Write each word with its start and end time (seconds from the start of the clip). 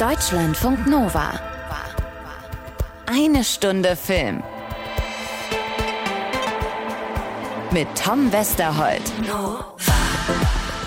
Deutschlandfunk 0.00 0.86
Nova. 0.86 1.38
Eine 3.04 3.44
Stunde 3.44 3.96
Film. 3.96 4.42
Mit 7.70 7.86
Tom 8.02 8.32
Westerholt. 8.32 9.02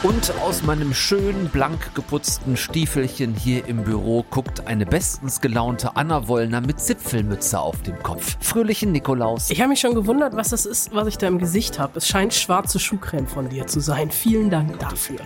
Und 0.03 0.33
aus 0.41 0.63
meinem 0.63 0.93
schön 0.93 1.47
blank 1.47 1.95
geputzten 1.95 2.57
Stiefelchen 2.57 3.33
hier 3.33 3.65
im 3.67 3.85
Büro 3.85 4.25
guckt 4.29 4.67
eine 4.67 4.85
bestens 4.85 5.39
gelaunte 5.39 5.95
Anna 5.95 6.27
Wollner 6.27 6.59
mit 6.59 6.81
Zipfelmütze 6.81 7.57
auf 7.57 7.81
dem 7.83 7.97
Kopf. 8.03 8.35
Fröhlichen 8.41 8.91
Nikolaus. 8.91 9.49
Ich 9.49 9.61
habe 9.61 9.69
mich 9.69 9.79
schon 9.79 9.95
gewundert, 9.95 10.35
was 10.35 10.49
das 10.49 10.65
ist, 10.65 10.93
was 10.93 11.07
ich 11.07 11.17
da 11.17 11.27
im 11.27 11.39
Gesicht 11.39 11.79
habe. 11.79 11.99
Es 11.99 12.07
scheint 12.09 12.33
schwarze 12.33 12.79
Schuhcreme 12.79 13.27
von 13.27 13.47
dir 13.47 13.65
zu 13.65 13.79
sein. 13.79 14.11
Vielen 14.11 14.49
Dank 14.49 14.77
dafür. 14.77 15.19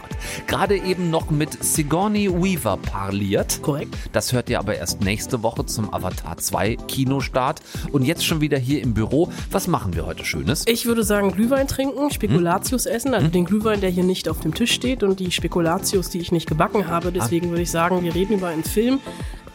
Gerade 0.45 0.77
eben 0.77 1.09
noch 1.09 1.31
mit 1.31 1.63
Sigourney 1.63 2.29
Weaver 2.31 2.77
parliert. 2.77 3.63
Korrekt. 3.63 3.95
Das 4.11 4.31
hört 4.31 4.47
ihr 4.47 4.59
aber 4.59 4.75
erst 4.75 5.01
nächste 5.01 5.41
Woche 5.41 5.65
zum 5.65 5.91
Avatar 5.91 6.37
2 6.37 6.75
Kinostart. 6.87 7.61
Und 7.91 8.03
jetzt 8.03 8.23
schon 8.23 8.41
wieder 8.41 8.59
hier 8.59 8.83
im 8.83 8.93
Büro. 8.93 9.31
Was 9.49 9.65
machen 9.67 9.95
wir 9.95 10.05
heute 10.05 10.23
Schönes? 10.23 10.65
Ich 10.67 10.85
würde 10.85 11.01
sagen, 11.01 11.31
Glühwein 11.31 11.67
trinken, 11.67 12.11
Spekulatius 12.11 12.85
essen, 12.85 13.15
also 13.15 13.27
den 13.27 13.45
Glühwein, 13.45 13.81
der 13.81 13.89
hier 13.89 14.03
nicht 14.03 14.29
auf 14.29 14.39
dem 14.39 14.53
Tisch 14.53 14.66
steht 14.67 15.03
und 15.03 15.19
die 15.19 15.31
Spekulatius, 15.31 16.09
die 16.09 16.19
ich 16.19 16.31
nicht 16.31 16.47
gebacken 16.47 16.87
habe. 16.87 17.11
Deswegen 17.11 17.49
würde 17.49 17.63
ich 17.63 17.71
sagen, 17.71 18.03
wir 18.03 18.13
reden 18.13 18.33
über 18.33 18.47
einen 18.47 18.63
Film, 18.63 18.99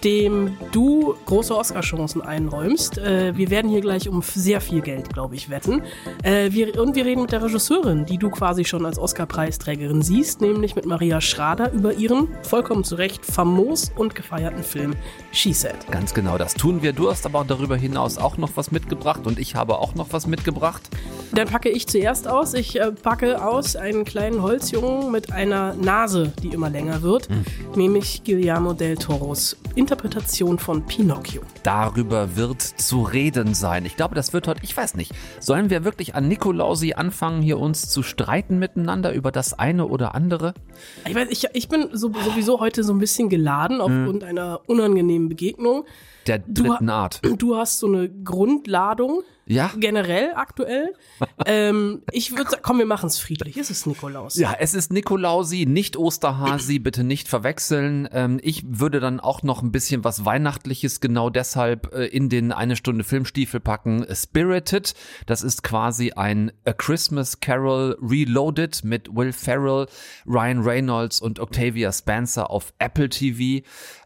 dem 0.05 0.57
du 0.73 1.15
große 1.27 1.57
Oscar-Chancen 1.57 2.23
einräumst. 2.23 2.99
Äh, 2.99 3.37
wir 3.37 3.51
werden 3.51 3.71
hier 3.71 3.81
gleich 3.81 4.09
um 4.09 4.23
sehr 4.23 4.61
viel 4.61 4.81
Geld, 4.81 5.13
glaube 5.13 5.35
ich, 5.35 5.51
wetten. 5.51 5.83
Äh, 6.23 6.53
wir, 6.53 6.81
und 6.81 6.97
wir 6.97 7.05
reden 7.05 7.23
mit 7.23 7.33
der 7.33 7.43
Regisseurin, 7.43 8.07
die 8.07 8.19
du 8.19 8.31
quasi 8.31 8.65
schon 8.65 8.85
als 8.85 8.99
Oscar-Preisträgerin 8.99 10.03
siehst, 10.03 10.41
nämlich 10.41 10.75
mit 10.75 10.87
Maria 10.87 11.21
Schrader 11.21 11.73
über 11.73 11.95
ihren 11.95 12.29
vollkommen 12.43 12.85
zu 12.85 12.97
Recht 12.97 13.25
famos 13.25 13.93
und 13.97 14.15
gefeierten 14.15 14.63
Film 14.63 14.95
She 15.31 15.53
Said. 15.53 15.87
Ganz 15.91 16.15
genau, 16.15 16.39
das 16.39 16.55
tun 16.55 16.83
wir. 16.83 16.93
Du 16.93 17.11
hast 17.11 17.27
aber 17.27 17.45
darüber 17.47 17.77
hinaus 17.77 18.19
auch 18.19 18.37
noch 18.37 18.51
was 18.57 18.71
mitgebracht 18.71 19.27
und 19.27 19.39
ich 19.39 19.55
habe 19.55 19.79
auch 19.79 19.95
noch 19.95 20.09
was 20.13 20.27
mitgebracht. 20.27 20.83
Dann 21.33 21.49
packe 21.49 21.71
ich 21.71 21.87
zuerst 21.87 22.29
aus. 22.29 22.55
Ich 22.55 22.79
äh, 22.79 22.93
packe 22.93 23.45
aus 23.45 23.77
einen 23.77 24.05
kleinen 24.05 24.43
Holzjungen 24.43 25.11
mit 25.11 25.33
einer 25.33 25.75
Nase, 25.75 26.33
die 26.43 26.49
immer 26.49 26.69
länger 26.69 27.03
wird, 27.03 27.29
nämlich 27.75 28.23
Guillermo 28.25 28.73
del 28.73 28.97
Toros 28.97 29.57
Interpretation 29.93 30.59
von 30.59 30.87
Pinocchio. 30.87 31.43
Darüber 31.65 32.35
wird 32.35 32.63
zu 32.63 33.03
reden 33.03 33.53
sein. 33.53 33.85
Ich 33.85 33.95
glaube, 33.95 34.15
das 34.15 34.33
wird 34.33 34.49
heute, 34.49 34.63
ich 34.65 34.75
weiß 34.75 34.95
nicht, 34.95 35.13
sollen 35.39 35.69
wir 35.69 35.85
wirklich 35.85 36.15
an 36.15 36.29
Nikolausi 36.29 36.95
anfangen, 36.95 37.43
hier 37.43 37.59
uns 37.59 37.91
zu 37.91 38.03
streiten 38.03 38.59
miteinander 38.59 39.13
über 39.13 39.31
das 39.31 39.53
eine 39.53 39.87
oder 39.87 40.15
andere? 40.15 40.55
Ich 41.07 41.15
weiß, 41.15 41.29
ich, 41.29 41.47
ich 41.53 41.69
bin 41.69 41.91
so, 41.93 42.11
sowieso 42.11 42.59
heute 42.59 42.85
so 42.85 42.95
ein 42.95 43.01
bisschen 43.01 43.29
geladen 43.29 43.83
aufgrund 43.83 44.25
einer 44.25 44.61
unangenehmen 44.67 45.29
Begegnung. 45.29 45.85
Der 46.27 46.39
Du, 46.39 46.63
dritten 46.63 46.89
Art. 46.89 47.21
du 47.39 47.57
hast 47.57 47.79
so 47.79 47.87
eine 47.87 48.09
Grundladung. 48.09 49.21
Ja? 49.47 49.73
Generell 49.77 50.33
aktuell. 50.35 50.95
ähm, 51.47 52.03
ich 52.13 52.37
würde 52.37 52.51
sagen, 52.51 52.63
komm, 52.63 52.79
wir 52.79 52.87
machen 52.87 53.07
es 53.07 53.19
friedlich. 53.19 53.57
Es 53.57 53.71
ist 53.71 53.87
Nikolaus. 53.87 54.37
Ja, 54.37 54.55
es 54.59 54.75
ist 54.75 54.93
Nikolausi, 54.93 55.67
nicht 55.67 55.97
Osterhasi, 55.97 56.79
bitte 56.79 57.05
nicht 57.05 57.29
verwechseln. 57.29 58.09
Ähm, 58.13 58.39
ich 58.43 58.65
würde 58.67 59.01
dann 59.01 59.21
auch 59.21 59.43
noch 59.43 59.63
ein 59.63 59.73
bisschen 59.73 60.05
was 60.05 60.25
Weihnachtliches 60.25 61.01
genau 61.01 61.31
deshalb 61.31 61.93
äh, 61.95 62.07
in 62.07 62.29
den 62.29 62.53
eine 62.53 62.77
Stunde 62.77 63.05
Filmstiefel 63.05 63.61
packen. 63.61 64.07
Spirited, 64.13 64.95
das 65.27 65.43
ist 65.43 65.63
quasi 65.63 66.13
ein 66.13 66.53
A 66.65 66.73
Christmas 66.73 67.41
Carol 67.41 67.97
Reloaded 68.01 68.85
mit 68.85 69.15
Will 69.15 69.33
Ferrell, 69.33 69.87
Ryan 70.27 70.61
Reynolds 70.61 71.21
und 71.21 71.41
Octavia 71.41 71.93
Spencer 71.93 72.51
auf 72.51 72.73
Apple 72.79 73.09
TV. 73.09 73.65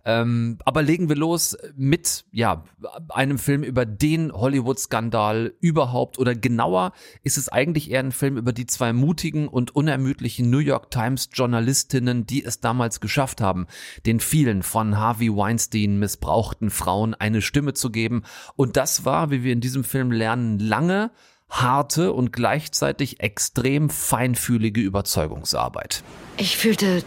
Ähm, 0.09 0.59
aber 0.65 0.83
legen 0.83 1.09
wir 1.09 1.17
los 1.17 1.57
mit 1.75 2.25
ja 2.31 2.62
einem 3.09 3.41
Film 3.41 3.65
über 3.65 3.85
den 3.85 4.33
Hollywood-Skandal 4.33 5.55
überhaupt 5.61 6.19
oder 6.19 6.37
genauer 6.37 6.93
ist 7.25 7.37
es 7.37 7.49
eigentlich 7.49 7.91
eher 7.91 8.00
ein 8.00 8.12
Film 8.12 8.37
über 8.37 8.53
die 8.53 8.67
zwei 8.67 8.93
mutigen 8.93 9.49
und 9.49 9.75
unermüdlichen 9.75 10.49
New 10.49 10.59
York 10.59 10.93
Times 10.93 11.28
Journalistinnen, 11.33 12.25
die 12.25 12.44
es 12.44 12.61
damals 12.61 13.00
geschafft 13.00 13.41
haben, 13.41 13.67
den 14.06 14.21
vielen 14.21 14.62
von 14.62 14.97
Harvey 14.97 15.37
Weinstein 15.37 15.99
missbrauchten 15.99 16.71
Frauen 16.71 17.15
eine 17.15 17.43
Stimme 17.43 17.75
zu 17.75 17.91
geben. 17.91 18.23
Und 18.55 18.77
das 18.77 19.05
war, 19.05 19.33
wie 19.33 19.43
wir 19.43 19.53
in 19.53 19.61
diesem 19.61 19.83
Film 19.83 20.12
lernen, 20.12 20.61
lange 20.61 21.11
harte 21.49 22.12
und 22.12 22.33
gleichzeitig 22.33 23.19
extrem 23.21 23.91
feinfühlige 23.91 24.81
Überzeugungsarbeit. 24.81 26.05
Ich 26.37 26.56
fühlte 26.56 27.03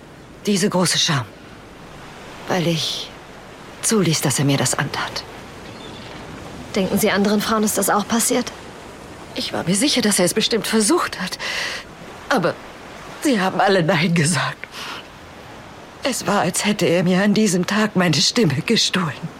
diese 0.45 0.69
große 0.69 0.97
Scham, 0.97 1.25
weil 2.49 2.67
ich 2.67 3.09
zuließ, 3.83 4.21
dass 4.21 4.39
er 4.39 4.45
mir 4.45 4.57
das 4.57 4.77
antat. 4.77 5.23
Denken 6.75 6.97
Sie, 6.97 7.11
anderen 7.11 7.41
Frauen 7.41 7.63
ist 7.63 7.77
das 7.77 7.89
auch 7.89 8.07
passiert? 8.07 8.51
Ich 9.35 9.53
war 9.53 9.63
mir 9.63 9.75
sicher, 9.75 10.01
dass 10.01 10.19
er 10.19 10.25
es 10.25 10.33
bestimmt 10.33 10.67
versucht 10.67 11.21
hat. 11.21 11.37
Aber 12.27 12.53
sie 13.21 13.39
haben 13.39 13.61
alle 13.61 13.83
Nein 13.83 14.13
gesagt. 14.13 14.67
Es 16.03 16.27
war, 16.27 16.41
als 16.41 16.65
hätte 16.65 16.85
er 16.85 17.03
mir 17.03 17.23
an 17.23 17.33
diesem 17.33 17.65
Tag 17.65 17.95
meine 17.95 18.15
Stimme 18.15 18.55
gestohlen. 18.65 19.39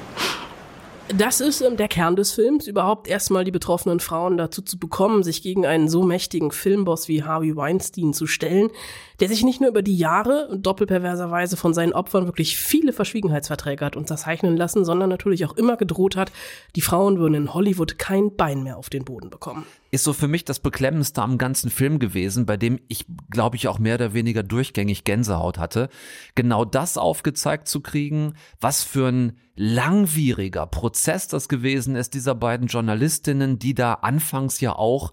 Das 1.16 1.41
ist 1.41 1.62
ähm, 1.62 1.76
der 1.76 1.88
Kern 1.88 2.16
des 2.16 2.31
Films, 2.31 2.68
überhaupt 2.68 3.08
erstmal 3.08 3.44
die 3.44 3.52
betroffenen 3.52 4.00
Frauen 4.00 4.38
dazu 4.38 4.62
zu 4.62 4.78
bekommen, 4.78 5.24
sich 5.24 5.41
gegen 5.41 5.66
einen 5.66 5.90
so 5.90 6.03
mächtigen 6.03 6.52
Filmboss 6.52 7.08
wie 7.08 7.24
Harvey 7.24 7.56
Weinstein 7.56 8.14
zu 8.14 8.28
stellen, 8.28 8.70
der 9.19 9.28
sich 9.28 9.44
nicht 9.44 9.62
nur 9.62 9.69
über 9.69 9.81
die 9.81 9.97
Jahre 9.97 10.57
doppelperverserweise 10.57 11.57
von 11.57 11.74
seinen 11.74 11.94
Opfern 11.94 12.25
wirklich 12.25 12.57
viele 12.57 12.94
Verschwiegenheitsverträge 12.94 13.85
hat 13.85 13.96
unterzeichnen 13.96 14.56
lassen, 14.56 14.85
sondern 14.85 15.09
natürlich 15.09 15.46
auch 15.46 15.56
immer 15.57 15.78
gedroht 15.78 16.16
hat, 16.16 16.31
die 16.75 16.81
Frauen 16.81 17.19
würden 17.19 17.34
in 17.35 17.53
Hollywood 17.53 17.97
kein 17.97 18.35
Bein 18.35 18.63
mehr 18.63 18.78
auf 18.78 18.90
den 18.90 19.06
Boden 19.06 19.29
bekommen. 19.29 19.66
ist 19.91 20.03
so 20.03 20.13
für 20.13 20.28
mich 20.28 20.46
das 20.46 20.59
Beklemmendste 20.59 21.22
am 21.22 21.38
ganzen 21.38 21.69
Film 21.69 22.00
gewesen, 22.00 22.46
bei 22.46 22.58
dem 22.58 22.79
ich, 22.88 23.06
glaube 23.29 23.56
ich, 23.56 23.68
auch 23.68 23.79
mehr 23.79 23.96
oder 23.96 24.13
weniger 24.13 24.44
durchgängig 24.44 25.03
Gänsehaut 25.03 25.58
hatte. 25.58 25.90
Genau 26.35 26.63
das 26.66 26.97
aufgezeigt 26.97 27.68
zu 27.68 27.81
kriegen, 27.81 28.35
was 28.62 28.84
für 28.84 29.08
ein 29.08 29.38
langwieriger 29.56 30.66
Prozess 30.68 31.28
das 31.28 31.50
gewesen 31.50 31.96
ist, 31.97 32.13
dieser 32.13 32.34
beiden 32.34 32.68
Journalistinnen, 32.68 33.59
die 33.59 33.74
da 33.74 33.96
anfangs 33.96 34.62
ja 34.62 34.74
auch 34.74 35.12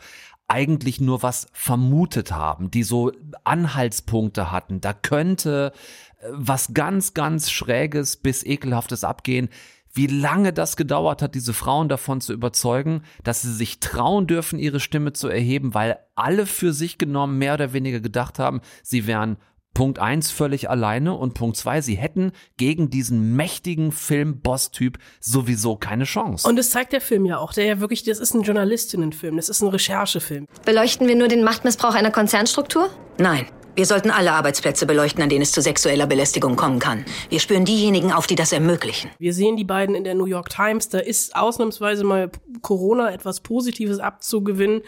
eigentlich 0.48 1.00
nur 1.00 1.22
was 1.22 1.48
vermutet 1.52 2.32
haben, 2.32 2.70
die 2.70 2.82
so 2.82 3.12
Anhaltspunkte 3.44 4.52
hatten. 4.52 4.80
Da 4.80 4.92
könnte 4.92 5.72
äh, 6.18 6.28
was 6.32 6.74
ganz, 6.74 7.14
ganz 7.14 7.50
Schräges 7.50 8.16
bis 8.16 8.44
Ekelhaftes 8.44 9.04
abgehen 9.04 9.48
wie 9.96 10.06
lange 10.06 10.52
das 10.52 10.76
gedauert 10.76 11.22
hat, 11.22 11.34
diese 11.34 11.54
Frauen 11.54 11.88
davon 11.88 12.20
zu 12.20 12.34
überzeugen, 12.34 13.02
dass 13.24 13.40
sie 13.40 13.52
sich 13.52 13.80
trauen 13.80 14.26
dürfen, 14.26 14.58
ihre 14.58 14.78
Stimme 14.78 15.14
zu 15.14 15.28
erheben, 15.28 15.72
weil 15.72 15.98
alle 16.14 16.44
für 16.44 16.74
sich 16.74 16.98
genommen 16.98 17.38
mehr 17.38 17.54
oder 17.54 17.72
weniger 17.72 18.00
gedacht 18.00 18.38
haben, 18.38 18.60
sie 18.82 19.06
wären 19.06 19.38
Punkt 19.76 19.98
eins 19.98 20.30
völlig 20.30 20.70
alleine 20.70 21.12
und 21.12 21.34
Punkt 21.34 21.58
zwei, 21.58 21.82
sie 21.82 21.96
hätten 21.96 22.32
gegen 22.56 22.88
diesen 22.88 23.36
mächtigen 23.36 23.92
Film-Boss-Typ 23.92 24.96
sowieso 25.20 25.76
keine 25.76 26.04
Chance. 26.04 26.48
Und 26.48 26.56
das 26.56 26.70
zeigt 26.70 26.94
der 26.94 27.02
Film 27.02 27.26
ja 27.26 27.36
auch, 27.36 27.52
der 27.52 27.66
ja 27.66 27.78
wirklich, 27.78 28.02
das 28.02 28.18
ist 28.18 28.32
ein 28.32 28.40
Journalistinnenfilm, 28.40 29.36
das 29.36 29.50
ist 29.50 29.60
ein 29.60 29.68
Recherchefilm. 29.68 30.46
Beleuchten 30.64 31.06
wir 31.06 31.14
nur 31.14 31.28
den 31.28 31.44
Machtmissbrauch 31.44 31.94
einer 31.94 32.10
Konzernstruktur? 32.10 32.88
Nein, 33.18 33.44
wir 33.76 33.84
sollten 33.84 34.10
alle 34.10 34.32
Arbeitsplätze 34.32 34.86
beleuchten, 34.86 35.22
an 35.22 35.28
denen 35.28 35.42
es 35.42 35.52
zu 35.52 35.60
sexueller 35.60 36.06
Belästigung 36.06 36.56
kommen 36.56 36.78
kann. 36.78 37.04
Wir 37.28 37.40
spüren 37.40 37.66
diejenigen 37.66 38.10
auf, 38.10 38.26
die 38.26 38.34
das 38.34 38.52
ermöglichen. 38.52 39.10
Wir 39.18 39.34
sehen 39.34 39.56
die 39.56 39.64
beiden 39.64 39.94
in 39.94 40.04
der 40.04 40.14
New 40.14 40.24
York 40.24 40.48
Times. 40.48 40.88
Da 40.88 40.98
ist 40.98 41.36
ausnahmsweise 41.36 42.02
mal 42.02 42.30
Corona 42.62 43.12
etwas 43.12 43.40
Positives 43.40 43.98
abzugewinnen. 43.98 44.80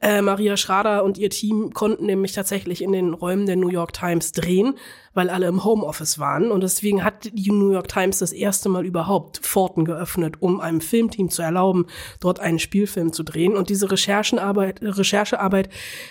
Äh, 0.00 0.20
Maria 0.20 0.58
Schrader 0.58 1.04
und 1.04 1.16
ihr 1.16 1.30
Team 1.30 1.72
konnten 1.72 2.04
nämlich 2.04 2.32
tatsächlich 2.32 2.82
in 2.82 2.92
den 2.92 3.14
Räumen 3.14 3.46
der 3.46 3.56
New 3.56 3.70
York 3.70 3.94
Times 3.94 4.32
drehen, 4.32 4.74
weil 5.14 5.30
alle 5.30 5.46
im 5.46 5.64
Homeoffice 5.64 6.18
waren. 6.18 6.50
Und 6.50 6.62
deswegen 6.62 7.02
hat 7.04 7.30
die 7.32 7.50
New 7.50 7.70
York 7.70 7.88
Times 7.88 8.18
das 8.18 8.32
erste 8.32 8.68
Mal 8.68 8.84
überhaupt 8.84 9.38
Pforten 9.38 9.84
geöffnet, 9.84 10.36
um 10.40 10.60
einem 10.60 10.80
Filmteam 10.80 11.30
zu 11.30 11.40
erlauben, 11.42 11.86
dort 12.20 12.40
einen 12.40 12.58
Spielfilm 12.58 13.12
zu 13.12 13.22
drehen. 13.22 13.56
Und 13.56 13.68
diese 13.70 13.90
Recherchenarbeit, 13.90 14.80
Recherchearbeit, 14.82 15.68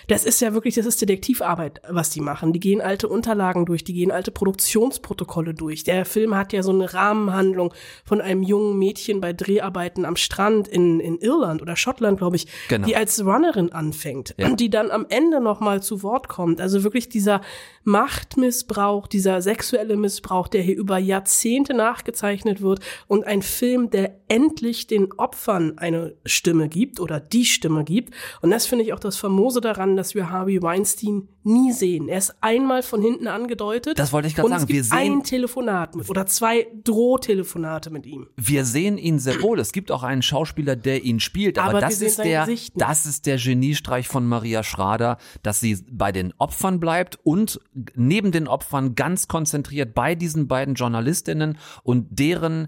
das 0.08 0.26
ist 0.26 0.40
ja 0.42 0.54
wirklich, 0.54 0.76
das 0.76 0.86
ist 0.86 1.02
Detektivarbeit, 1.02 1.82
was 1.90 2.10
die 2.10 2.22
machen. 2.22 2.54
Die 2.54 2.60
gehen 2.60 2.82
alte 2.82 3.08
Unterlagen 3.10 3.66
durch, 3.66 3.84
die 3.84 3.94
gehen 3.94 4.12
alte 4.12 4.32
Produktionsprotokolle 4.32 5.54
durch. 5.54 5.84
Der 5.84 6.06
Film 6.06 6.36
hat 6.36 6.54
ja 6.54 6.64
so 6.64 6.72
eine 6.72 6.94
Rahmenhandlung 6.94 7.74
von 8.06 8.22
einem 8.22 8.42
jungen 8.44 8.78
Mädchen 8.80 9.20
bei 9.22 9.34
Dreharbeiten 9.34 10.06
am 10.06 10.16
Strand 10.16 10.68
in, 10.68 11.00
in 11.00 11.18
Irland 11.20 11.62
oder 11.62 11.76
Schottland, 11.76 12.18
glaube 12.20 12.38
ich, 12.38 12.48
Genau. 12.70 12.88
die 12.88 12.96
als 12.96 13.24
Runnerin 13.26 13.72
anfängt 13.74 14.34
Ja. 14.38 14.48
und 14.48 14.60
die 14.60 14.70
dann 14.70 14.92
am 14.92 15.06
Ende 15.10 15.42
noch 15.42 15.60
mal 15.60 15.84
zu 15.84 16.04
Wort 16.04 16.30
kommt. 16.30 16.62
Also 16.62 16.84
wirklich 16.84 17.10
dieser 17.10 17.42
Machtmissbrauch, 17.84 18.93
dieser 19.08 19.42
sexuelle 19.42 19.98
Missbrauch, 19.98 20.48
der 20.48 20.62
hier 20.62 20.78
über 20.78 20.98
Jahrzehnte 20.98 21.74
nachgezeichnet 21.74 22.62
wird 22.62 22.80
und 23.08 23.26
ein 23.26 23.42
Film, 23.42 23.90
der 23.90 24.20
endlich 24.28 24.88
den 24.88 25.12
Opfern 25.14 25.78
eine 25.78 26.16
Stimme 26.26 26.70
gibt 26.70 27.00
oder 27.00 27.20
die 27.20 27.46
Stimme 27.46 27.84
gibt. 27.84 28.14
Und 28.42 28.52
das 28.52 28.66
finde 28.66 28.86
ich 28.86 28.94
auch 28.94 29.00
das 29.00 29.18
Famose 29.18 29.62
daran, 29.62 29.96
dass 29.96 30.16
wir 30.16 30.30
Harvey 30.30 30.62
Weinstein 30.62 31.28
nie 31.46 31.72
sehen. 31.72 32.08
Er 32.10 32.18
ist 32.18 32.36
einmal 32.42 32.84
von 32.84 33.02
hinten 33.02 33.28
angedeutet. 33.28 34.00
Das 34.00 34.12
wollte 34.14 34.28
ich 34.28 34.36
gerade 34.36 34.50
sagen. 34.50 34.62
Es 34.62 34.68
gibt 34.68 34.78
Wir 34.78 34.84
sehen- 34.84 35.14
ein 35.20 35.24
Telefonat 35.24 35.96
mit, 35.96 36.10
oder 36.10 36.26
zwei 36.26 36.68
Drohtelefonate 36.84 37.90
mit 37.90 38.06
ihm. 38.06 38.28
Wir 38.38 38.66
sehen 38.66 38.98
ihn 38.98 39.20
sehr 39.20 39.42
wohl. 39.42 39.60
Es 39.60 39.72
gibt 39.72 39.92
auch 39.92 40.04
einen 40.04 40.22
Schauspieler, 40.22 40.76
der 40.76 41.04
ihn 41.04 41.20
spielt, 41.20 41.58
aber, 41.60 41.70
Aber 41.70 41.82
das 41.82 42.02
ist 42.02 42.20
der, 42.20 42.48
das 42.76 43.06
ist 43.06 43.26
der 43.26 43.38
Geniestreich 43.38 44.08
von 44.08 44.26
Maria 44.28 44.64
Schrader, 44.64 45.18
dass 45.42 45.60
sie 45.60 45.78
bei 45.92 46.12
den 46.12 46.34
Opfern 46.38 46.80
bleibt 46.80 47.20
und 47.24 47.60
neben 47.96 48.32
den 48.32 48.48
Opfern 48.48 48.96
ganz 48.96 49.28
konzentriert 49.28 49.94
bei 49.94 50.16
diesen 50.16 50.48
beiden 50.48 50.76
Journalistinnen 50.76 51.58
und 51.84 52.08
deren 52.10 52.68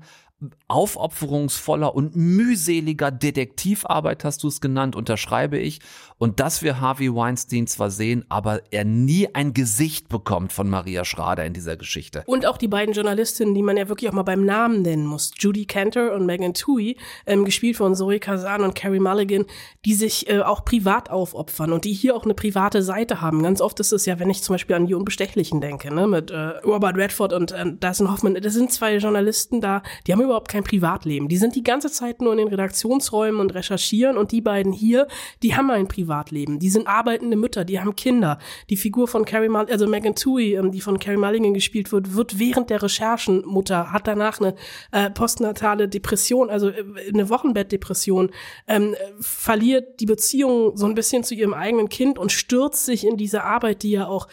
aufopferungsvoller 0.68 1.96
und 1.96 2.16
mühseliger 2.16 3.10
Detektivarbeit, 3.10 4.24
hast 4.24 4.44
du 4.44 4.48
es 4.48 4.60
genannt, 4.60 4.96
unterschreibe 4.96 5.58
ich. 5.58 5.80
Und 6.18 6.40
dass 6.40 6.62
wir 6.62 6.80
Harvey 6.80 7.14
Weinstein 7.14 7.68
zwar 7.68 7.90
sehen, 7.92 8.26
aber 8.30 8.62
er 8.72 8.86
nie 8.86 9.34
ein 9.34 9.54
Gesicht 9.54 10.10
bekommt 10.10 10.54
von 10.54 10.70
Maria 10.70 11.06
Schrader 11.06 11.46
in 11.46 11.54
dieser 11.54 11.78
Geschichte. 11.78 12.24
Und 12.26 12.46
auch 12.46 12.58
die 12.58 12.68
beiden 12.68 12.94
Journalistinnen, 12.94 13.54
die 13.54 13.62
man 13.62 13.78
ja 13.78 13.90
wirklich 13.90 14.10
auch 14.10 14.14
mal 14.14 14.24
beim 14.24 14.46
Namen 14.46 14.82
nennen 14.82 15.06
muss. 15.06 15.32
Judy 15.38 15.66
Cantor 15.66 16.14
und 16.14 16.26
Megan 16.26 16.54
Tui, 16.54 16.98
ähm, 17.26 17.46
gespielt 17.46 17.78
von 17.78 17.96
Zoe 17.96 18.20
Kazan 18.20 18.62
und 18.62 18.76
Carrie 18.76 19.00
Mulligan, 19.00 19.46
die 19.84 19.94
sich 19.94 20.30
äh, 20.30 20.42
auch 20.42 20.66
privat 20.66 21.10
aufopfern 21.10 21.72
und 21.72 21.86
die 21.86 21.94
hier 21.94 22.16
auch 22.16 22.24
eine 22.24 22.34
private 22.34 22.82
Seite 22.82 23.22
haben. 23.22 23.44
Ganz 23.44 23.62
oft 23.62 23.80
ist 23.80 23.92
es 23.92 24.06
ja, 24.06 24.20
wenn 24.20 24.30
ich 24.30 24.42
zum 24.42 24.56
Beispiel 24.56 24.76
an 24.76 24.88
die 24.88 24.94
Unbestechlichen 24.94 25.62
denke, 25.62 25.94
ne, 25.94 26.08
mit 26.08 26.32
äh, 26.32 26.38
Robert 26.66 26.98
Redford 26.98 27.34
und 27.34 27.52
äh, 27.52 27.66
Dustin 27.80 28.12
Hoffman, 28.12 28.36
das 28.36 28.54
sind 28.54 28.72
zwei 28.72 28.98
Journalisten 28.98 29.62
da, 29.62 29.82
die 30.08 30.14
haben 30.14 30.25
überhaupt 30.26 30.50
kein 30.50 30.64
Privatleben. 30.64 31.28
Die 31.28 31.38
sind 31.38 31.56
die 31.56 31.64
ganze 31.64 31.92
Zeit 31.92 32.22
nur 32.22 32.32
in 32.34 32.40
den 32.40 32.48
Redaktionsräumen 32.48 33.40
und 33.40 33.54
recherchieren 33.54 34.18
und 34.18 34.32
die 34.32 34.42
beiden 34.42 34.72
hier, 34.72 35.08
die 35.42 35.56
haben 35.56 35.72
ein 35.72 35.88
Privatleben. 35.88 36.60
Die 36.60 36.70
sind 36.70 36.88
arbeitende 36.88 37.38
Mütter, 37.38 37.66
die 37.66 37.80
haben 37.80 37.96
Kinder. 37.96 38.40
Die 38.70 38.78
Figur 38.78 39.08
von 39.08 39.26
Carrie 39.26 39.50
Mulligan, 39.50 39.72
also 39.72 39.88
Megan 39.88 40.16
Tui, 40.16 40.56
ähm, 40.56 40.72
die 40.72 40.82
von 40.82 41.00
Carrie 41.00 41.18
Mulligan 41.18 41.54
gespielt 41.54 41.92
wird, 41.92 42.16
wird 42.16 42.40
während 42.40 42.70
der 42.70 42.84
Recherchen 42.84 43.46
Mutter, 43.46 43.92
hat 43.92 44.08
danach 44.08 44.40
eine 44.40 44.56
äh, 44.92 45.10
postnatale 45.10 45.88
Depression, 45.88 46.50
also 46.50 46.70
äh, 46.70 46.84
eine 47.14 47.30
Wochenbettdepression, 47.30 48.32
ähm, 48.68 48.94
äh, 48.94 48.98
verliert 49.20 50.00
die 50.00 50.06
Beziehung 50.06 50.76
so 50.76 50.86
ein 50.86 50.96
bisschen 50.96 51.24
zu 51.24 51.36
ihrem 51.36 51.54
eigenen 51.54 51.90
Kind 51.90 52.20
und 52.20 52.32
stürzt 52.32 52.86
sich 52.86 53.06
in 53.06 53.18
diese 53.18 53.44
Arbeit, 53.44 53.84
die 53.84 53.92
ja 53.92 54.08
auch 54.08 54.28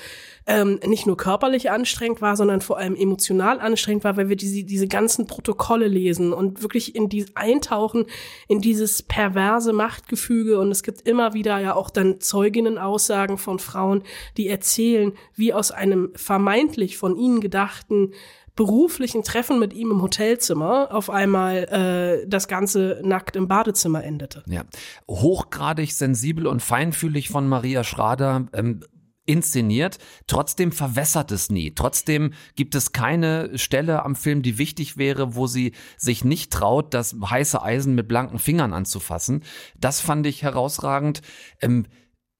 ähm, 0.46 0.80
nicht 0.86 1.06
nur 1.06 1.16
körperlich 1.16 1.70
anstrengend 1.70 2.20
war, 2.20 2.36
sondern 2.36 2.60
vor 2.60 2.78
allem 2.78 2.96
emotional 2.96 3.60
anstrengend 3.60 4.04
war, 4.04 4.16
weil 4.16 4.28
wir 4.28 4.36
diese, 4.36 4.64
diese 4.64 4.88
ganzen 4.88 5.26
Protokolle 5.26 5.88
lesen 5.88 6.32
und 6.32 6.62
wirklich 6.62 6.94
in 6.94 7.08
die 7.08 7.26
eintauchen 7.34 8.06
in 8.48 8.60
dieses 8.60 9.02
perverse 9.02 9.72
Machtgefüge 9.72 10.58
und 10.58 10.70
es 10.70 10.82
gibt 10.82 11.02
immer 11.02 11.34
wieder 11.34 11.58
ja 11.58 11.74
auch 11.74 11.90
dann 11.90 12.20
Zeuginnen-Aussagen 12.20 13.38
von 13.38 13.58
Frauen, 13.58 14.02
die 14.36 14.48
erzählen, 14.48 15.12
wie 15.34 15.52
aus 15.52 15.70
einem 15.70 16.10
vermeintlich 16.14 16.98
von 16.98 17.16
ihnen 17.16 17.40
gedachten 17.40 18.12
beruflichen 18.54 19.22
Treffen 19.22 19.58
mit 19.58 19.72
ihm 19.72 19.90
im 19.90 20.02
Hotelzimmer 20.02 20.88
auf 20.92 21.08
einmal 21.08 22.22
äh, 22.22 22.28
das 22.28 22.48
Ganze 22.48 23.00
nackt 23.02 23.34
im 23.34 23.48
Badezimmer 23.48 24.04
endete. 24.04 24.42
Ja, 24.46 24.64
hochgradig 25.08 25.94
sensibel 25.94 26.46
und 26.46 26.60
feinfühlig 26.60 27.30
von 27.30 27.48
Maria 27.48 27.82
Schrader. 27.82 28.46
Ähm, 28.52 28.84
inszeniert, 29.24 29.98
trotzdem 30.26 30.72
verwässert 30.72 31.30
es 31.30 31.50
nie. 31.50 31.72
Trotzdem 31.74 32.32
gibt 32.56 32.74
es 32.74 32.92
keine 32.92 33.56
Stelle 33.58 34.04
am 34.04 34.16
Film, 34.16 34.42
die 34.42 34.58
wichtig 34.58 34.96
wäre, 34.96 35.34
wo 35.34 35.46
sie 35.46 35.72
sich 35.96 36.24
nicht 36.24 36.52
traut, 36.52 36.94
das 36.94 37.16
heiße 37.24 37.62
Eisen 37.62 37.94
mit 37.94 38.08
blanken 38.08 38.38
Fingern 38.38 38.72
anzufassen. 38.72 39.44
Das 39.78 40.00
fand 40.00 40.26
ich 40.26 40.42
herausragend. 40.42 41.22
Ähm, 41.60 41.86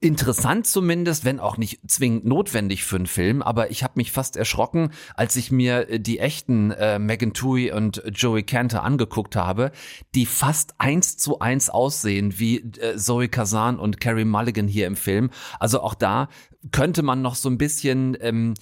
Interessant 0.03 0.67
zumindest, 0.67 1.25
wenn 1.25 1.39
auch 1.39 1.57
nicht 1.57 1.89
zwingend 1.89 2.25
notwendig 2.25 2.83
für 2.83 2.97
einen 2.97 3.07
Film, 3.07 3.41
aber 3.41 3.71
ich 3.71 3.85
habe 3.85 3.93
mich 3.95 4.11
fast 4.11 4.37
erschrocken, 4.37 4.91
als 5.15 5.37
ich 5.37 5.53
mir 5.53 5.89
äh, 5.89 6.01
die 6.01 6.19
echten 6.19 6.73
äh, 6.73 6.99
Megan 6.99 7.35
Tui 7.35 7.71
und 7.71 8.03
Joey 8.13 8.43
Cantor 8.43 8.83
angeguckt 8.83 9.37
habe, 9.37 9.71
die 10.17 10.27
fast 10.27 10.75
eins 10.79 11.19
zu 11.19 11.39
eins 11.39 11.71
aussehen 11.71 12.41
wie 12.41 12.57
äh, 12.57 12.97
Zoe 12.97 13.29
Kazan 13.29 13.79
und 13.79 14.01
Carrie 14.01 14.25
Mulligan 14.25 14.67
hier 14.67 14.89
im 14.89 14.97
Film. 14.97 15.31
Also 15.61 15.81
auch 15.81 15.95
da 15.95 16.29
könnte 16.71 17.03
man 17.03 17.23
noch 17.23 17.35
so 17.35 17.49
ein 17.49 17.59
bisschen 17.59 18.17
ähm, 18.21 18.55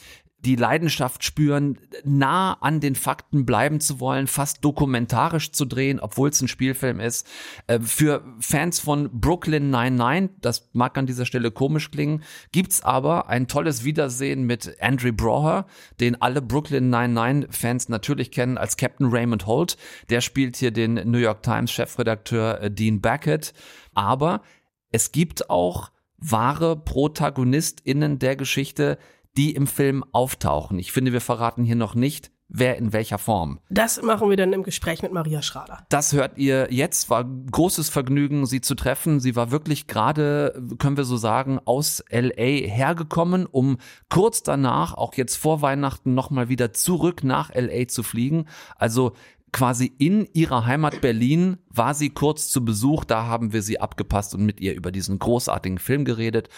die 0.44 0.56
Leidenschaft 0.56 1.22
spüren, 1.22 1.78
nah 2.02 2.54
an 2.54 2.80
den 2.80 2.94
Fakten 2.94 3.44
bleiben 3.44 3.80
zu 3.80 4.00
wollen, 4.00 4.26
fast 4.26 4.64
dokumentarisch 4.64 5.52
zu 5.52 5.66
drehen, 5.66 6.00
obwohl 6.00 6.30
es 6.30 6.40
ein 6.40 6.48
Spielfilm 6.48 6.98
ist. 6.98 7.26
Äh, 7.66 7.80
Für 7.80 8.24
Fans 8.40 8.80
von 8.80 9.10
Brooklyn 9.12 9.70
99, 9.70 10.38
das 10.40 10.70
mag 10.72 10.96
an 10.96 11.06
dieser 11.06 11.26
Stelle 11.26 11.50
komisch 11.50 11.90
klingen, 11.90 12.22
gibt's 12.52 12.82
aber 12.82 13.28
ein 13.28 13.48
tolles 13.48 13.84
Wiedersehen 13.84 14.44
mit 14.44 14.76
Andrew 14.80 15.12
Broher, 15.12 15.66
den 16.00 16.20
alle 16.20 16.40
Brooklyn 16.40 16.88
99 16.88 17.54
Fans 17.54 17.88
natürlich 17.88 18.30
kennen 18.30 18.56
als 18.56 18.76
Captain 18.76 19.08
Raymond 19.10 19.46
Holt. 19.46 19.76
Der 20.08 20.22
spielt 20.22 20.56
hier 20.56 20.70
den 20.70 20.94
New 21.10 21.18
York 21.18 21.42
Times 21.42 21.70
Chefredakteur 21.70 22.62
äh, 22.62 22.70
Dean 22.70 23.00
Beckett. 23.00 23.52
Aber 23.92 24.42
es 24.90 25.12
gibt 25.12 25.50
auch 25.50 25.90
wahre 26.20 26.76
ProtagonistInnen 26.76 28.18
der 28.18 28.36
Geschichte, 28.36 28.98
die 29.36 29.54
im 29.54 29.66
Film 29.66 30.04
auftauchen. 30.12 30.78
Ich 30.78 30.92
finde, 30.92 31.12
wir 31.12 31.20
verraten 31.20 31.64
hier 31.64 31.76
noch 31.76 31.94
nicht, 31.94 32.30
wer 32.50 32.76
in 32.76 32.92
welcher 32.92 33.18
Form. 33.18 33.60
Das 33.70 34.02
machen 34.02 34.28
wir 34.28 34.36
dann 34.36 34.52
im 34.52 34.64
Gespräch 34.64 35.02
mit 35.02 35.12
Maria 35.12 35.40
Schrader. 35.40 35.86
Das 35.88 36.12
hört 36.12 36.36
ihr 36.36 36.66
jetzt. 36.70 37.08
War 37.08 37.24
großes 37.24 37.88
Vergnügen, 37.88 38.44
sie 38.44 38.60
zu 38.60 38.74
treffen. 38.74 39.20
Sie 39.20 39.36
war 39.36 39.50
wirklich 39.50 39.86
gerade, 39.86 40.60
können 40.78 40.96
wir 40.96 41.04
so 41.04 41.16
sagen, 41.16 41.60
aus 41.64 42.04
LA 42.10 42.66
hergekommen, 42.68 43.46
um 43.46 43.78
kurz 44.08 44.42
danach, 44.42 44.94
auch 44.94 45.14
jetzt 45.14 45.36
vor 45.36 45.62
Weihnachten, 45.62 46.14
nochmal 46.14 46.48
wieder 46.48 46.72
zurück 46.72 47.22
nach 47.22 47.54
LA 47.54 47.86
zu 47.86 48.02
fliegen. 48.02 48.46
Also 48.76 49.12
quasi 49.52 49.92
in 49.98 50.28
ihrer 50.32 50.66
Heimat 50.66 51.00
Berlin 51.00 51.58
war 51.68 51.94
sie 51.94 52.10
kurz 52.10 52.48
zu 52.48 52.64
Besuch. 52.64 53.04
Da 53.04 53.26
haben 53.26 53.52
wir 53.52 53.62
sie 53.62 53.80
abgepasst 53.80 54.34
und 54.34 54.44
mit 54.44 54.60
ihr 54.60 54.74
über 54.74 54.92
diesen 54.92 55.18
großartigen 55.18 55.78
Film 55.78 56.04
geredet 56.04 56.48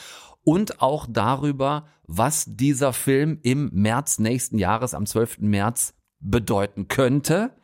und 0.45 0.83
auch 0.83 1.07
darüber, 1.09 1.87
was 2.05 2.45
dieser 2.49 2.93
Film 2.93 3.39
im 3.43 3.71
März 3.73 4.19
nächsten 4.19 4.59
Jahres, 4.59 4.95
am 4.95 5.07
12. 5.07 5.39
März, 5.39 5.95
bedeuten 6.21 6.89
könnte. 6.89 7.57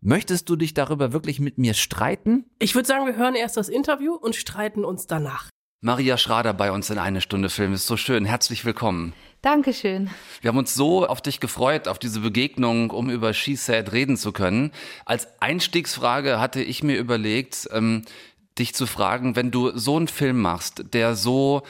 Möchtest 0.00 0.48
du 0.48 0.56
dich 0.56 0.74
darüber 0.74 1.12
wirklich 1.12 1.40
mit 1.40 1.58
mir 1.58 1.74
streiten? 1.74 2.44
Ich 2.58 2.74
würde 2.74 2.86
sagen, 2.86 3.06
wir 3.06 3.16
hören 3.16 3.34
erst 3.34 3.56
das 3.56 3.68
Interview 3.68 4.14
und 4.14 4.36
streiten 4.36 4.84
uns 4.84 5.06
danach. 5.06 5.48
Maria 5.80 6.16
Schrader 6.16 6.52
bei 6.52 6.72
uns 6.72 6.90
in 6.90 6.98
eine 6.98 7.20
Stunde 7.20 7.48
Film 7.48 7.72
ist 7.72 7.86
so 7.86 7.96
schön. 7.96 8.24
Herzlich 8.24 8.64
willkommen. 8.64 9.14
Dankeschön. 9.46 10.10
Wir 10.40 10.48
haben 10.48 10.58
uns 10.58 10.74
so 10.74 11.06
auf 11.06 11.20
dich 11.20 11.38
gefreut, 11.38 11.86
auf 11.86 12.00
diese 12.00 12.18
Begegnung, 12.18 12.90
um 12.90 13.08
über 13.08 13.32
She 13.32 13.54
Said 13.54 13.92
reden 13.92 14.16
zu 14.16 14.32
können. 14.32 14.72
Als 15.04 15.28
Einstiegsfrage 15.40 16.40
hatte 16.40 16.60
ich 16.60 16.82
mir 16.82 16.98
überlegt, 16.98 17.68
ähm, 17.70 18.02
dich 18.58 18.74
zu 18.74 18.86
fragen, 18.86 19.36
wenn 19.36 19.52
du 19.52 19.70
so 19.78 19.98
einen 19.98 20.08
Film 20.08 20.40
machst, 20.42 20.92
der 20.94 21.14
so 21.14 21.62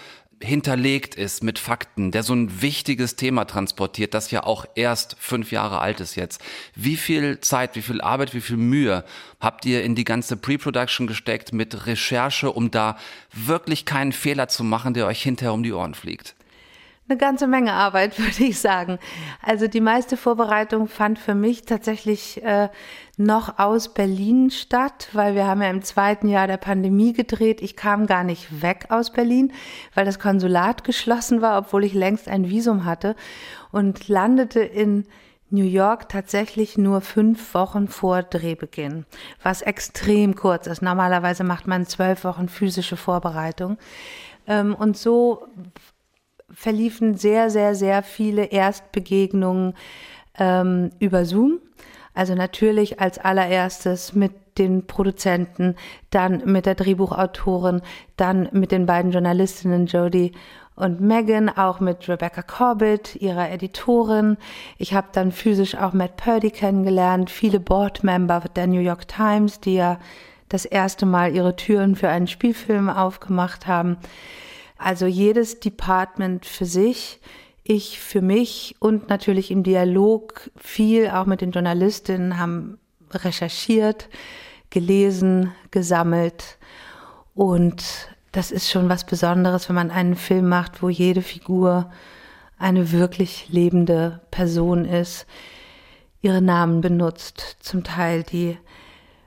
hinterlegt 0.43 1.17
ist 1.17 1.43
mit 1.43 1.59
Fakten, 1.59 2.12
der 2.12 2.23
so 2.23 2.33
ein 2.33 2.62
wichtiges 2.62 3.17
Thema 3.17 3.45
transportiert, 3.45 4.15
das 4.15 4.31
ja 4.31 4.45
auch 4.45 4.65
erst 4.75 5.15
fünf 5.19 5.53
Jahre 5.53 5.79
alt 5.79 6.00
ist 6.00 6.15
jetzt. 6.15 6.41
Wie 6.75 6.97
viel 6.97 7.41
Zeit, 7.41 7.77
wie 7.77 7.83
viel 7.83 8.00
Arbeit, 8.00 8.33
wie 8.33 8.41
viel 8.41 8.57
Mühe 8.57 9.05
habt 9.39 9.67
ihr 9.67 9.85
in 9.85 9.95
die 9.95 10.05
ganze 10.05 10.39
Pre-Production 10.39 11.07
gesteckt 11.07 11.53
mit 11.53 11.87
Recherche, 11.87 12.50
um 12.50 12.71
da 12.71 12.97
wirklich 13.35 13.85
keinen 13.85 14.12
Fehler 14.12 14.49
zu 14.49 14.65
machen, 14.65 14.95
der 14.95 15.07
euch 15.07 15.23
hinterher 15.23 15.53
um 15.53 15.62
die 15.62 15.75
Ohren 15.75 15.93
fliegt? 15.93 16.35
Eine 17.09 17.19
ganze 17.19 17.47
Menge 17.47 17.73
Arbeit, 17.73 18.19
würde 18.19 18.45
ich 18.45 18.59
sagen. 18.59 18.99
Also 19.41 19.69
die 19.69 19.81
meiste 19.81 20.17
Vorbereitung 20.17 20.89
fand 20.89 21.19
für 21.19 21.35
mich 21.35 21.65
tatsächlich 21.65 22.43
äh, 22.43 22.69
noch 23.17 23.59
aus 23.59 23.95
Berlin 23.95 24.51
statt, 24.51 25.09
weil 25.13 25.35
wir 25.35 25.47
haben 25.47 25.63
ja 25.63 25.71
im 25.71 25.83
zweiten 25.83 26.29
Jahr 26.29 26.49
der 26.49 26.57
Pandemie 26.57 27.13
gedreht. 27.13 27.63
Ich 27.63 27.77
kam 27.77 28.07
gar 28.07 28.25
nicht 28.25 28.61
weg 28.61 28.87
aus 28.89 29.11
Berlin, 29.11 29.53
weil 29.95 30.05
das 30.05 30.19
Konsulat 30.19 30.83
geschlossen 30.83 31.43
war, 31.43 31.59
obwohl 31.59 31.85
ich 31.85 31.95
längst 31.95 32.29
ein 32.29 32.51
Visum 32.51 32.85
hatte 32.85 33.15
und 33.71 34.09
landete 34.09 34.61
in 34.61 35.07
New 35.49 35.65
York 35.65 36.09
tatsächlich 36.09 36.77
nur 36.77 37.01
fünf 37.01 37.55
Wochen 37.55 37.87
vor 37.87 38.25
Drehbeginn, 38.25 39.07
was 39.45 39.63
extrem 39.63 40.35
kurz 40.35 40.67
ist. 40.67 40.83
Normalerweise 40.83 41.45
macht 41.45 41.69
man 41.69 41.87
zwölf 41.87 42.25
Wochen 42.25 42.49
physische 42.49 42.97
Vorbereitung. 42.97 43.79
Ähm, 44.49 44.75
und 44.75 44.97
so 44.97 45.47
verliefen 46.53 47.17
sehr, 47.17 47.50
sehr, 47.50 47.75
sehr 47.75 48.03
viele 48.03 48.45
Erstbegegnungen 48.45 49.75
ähm, 50.38 50.91
über 50.99 51.25
Zoom. 51.25 51.61
Also 52.15 52.35
natürlich 52.35 53.00
als 53.00 53.19
allererstes 53.19 54.15
mit 54.15 54.33
den 54.59 54.87
Produzenten, 54.87 55.76
dann 56.11 56.43
mit 56.47 56.65
der 56.65 56.75
Drehbuchautorin, 56.75 57.83
dann 58.17 58.49
mit 58.53 58.73
den 58.73 58.87
beiden 58.87 59.12
Journalistinnen 59.12 59.87
Jodie 59.87 60.33
und 60.76 61.00
Megan, 61.00 61.49
auch 61.49 61.81
mit 61.81 62.09
Rebecca 62.09 62.43
Corbett, 62.43 63.17
ihrer 63.17 63.50
Editorin. 63.50 64.37
Ich 64.79 64.95
habe 64.95 65.09
dann 65.12 65.33
physisch 65.33 65.75
auch 65.75 65.93
Matt 65.93 66.17
Purdy 66.17 66.50
kennengelernt, 66.50 67.31
viele 67.31 67.61
Boardmember 67.61 68.45
der 68.55 68.67
New 68.67 68.81
York 68.81 69.09
Times, 69.09 69.61
die 69.61 69.75
ja 69.75 69.99
das 70.49 70.65
erste 70.65 71.07
Mal 71.07 71.35
ihre 71.35 71.57
Türen 71.57 71.97
für 71.97 72.09
einen 72.09 72.29
Spielfilm 72.29 72.88
aufgemacht 72.88 73.67
haben. 73.67 73.97
Also 74.78 75.06
jedes 75.06 75.61
Department 75.61 76.47
für 76.47 76.66
sich, 76.66 77.21
ich 77.64 77.99
für 77.99 78.23
mich 78.23 78.76
und 78.78 79.09
natürlich 79.09 79.50
im 79.50 79.62
Dialog 79.62 80.50
viel 80.56 81.09
auch 81.11 81.26
mit 81.26 81.40
den 81.40 81.50
Journalistinnen 81.50 82.38
haben 82.38 82.78
recherchiert, 83.11 84.09
gelesen, 84.71 85.52
gesammelt. 85.71 86.59
Und 87.35 87.85
das 88.33 88.50
ist 88.50 88.71
schon 88.71 88.88
was 88.88 89.04
Besonderes, 89.04 89.68
wenn 89.68 89.76
man 89.76 89.90
einen 89.90 90.16
Film 90.16 90.49
macht, 90.49 90.83
wo 90.83 90.88
jede 90.88 91.23
Figur 91.23 91.90
eine 92.59 92.92
wirklich 92.92 93.49
lebende 93.49 94.21
Person 94.30 94.85
ist, 94.85 95.26
ihre 96.23 96.42
Namen 96.42 96.80
benutzt, 96.80 97.56
zum 97.61 97.85
Teil 97.85 98.23
die 98.23 98.59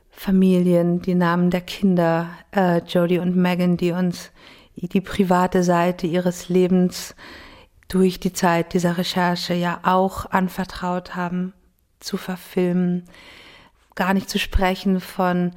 Familien, 0.09 1.01
die 1.01 1.15
Namen 1.15 1.49
der 1.49 1.61
Kinder, 1.61 2.29
äh, 2.51 2.79
Jodie 2.79 3.19
und 3.19 3.35
Megan, 3.35 3.77
die 3.77 3.91
uns 3.91 4.31
die 4.87 5.01
private 5.01 5.63
Seite 5.63 6.07
ihres 6.07 6.49
Lebens 6.49 7.15
durch 7.89 8.19
die 8.19 8.33
Zeit 8.33 8.73
dieser 8.73 8.97
Recherche 8.97 9.53
ja 9.53 9.79
auch 9.83 10.27
anvertraut 10.27 11.15
haben 11.15 11.53
zu 11.99 12.17
verfilmen. 12.17 13.05
Gar 13.95 14.13
nicht 14.13 14.29
zu 14.29 14.39
sprechen 14.39 15.01
von 15.01 15.51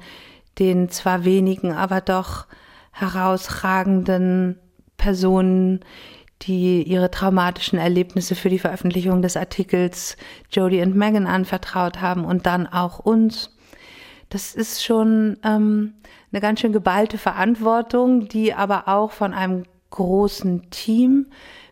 den 0.59 0.89
zwar 0.89 1.25
wenigen, 1.25 1.71
aber 1.71 2.01
doch 2.01 2.47
herausragenden 2.91 4.59
Personen, 4.97 5.79
die 6.41 6.83
ihre 6.83 7.09
traumatischen 7.09 7.79
Erlebnisse 7.79 8.35
für 8.35 8.49
die 8.49 8.59
Veröffentlichung 8.59 9.21
des 9.21 9.37
Artikels 9.37 10.17
Jodie 10.51 10.81
und 10.81 10.95
Megan 10.95 11.27
anvertraut 11.27 12.01
haben 12.01 12.25
und 12.25 12.45
dann 12.45 12.67
auch 12.67 12.99
uns. 12.99 13.55
Das 14.33 14.55
ist 14.55 14.83
schon 14.83 15.37
ähm, 15.43 15.93
eine 16.31 16.41
ganz 16.41 16.59
schön 16.59 16.73
geballte 16.73 17.19
Verantwortung, 17.19 18.27
die 18.27 18.55
aber 18.55 18.87
auch 18.87 19.11
von 19.11 19.31
einem 19.31 19.65
großen 19.91 20.71
Team 20.71 21.27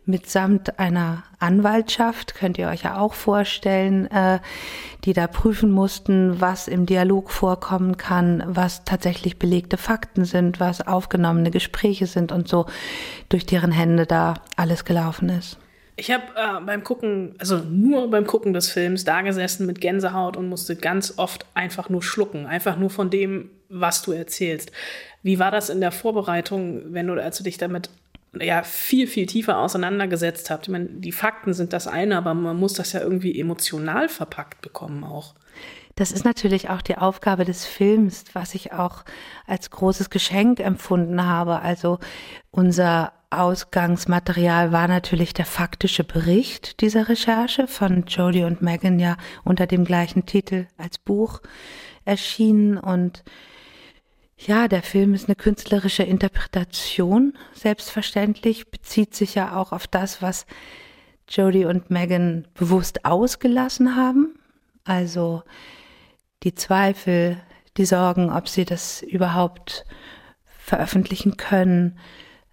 mitsamt 0.06 0.78
einer 0.78 1.24
Anwaltschaft, 1.40 2.36
könnt 2.36 2.60
ihr 2.60 2.68
euch 2.68 2.84
ja 2.84 3.00
auch 3.00 3.16
vorstellen, 3.16 4.06
äh, 4.12 4.40
die 5.06 5.14
da 5.14 5.26
prüfen 5.26 5.72
mussten, 5.72 6.40
was 6.40 6.68
im 6.68 6.86
Dialog 6.86 7.32
vorkommen 7.32 7.98
kann, 7.98 8.44
was 8.46 8.84
tatsächlich 8.84 9.40
belegte 9.40 9.78
Fakten 9.78 10.24
sind, 10.24 10.60
was 10.60 10.86
aufgenommene 10.86 11.50
Gespräche 11.50 12.06
sind 12.06 12.32
und 12.32 12.48
so, 12.48 12.68
durch 13.30 13.48
deren 13.48 13.72
Hände 13.72 14.06
da 14.06 14.36
alles 14.56 14.86
gelaufen 14.86 15.30
ist. 15.30 15.58
Ich 16.02 16.10
habe 16.10 16.24
äh, 16.36 16.60
beim 16.66 16.84
Gucken, 16.84 17.36
also 17.38 17.58
nur 17.60 18.10
beim 18.10 18.26
Gucken 18.26 18.54
des 18.54 18.72
Films, 18.72 19.04
da 19.04 19.22
gesessen 19.22 19.68
mit 19.68 19.80
Gänsehaut 19.80 20.36
und 20.36 20.50
musste 20.50 20.76
ganz 20.76 21.14
oft 21.18 21.46
einfach 21.54 21.90
nur 21.90 22.02
schlucken, 22.02 22.48
einfach 22.48 22.76
nur 22.76 22.90
von 22.90 23.12
dem, 23.12 23.52
was 23.70 24.02
du 24.02 24.12
erzählst. 24.12 24.72
Wie 25.22 25.38
war 25.38 25.52
das 25.52 25.70
in 25.70 25.80
der 25.80 25.92
Vorbereitung, 25.92 26.92
wenn 26.92 27.06
du, 27.06 27.22
als 27.22 27.38
du 27.38 27.44
dich 27.44 27.60
damit 27.60 27.92
ja 28.34 28.64
viel, 28.64 29.06
viel 29.06 29.28
tiefer 29.28 29.60
auseinandergesetzt 29.60 30.50
habt. 30.50 30.66
Ich 30.66 30.72
meine, 30.72 30.86
die 30.88 31.12
Fakten 31.12 31.54
sind 31.54 31.72
das 31.72 31.86
eine, 31.86 32.18
aber 32.18 32.34
man 32.34 32.58
muss 32.58 32.74
das 32.74 32.94
ja 32.94 33.02
irgendwie 33.02 33.40
emotional 33.40 34.10
verpackt 34.10 34.62
bekommen 34.62 35.04
auch. 35.04 35.36
Das 35.98 36.12
ist 36.12 36.26
natürlich 36.26 36.70
auch 36.72 36.82
die 36.82 36.98
Aufgabe 36.98 37.46
des 37.46 37.68
Films, 37.68 38.24
was 38.34 38.56
ich 38.56 38.74
auch 38.74 39.04
als 39.46 39.70
großes 39.70 40.10
Geschenk 40.10 40.62
empfunden 40.62 41.28
habe. 41.28 41.60
Also 41.60 42.00
unser 42.50 43.14
Ausgangsmaterial 43.32 44.72
war 44.72 44.88
natürlich 44.88 45.34
der 45.34 45.46
faktische 45.46 46.04
Bericht 46.04 46.82
dieser 46.82 47.08
Recherche 47.08 47.68
von 47.68 48.04
Jodie 48.06 48.44
und 48.44 48.62
Megan 48.62 49.00
ja 49.00 49.18
unter 49.44 49.68
dem 49.68 49.86
gleichen 49.86 50.26
Titel 50.26 50.68
als 50.78 50.98
Buch 50.98 51.42
erschienen 52.04 52.78
und 52.78 53.24
ja, 54.38 54.68
der 54.68 54.82
Film 54.82 55.14
ist 55.14 55.28
eine 55.28 55.36
künstlerische 55.36 56.02
Interpretation, 56.02 57.38
selbstverständlich, 57.54 58.72
bezieht 58.72 59.14
sich 59.14 59.36
ja 59.36 59.56
auch 59.56 59.72
auf 59.72 59.86
das, 59.86 60.22
was 60.24 60.48
Jodie 61.30 61.66
und 61.66 61.92
Megan 61.92 62.48
bewusst 62.56 63.06
ausgelassen 63.06 63.96
haben. 63.96 64.40
Also 64.84 65.44
die 66.42 66.56
Zweifel, 66.56 67.38
die 67.78 67.86
Sorgen, 67.86 68.32
ob 68.32 68.50
sie 68.50 68.66
das 68.66 69.04
überhaupt 69.04 69.86
veröffentlichen 70.58 71.38
können, 71.38 72.00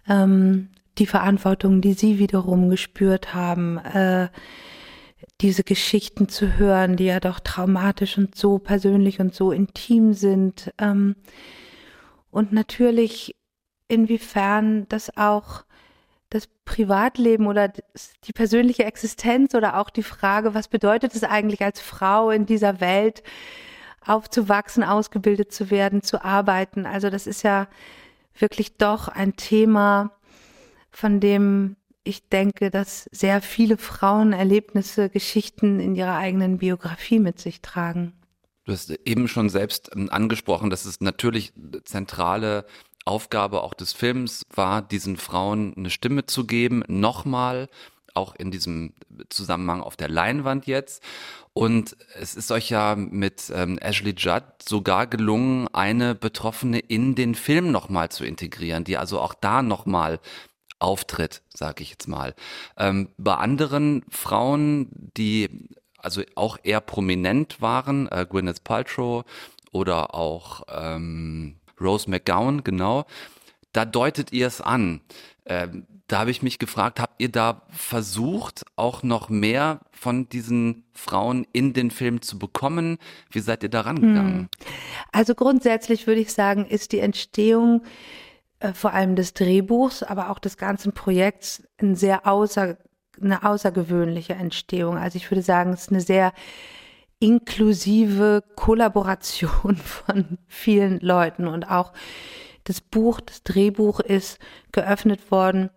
ähm, 0.09 0.69
die 0.97 1.05
Verantwortung, 1.05 1.81
die 1.81 1.93
sie 1.93 2.19
wiederum 2.19 2.69
gespürt 2.69 3.33
haben, 3.33 3.77
äh, 3.77 4.27
diese 5.41 5.63
Geschichten 5.63 6.27
zu 6.27 6.57
hören, 6.57 6.97
die 6.97 7.05
ja 7.05 7.19
doch 7.19 7.39
traumatisch 7.39 8.17
und 8.17 8.35
so 8.35 8.57
persönlich 8.57 9.19
und 9.19 9.33
so 9.33 9.51
intim 9.51 10.13
sind. 10.13 10.73
Ähm, 10.77 11.15
und 12.31 12.51
natürlich 12.51 13.35
inwiefern 13.87 14.87
das 14.89 15.15
auch 15.17 15.63
das 16.29 16.47
Privatleben 16.63 17.47
oder 17.47 17.69
die 18.23 18.33
persönliche 18.33 18.85
Existenz 18.85 19.55
oder 19.55 19.79
auch 19.79 19.89
die 19.89 20.03
Frage, 20.03 20.53
was 20.53 20.67
bedeutet 20.67 21.15
es 21.15 21.23
eigentlich 21.23 21.63
als 21.63 21.81
Frau 21.81 22.29
in 22.29 22.45
dieser 22.45 22.79
Welt 22.81 23.23
aufzuwachsen, 24.05 24.83
ausgebildet 24.83 25.51
zu 25.51 25.71
werden, 25.71 26.03
zu 26.03 26.23
arbeiten. 26.23 26.85
Also 26.85 27.09
das 27.09 27.25
ist 27.25 27.43
ja 27.43 27.67
wirklich 28.41 28.77
doch 28.77 29.07
ein 29.07 29.35
Thema, 29.35 30.11
von 30.91 31.19
dem 31.19 31.75
ich 32.03 32.27
denke, 32.29 32.71
dass 32.71 33.05
sehr 33.11 33.41
viele 33.41 33.77
Frauen 33.77 34.33
Erlebnisse, 34.33 35.09
Geschichten 35.09 35.79
in 35.79 35.95
ihrer 35.95 36.15
eigenen 36.15 36.57
Biografie 36.57 37.19
mit 37.19 37.39
sich 37.39 37.61
tragen. 37.61 38.13
Du 38.65 38.71
hast 38.71 38.91
eben 39.05 39.27
schon 39.27 39.49
selbst 39.49 39.91
ähm, 39.95 40.09
angesprochen, 40.09 40.69
dass 40.69 40.85
es 40.85 41.01
natürlich 41.01 41.53
zentrale 41.83 42.65
Aufgabe 43.05 43.63
auch 43.63 43.73
des 43.73 43.93
Films 43.93 44.43
war, 44.53 44.81
diesen 44.81 45.17
Frauen 45.17 45.73
eine 45.75 45.89
Stimme 45.89 46.25
zu 46.25 46.45
geben, 46.45 46.83
nochmal, 46.87 47.69
auch 48.19 48.35
in 48.35 48.51
diesem 48.51 48.93
Zusammenhang 49.29 49.81
auf 49.81 49.95
der 49.95 50.09
Leinwand 50.09 50.67
jetzt. 50.67 51.01
Und 51.53 51.97
es 52.19 52.35
ist 52.35 52.51
euch 52.51 52.69
ja 52.69 52.95
mit 52.95 53.51
ähm, 53.53 53.77
Ashley 53.79 54.13
Judd 54.15 54.43
sogar 54.61 55.07
gelungen, 55.07 55.67
eine 55.73 56.15
Betroffene 56.15 56.79
in 56.79 57.15
den 57.15 57.33
Film 57.33 57.71
nochmal 57.71 58.09
zu 58.09 58.23
integrieren, 58.23 58.83
die 58.83 58.97
also 58.97 59.19
auch 59.19 59.33
da 59.33 59.61
nochmal 59.61 60.19
auftritt, 60.79 61.41
sage 61.53 61.83
ich 61.83 61.89
jetzt 61.89 62.07
mal. 62.07 62.35
Ähm, 62.77 63.09
bei 63.17 63.35
anderen 63.35 64.03
Frauen, 64.09 64.89
die 65.17 65.69
also 65.97 66.21
auch 66.35 66.57
eher 66.63 66.81
prominent 66.81 67.61
waren, 67.61 68.07
äh, 68.07 68.25
Gwyneth 68.29 68.63
Paltrow 68.63 69.25
oder 69.71 70.15
auch 70.15 70.63
ähm, 70.69 71.59
Rose 71.79 72.09
McGowan, 72.09 72.63
genau, 72.63 73.05
da 73.73 73.85
deutet 73.85 74.31
ihr 74.31 74.47
es 74.47 74.61
an. 74.61 75.01
Ähm, 75.49 75.87
da 76.07 76.19
habe 76.19 76.31
ich 76.31 76.41
mich 76.41 76.57
gefragt, 76.57 76.99
habt 76.99 77.21
ihr 77.21 77.29
da 77.29 77.63
versucht, 77.69 78.63
auch 78.75 79.03
noch 79.03 79.29
mehr 79.29 79.81
von 79.91 80.29
diesen 80.29 80.85
Frauen 80.93 81.45
in 81.53 81.73
den 81.73 81.91
Film 81.91 82.21
zu 82.21 82.39
bekommen? 82.39 82.97
Wie 83.31 83.39
seid 83.39 83.63
ihr 83.63 83.69
da 83.69 83.81
rangegangen? 83.81 84.39
Hm. 84.39 84.49
Also 85.11 85.35
grundsätzlich 85.35 86.07
würde 86.07 86.21
ich 86.21 86.33
sagen, 86.33 86.65
ist 86.65 86.91
die 86.91 86.99
Entstehung 86.99 87.83
äh, 88.59 88.73
vor 88.73 88.93
allem 88.93 89.15
des 89.15 89.33
Drehbuchs, 89.33 90.03
aber 90.03 90.29
auch 90.29 90.39
des 90.39 90.57
ganzen 90.57 90.93
Projekts 90.93 91.63
ein 91.79 91.95
sehr 91.95 92.25
außer 92.25 92.77
eine 93.21 93.43
außergewöhnliche 93.43 94.33
Entstehung. 94.33 94.97
Also 94.97 95.17
ich 95.17 95.29
würde 95.29 95.41
sagen, 95.41 95.73
es 95.73 95.81
ist 95.81 95.91
eine 95.91 96.01
sehr 96.01 96.33
inklusive 97.19 98.43
Kollaboration 98.55 99.75
von 99.83 100.37
vielen 100.47 100.99
Leuten 100.99 101.47
und 101.47 101.69
auch 101.69 101.91
das 102.69 102.81
Buch, 102.81 103.19
das 103.19 103.43
Drehbuch 103.43 103.99
ist 103.99 104.37
geöffnet 104.71 105.31
worden 105.31 105.71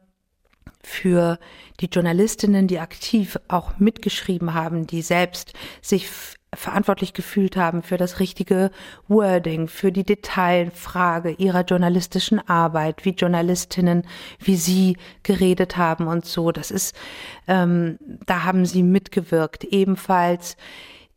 für 0.85 1.39
die 1.81 1.87
Journalistinnen, 1.87 2.67
die 2.67 2.81
aktiv 2.81 3.39
auch 3.49 3.79
mitgeschrieben 3.79 4.53
haben, 4.53 4.87
die 4.87 5.01
selbst 5.01 5.55
sich 5.81 6.09
verantwortlich 6.55 7.15
gefühlt 7.15 7.57
haben 7.57 7.83
für 7.83 7.97
das 7.97 8.21
richtige 8.21 8.71
Wording, 9.09 9.69
für 9.69 9.91
die 9.91 10.05
Detailfrage 10.05 11.31
ihrer 11.31 11.63
journalistischen 11.63 12.47
Arbeit, 12.47 13.07
wie 13.07 13.11
Journalistinnen, 13.11 14.07
wie 14.39 14.57
sie 14.57 14.99
geredet 15.23 15.79
haben 15.79 16.09
und 16.09 16.27
so. 16.27 16.53
Das 16.53 16.71
ist, 16.71 16.95
ähm, 17.49 17.99
da 18.27 18.45
haben 18.45 18.67
sie 18.67 18.83
mitgewirkt. 18.83 19.65
Ebenfalls 19.65 20.59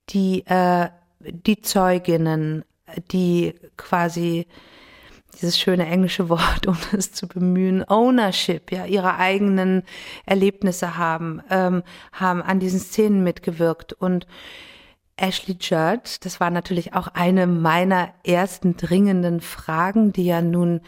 die, 0.09 0.45
äh, 0.45 0.87
die 1.19 1.61
Zeuginnen, 1.61 2.63
die 3.11 3.55
quasi 3.75 4.47
dieses 5.41 5.59
schöne 5.59 5.85
englische 5.85 6.29
Wort, 6.29 6.67
um 6.67 6.77
es 6.97 7.11
zu 7.11 7.27
bemühen, 7.27 7.83
Ownership, 7.87 8.71
ja, 8.71 8.85
ihre 8.85 9.17
eigenen 9.17 9.83
Erlebnisse 10.25 10.97
haben, 10.97 11.41
ähm, 11.49 11.83
haben 12.11 12.41
an 12.41 12.59
diesen 12.59 12.79
Szenen 12.79 13.23
mitgewirkt 13.23 13.93
und 13.93 14.27
Ashley 15.17 15.55
Judd, 15.59 16.25
das 16.25 16.41
war 16.41 16.49
natürlich 16.49 16.93
auch 16.93 17.07
eine 17.07 17.47
meiner 17.47 18.13
ersten 18.25 18.75
dringenden 18.75 19.39
Fragen, 19.39 20.11
die 20.11 20.25
ja 20.25 20.41
nun 20.41 20.81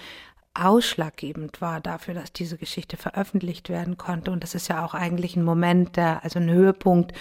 ausschlaggebend 0.54 1.62
war 1.62 1.80
dafür, 1.80 2.14
dass 2.14 2.34
diese 2.34 2.58
Geschichte 2.58 2.98
veröffentlicht 2.98 3.70
werden 3.70 3.98
konnte. 3.98 4.32
Und 4.32 4.44
das 4.44 4.56
ist 4.56 4.68
ja 4.68 4.84
auch 4.84 4.94
eigentlich 4.94 5.36
ein 5.36 5.44
Moment, 5.44 5.96
der, 5.98 6.24
also 6.24 6.40
ein 6.40 6.50
Höhepunkt 6.50 7.14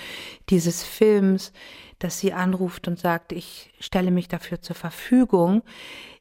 dieses 0.48 0.82
Films, 0.82 1.52
dass 1.98 2.18
sie 2.18 2.32
anruft 2.32 2.88
und 2.88 2.98
sagt, 2.98 3.32
ich 3.32 3.72
stelle 3.78 4.10
mich 4.10 4.28
dafür 4.28 4.60
zur 4.62 4.76
Verfügung, 4.76 5.62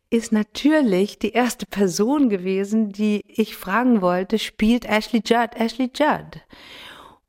ist 0.10 0.32
natürlich 0.32 1.20
die 1.20 1.32
erste 1.32 1.66
Person 1.66 2.30
gewesen, 2.30 2.92
die 2.92 3.22
ich 3.28 3.56
fragen 3.56 4.02
wollte, 4.02 4.40
spielt 4.40 4.86
Ashley 4.86 5.22
Judd 5.26 5.56
Ashley 5.56 5.92
Judd? 5.94 6.42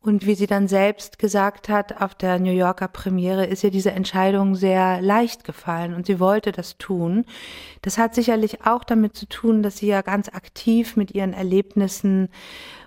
Und 0.06 0.24
wie 0.24 0.36
sie 0.36 0.46
dann 0.46 0.68
selbst 0.68 1.18
gesagt 1.18 1.68
hat, 1.68 2.00
auf 2.00 2.14
der 2.14 2.38
New 2.38 2.52
Yorker 2.52 2.86
Premiere 2.86 3.44
ist 3.46 3.64
ihr 3.64 3.72
diese 3.72 3.90
Entscheidung 3.90 4.54
sehr 4.54 5.02
leicht 5.02 5.42
gefallen 5.42 5.94
und 5.94 6.06
sie 6.06 6.20
wollte 6.20 6.52
das 6.52 6.78
tun. 6.78 7.24
Das 7.82 7.98
hat 7.98 8.14
sicherlich 8.14 8.64
auch 8.64 8.84
damit 8.84 9.16
zu 9.16 9.26
tun, 9.26 9.64
dass 9.64 9.78
sie 9.78 9.88
ja 9.88 10.02
ganz 10.02 10.28
aktiv 10.28 10.94
mit 10.94 11.12
ihren 11.12 11.32
Erlebnissen 11.32 12.28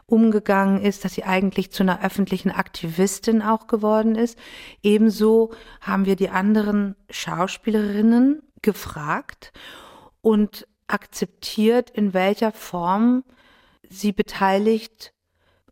umgegangen 0.05 0.81
ist, 0.81 1.03
dass 1.03 1.13
sie 1.13 1.25
eigentlich 1.25 1.71
zu 1.71 1.83
einer 1.83 2.03
öffentlichen 2.03 2.51
Aktivistin 2.51 3.41
auch 3.41 3.67
geworden 3.67 4.15
ist. 4.15 4.37
Ebenso 4.81 5.51
haben 5.81 6.05
wir 6.05 6.15
die 6.15 6.29
anderen 6.29 6.95
Schauspielerinnen 7.09 8.41
gefragt 8.61 9.51
und 10.21 10.67
akzeptiert, 10.87 11.89
in 11.89 12.13
welcher 12.13 12.51
Form 12.51 13.23
sie 13.89 14.11
beteiligt 14.11 15.13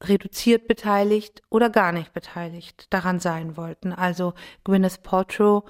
reduziert 0.04 0.68
beteiligt 0.68 1.42
oder 1.50 1.70
gar 1.70 1.92
nicht 1.92 2.14
beteiligt 2.14 2.88
daran 2.92 3.20
sein 3.20 3.58
wollten. 3.58 3.94
Also 3.94 4.34
Gwyneth 4.64 5.04
Paltrow 5.04 5.64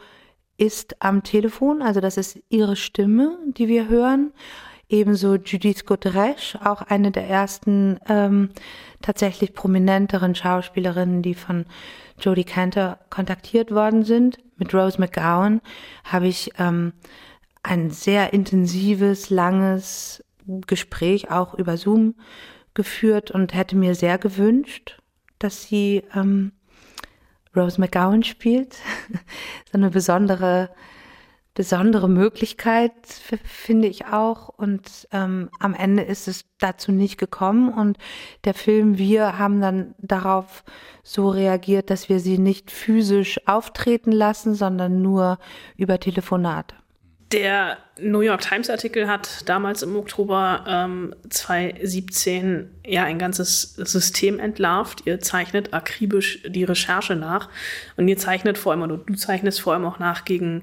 ist 0.57 1.01
am 1.01 1.23
Telefon, 1.23 1.81
also 1.81 2.01
das 2.01 2.17
ist 2.17 2.39
ihre 2.49 2.75
Stimme, 2.75 3.37
die 3.45 3.67
wir 3.67 3.87
hören. 3.87 4.33
Ebenso 4.89 5.35
Judith 5.35 5.83
Godrèche, 5.85 6.65
auch 6.65 6.81
eine 6.81 7.11
der 7.11 7.27
ersten 7.27 7.99
ähm, 8.07 8.49
tatsächlich 9.01 9.53
prominenteren 9.53 10.33
Schauspielerinnen, 10.33 11.21
die 11.21 11.35
von 11.35 11.65
Jodie 12.19 12.43
Cantor 12.43 12.99
kontaktiert 13.09 13.71
worden 13.71 14.03
sind. 14.03 14.39
Mit 14.57 14.73
Rose 14.73 14.99
McGowan 14.99 15.61
habe 16.03 16.27
ich 16.27 16.51
ähm, 16.57 16.93
ein 17.63 17.91
sehr 17.91 18.33
intensives, 18.33 19.29
langes 19.29 20.23
Gespräch 20.45 21.29
auch 21.29 21.53
über 21.53 21.77
Zoom 21.77 22.15
geführt 22.73 23.31
und 23.31 23.53
hätte 23.53 23.75
mir 23.75 23.95
sehr 23.95 24.17
gewünscht, 24.17 25.01
dass 25.39 25.63
sie 25.63 26.03
ähm, 26.15 26.53
Rose 27.55 27.79
McGowan 27.79 28.23
spielt. 28.23 28.73
so 29.71 29.77
eine 29.77 29.89
besondere, 29.89 30.69
besondere 31.57 32.07
Möglichkeit, 32.07 32.91
finde 33.43 33.87
ich 33.87 34.05
auch. 34.05 34.47
Und 34.49 35.07
ähm, 35.11 35.49
am 35.59 35.73
Ende 35.73 36.03
ist 36.03 36.27
es 36.27 36.45
dazu 36.59 36.91
nicht 36.91 37.17
gekommen. 37.17 37.69
Und 37.73 37.97
der 38.45 38.53
Film, 38.53 38.99
wir 38.99 39.39
haben 39.39 39.59
dann 39.59 39.95
darauf 39.97 40.63
so 41.01 41.29
reagiert, 41.29 41.89
dass 41.89 42.09
wir 42.09 42.19
sie 42.19 42.37
nicht 42.37 42.69
physisch 42.69 43.39
auftreten 43.47 44.11
lassen, 44.11 44.53
sondern 44.53 45.01
nur 45.01 45.39
über 45.77 45.99
Telefonate. 45.99 46.75
Der 47.31 47.79
New 47.99 48.21
York 48.21 48.41
Times 48.41 48.69
Artikel 48.69 49.07
hat 49.07 49.49
damals 49.49 49.81
im 49.81 49.95
Oktober 49.95 50.63
ähm, 50.67 51.15
2017 51.27 52.69
ja 52.85 53.03
ein 53.03 53.17
ganzes 53.17 53.73
System 53.73 54.37
entlarvt. 54.37 55.07
Ihr 55.07 55.19
zeichnet 55.21 55.73
akribisch 55.73 56.43
die 56.47 56.65
Recherche 56.65 57.15
nach 57.15 57.49
und 57.97 58.07
ihr 58.07 58.17
zeichnet 58.17 58.59
vor 58.59 58.73
allem, 58.73 58.83
oder 58.83 58.97
du 58.97 59.15
zeichnest 59.15 59.59
vor 59.59 59.73
allem 59.73 59.85
auch 59.85 59.97
nach, 59.97 60.23
gegen 60.23 60.61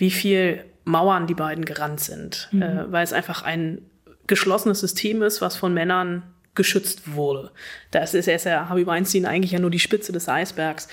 wie 0.00 0.10
viel 0.10 0.64
Mauern 0.84 1.26
die 1.26 1.34
beiden 1.34 1.64
gerannt 1.64 2.00
sind, 2.00 2.48
mhm. 2.50 2.62
äh, 2.62 2.92
weil 2.92 3.04
es 3.04 3.12
einfach 3.12 3.42
ein 3.42 3.82
geschlossenes 4.26 4.80
System 4.80 5.22
ist, 5.22 5.40
was 5.40 5.56
von 5.56 5.72
Männern 5.72 6.22
geschützt 6.54 7.14
wurde. 7.14 7.52
Das 7.92 8.14
ist 8.14 8.26
erst 8.26 8.46
ja 8.46 8.68
Harvey 8.68 8.86
Weinstein 8.86 9.24
eigentlich 9.24 9.52
ja 9.52 9.60
nur 9.60 9.70
die 9.70 9.78
Spitze 9.78 10.12
des 10.12 10.28
Eisbergs 10.28 10.88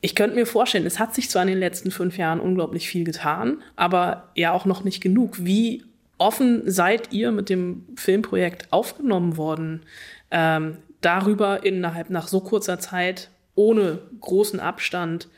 ich 0.00 0.14
könnte 0.14 0.36
mir 0.36 0.46
vorstellen, 0.46 0.86
es 0.86 0.98
hat 0.98 1.14
sich 1.14 1.28
zwar 1.28 1.42
in 1.42 1.48
den 1.48 1.58
letzten 1.58 1.90
fünf 1.90 2.16
Jahren 2.16 2.40
unglaublich 2.40 2.88
viel 2.88 3.04
getan, 3.04 3.62
aber 3.76 4.30
ja 4.34 4.52
auch 4.52 4.64
noch 4.64 4.82
nicht 4.82 5.02
genug. 5.02 5.44
Wie 5.44 5.84
offen 6.18 6.62
seid 6.70 7.12
ihr 7.12 7.32
mit 7.32 7.48
dem 7.48 7.86
Filmprojekt 7.96 8.72
aufgenommen 8.72 9.36
worden, 9.36 9.82
ähm, 10.30 10.78
darüber 11.00 11.64
innerhalb 11.64 12.10
nach 12.10 12.28
so 12.28 12.40
kurzer 12.40 12.78
Zeit 12.78 13.30
ohne 13.54 13.98
großen 14.20 14.60
Abstand 14.60 15.28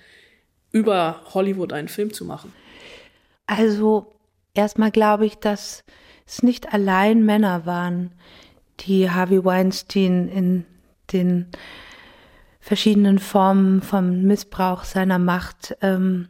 über 0.71 1.21
Hollywood 1.35 1.73
einen 1.73 1.89
Film 1.89 2.13
zu 2.13 2.25
machen? 2.25 2.53
Also 3.55 4.15
erstmal 4.55 4.91
glaube 4.91 5.27
ich, 5.27 5.37
dass 5.37 5.85
es 6.27 6.43
nicht 6.43 6.73
allein 6.73 7.23
Männer 7.23 7.67
waren, 7.67 8.13
die 8.81 9.11
Harvey 9.11 9.45
Weinstein 9.45 10.29
in 10.29 10.65
den 11.13 11.49
verschiedenen 12.61 13.19
Formen 13.19 13.83
vom 13.83 14.23
Missbrauch 14.23 14.85
seiner 14.85 15.19
Macht 15.19 15.77
ähm, 15.83 16.29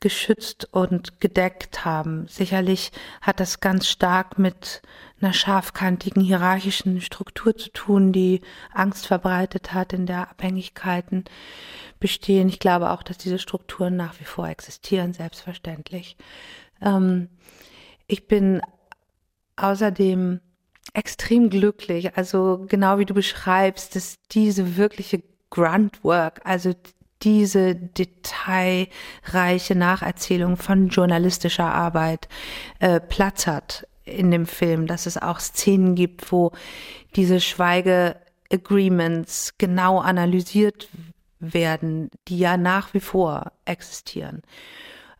geschützt 0.00 0.68
und 0.72 1.20
gedeckt 1.20 1.84
haben. 1.84 2.26
Sicherlich 2.28 2.92
hat 3.20 3.38
das 3.38 3.60
ganz 3.60 3.86
stark 3.86 4.38
mit 4.38 4.80
einer 5.20 5.34
scharfkantigen 5.34 6.22
hierarchischen 6.22 7.02
Struktur 7.02 7.58
zu 7.58 7.70
tun, 7.72 8.12
die 8.12 8.40
Angst 8.72 9.06
verbreitet 9.06 9.74
hat, 9.74 9.92
in 9.92 10.06
der 10.06 10.30
Abhängigkeiten 10.30 11.24
bestehen. 12.02 12.48
Ich 12.48 12.58
glaube 12.58 12.90
auch, 12.90 13.02
dass 13.02 13.16
diese 13.16 13.38
Strukturen 13.38 13.96
nach 13.96 14.20
wie 14.20 14.24
vor 14.24 14.48
existieren, 14.48 15.14
selbstverständlich. 15.14 16.18
Ähm, 16.82 17.28
ich 18.06 18.26
bin 18.26 18.60
außerdem 19.56 20.40
extrem 20.92 21.48
glücklich, 21.48 22.14
also 22.16 22.66
genau 22.68 22.98
wie 22.98 23.06
du 23.06 23.14
beschreibst, 23.14 23.96
dass 23.96 24.18
diese 24.32 24.76
wirkliche 24.76 25.22
Gruntwork, 25.48 26.42
also 26.44 26.74
diese 27.22 27.76
detailreiche 27.76 29.76
Nacherzählung 29.76 30.56
von 30.56 30.88
journalistischer 30.88 31.72
Arbeit 31.72 32.26
äh, 32.80 32.98
Platz 32.98 33.46
hat 33.46 33.86
in 34.04 34.32
dem 34.32 34.46
Film, 34.46 34.88
dass 34.88 35.06
es 35.06 35.18
auch 35.18 35.38
Szenen 35.38 35.94
gibt, 35.94 36.32
wo 36.32 36.50
diese 37.14 37.40
Schweige-Agreements 37.40 39.54
genau 39.56 40.00
analysiert 40.00 40.88
werden, 41.42 42.10
die 42.28 42.38
ja 42.38 42.56
nach 42.56 42.94
wie 42.94 43.00
vor 43.00 43.52
existieren. 43.64 44.42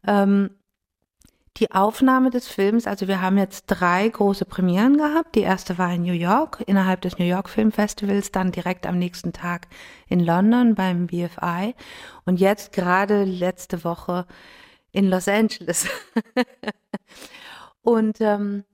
Ähm, 0.06 0.50
die 1.58 1.70
Aufnahme 1.70 2.30
des 2.30 2.48
Films, 2.48 2.86
also 2.86 3.08
wir 3.08 3.20
haben 3.20 3.36
jetzt 3.36 3.66
drei 3.66 4.08
große 4.08 4.46
Premieren 4.46 4.96
gehabt. 4.96 5.34
Die 5.34 5.42
erste 5.42 5.76
war 5.76 5.92
in 5.92 6.02
New 6.02 6.14
York, 6.14 6.62
innerhalb 6.66 7.02
des 7.02 7.18
New 7.18 7.26
York 7.26 7.50
Film 7.50 7.72
Festivals, 7.72 8.32
dann 8.32 8.52
direkt 8.52 8.86
am 8.86 8.98
nächsten 8.98 9.34
Tag 9.34 9.66
in 10.08 10.20
London 10.20 10.74
beim 10.74 11.08
BFI 11.08 11.74
und 12.24 12.40
jetzt 12.40 12.72
gerade 12.72 13.24
letzte 13.24 13.84
Woche 13.84 14.26
in 14.92 15.10
Los 15.10 15.28
Angeles. 15.28 15.86
und 17.82 18.20
ähm, 18.20 18.64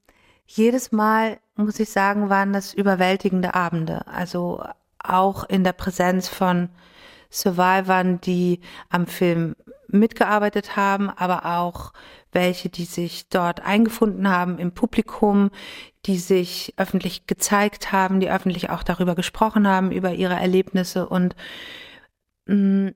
jedes 0.46 0.92
Mal, 0.92 1.38
muss 1.56 1.80
ich 1.80 1.90
sagen, 1.90 2.30
waren 2.30 2.52
das 2.52 2.74
überwältigende 2.74 3.54
Abende. 3.54 4.06
Also 4.06 4.62
auch 4.98 5.44
in 5.44 5.64
der 5.64 5.72
Präsenz 5.72 6.28
von 6.28 6.68
Survivern, 7.30 8.20
die 8.20 8.60
am 8.88 9.06
Film 9.06 9.54
mitgearbeitet 9.88 10.76
haben, 10.76 11.10
aber 11.10 11.46
auch 11.46 11.92
welche, 12.32 12.68
die 12.68 12.84
sich 12.84 13.28
dort 13.28 13.64
eingefunden 13.64 14.28
haben 14.28 14.58
im 14.58 14.72
Publikum, 14.72 15.50
die 16.06 16.18
sich 16.18 16.74
öffentlich 16.76 17.26
gezeigt 17.26 17.90
haben, 17.90 18.20
die 18.20 18.30
öffentlich 18.30 18.70
auch 18.70 18.82
darüber 18.82 19.14
gesprochen 19.14 19.66
haben, 19.66 19.90
über 19.90 20.12
ihre 20.12 20.34
Erlebnisse. 20.34 21.08
Und 21.08 21.34
mh, 22.46 22.90
mm, 22.90 22.94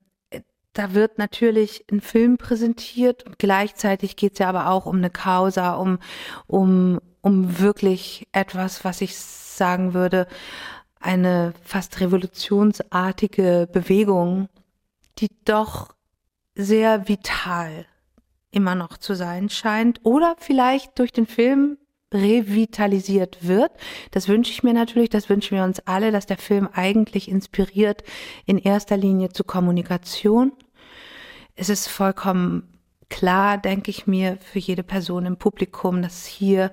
da 0.74 0.94
wird 0.94 1.18
natürlich 1.18 1.84
ein 1.92 2.00
Film 2.00 2.38
präsentiert 2.38 3.24
und 3.24 3.38
gleichzeitig 3.38 4.16
geht 4.16 4.34
es 4.34 4.38
ja 4.38 4.48
aber 4.48 4.70
auch 4.70 4.86
um 4.86 4.96
eine 4.96 5.10
Causa, 5.10 5.74
um, 5.74 5.98
um, 6.46 6.98
um 7.20 7.58
wirklich 7.58 8.26
etwas, 8.32 8.84
was 8.84 9.02
ich 9.02 9.18
sagen 9.18 9.92
würde, 9.92 10.26
eine 11.02 11.52
fast 11.62 12.00
revolutionsartige 12.00 13.68
Bewegung, 13.72 14.48
die 15.18 15.28
doch 15.44 15.94
sehr 16.54 17.08
vital 17.08 17.86
immer 18.50 18.74
noch 18.74 18.98
zu 18.98 19.14
sein 19.14 19.48
scheint 19.48 20.00
oder 20.04 20.36
vielleicht 20.38 20.98
durch 20.98 21.12
den 21.12 21.26
Film 21.26 21.78
revitalisiert 22.12 23.38
wird. 23.46 23.72
Das 24.10 24.28
wünsche 24.28 24.52
ich 24.52 24.62
mir 24.62 24.74
natürlich, 24.74 25.08
das 25.08 25.28
wünschen 25.28 25.56
wir 25.56 25.64
uns 25.64 25.80
alle, 25.86 26.12
dass 26.12 26.26
der 26.26 26.38
Film 26.38 26.68
eigentlich 26.72 27.28
inspiriert 27.28 28.02
in 28.44 28.58
erster 28.58 28.96
Linie 28.96 29.30
zu 29.30 29.44
Kommunikation. 29.44 30.52
Es 31.54 31.68
ist 31.68 31.88
vollkommen 31.88 32.78
klar, 33.08 33.58
denke 33.58 33.90
ich 33.90 34.06
mir, 34.06 34.38
für 34.40 34.58
jede 34.58 34.82
Person 34.82 35.26
im 35.26 35.36
Publikum, 35.36 36.02
dass 36.02 36.26
hier 36.26 36.72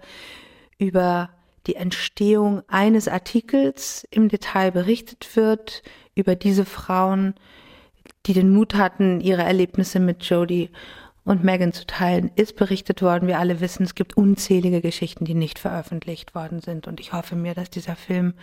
über 0.78 1.30
die 1.68 1.76
Entstehung 1.76 2.64
eines 2.68 3.08
Artikels 3.08 4.08
im 4.12 4.30
Detail 4.30 4.72
berichtet 4.72 5.36
wird, 5.36 5.84
über 6.16 6.36
diese 6.36 6.66
Frauen, 6.66 7.36
die 8.26 8.34
den 8.34 8.52
Mut 8.52 8.76
hatten, 8.76 9.22
ihre 9.22 9.44
Erlebnisse 9.44 10.00
mit 10.00 10.24
Jodie 10.24 10.70
und 11.24 11.44
Megan 11.44 11.74
zu 11.74 11.86
teilen, 11.86 12.32
ist 12.36 12.56
berichtet 12.56 13.02
worden. 13.02 13.28
Wir 13.28 13.40
alle 13.40 13.62
wissen, 13.62 13.84
es 13.84 13.96
gibt 13.96 14.18
unzählige 14.18 14.82
Geschichten, 14.82 15.26
die 15.26 15.36
nicht 15.36 15.60
veröffentlicht 15.60 16.34
worden 16.34 16.60
sind. 16.62 16.88
Und 16.88 17.00
ich 17.00 17.14
hoffe 17.14 17.36
mir, 17.36 17.54
dass 17.54 17.70
dieser 17.70 17.96
Film 17.96 18.34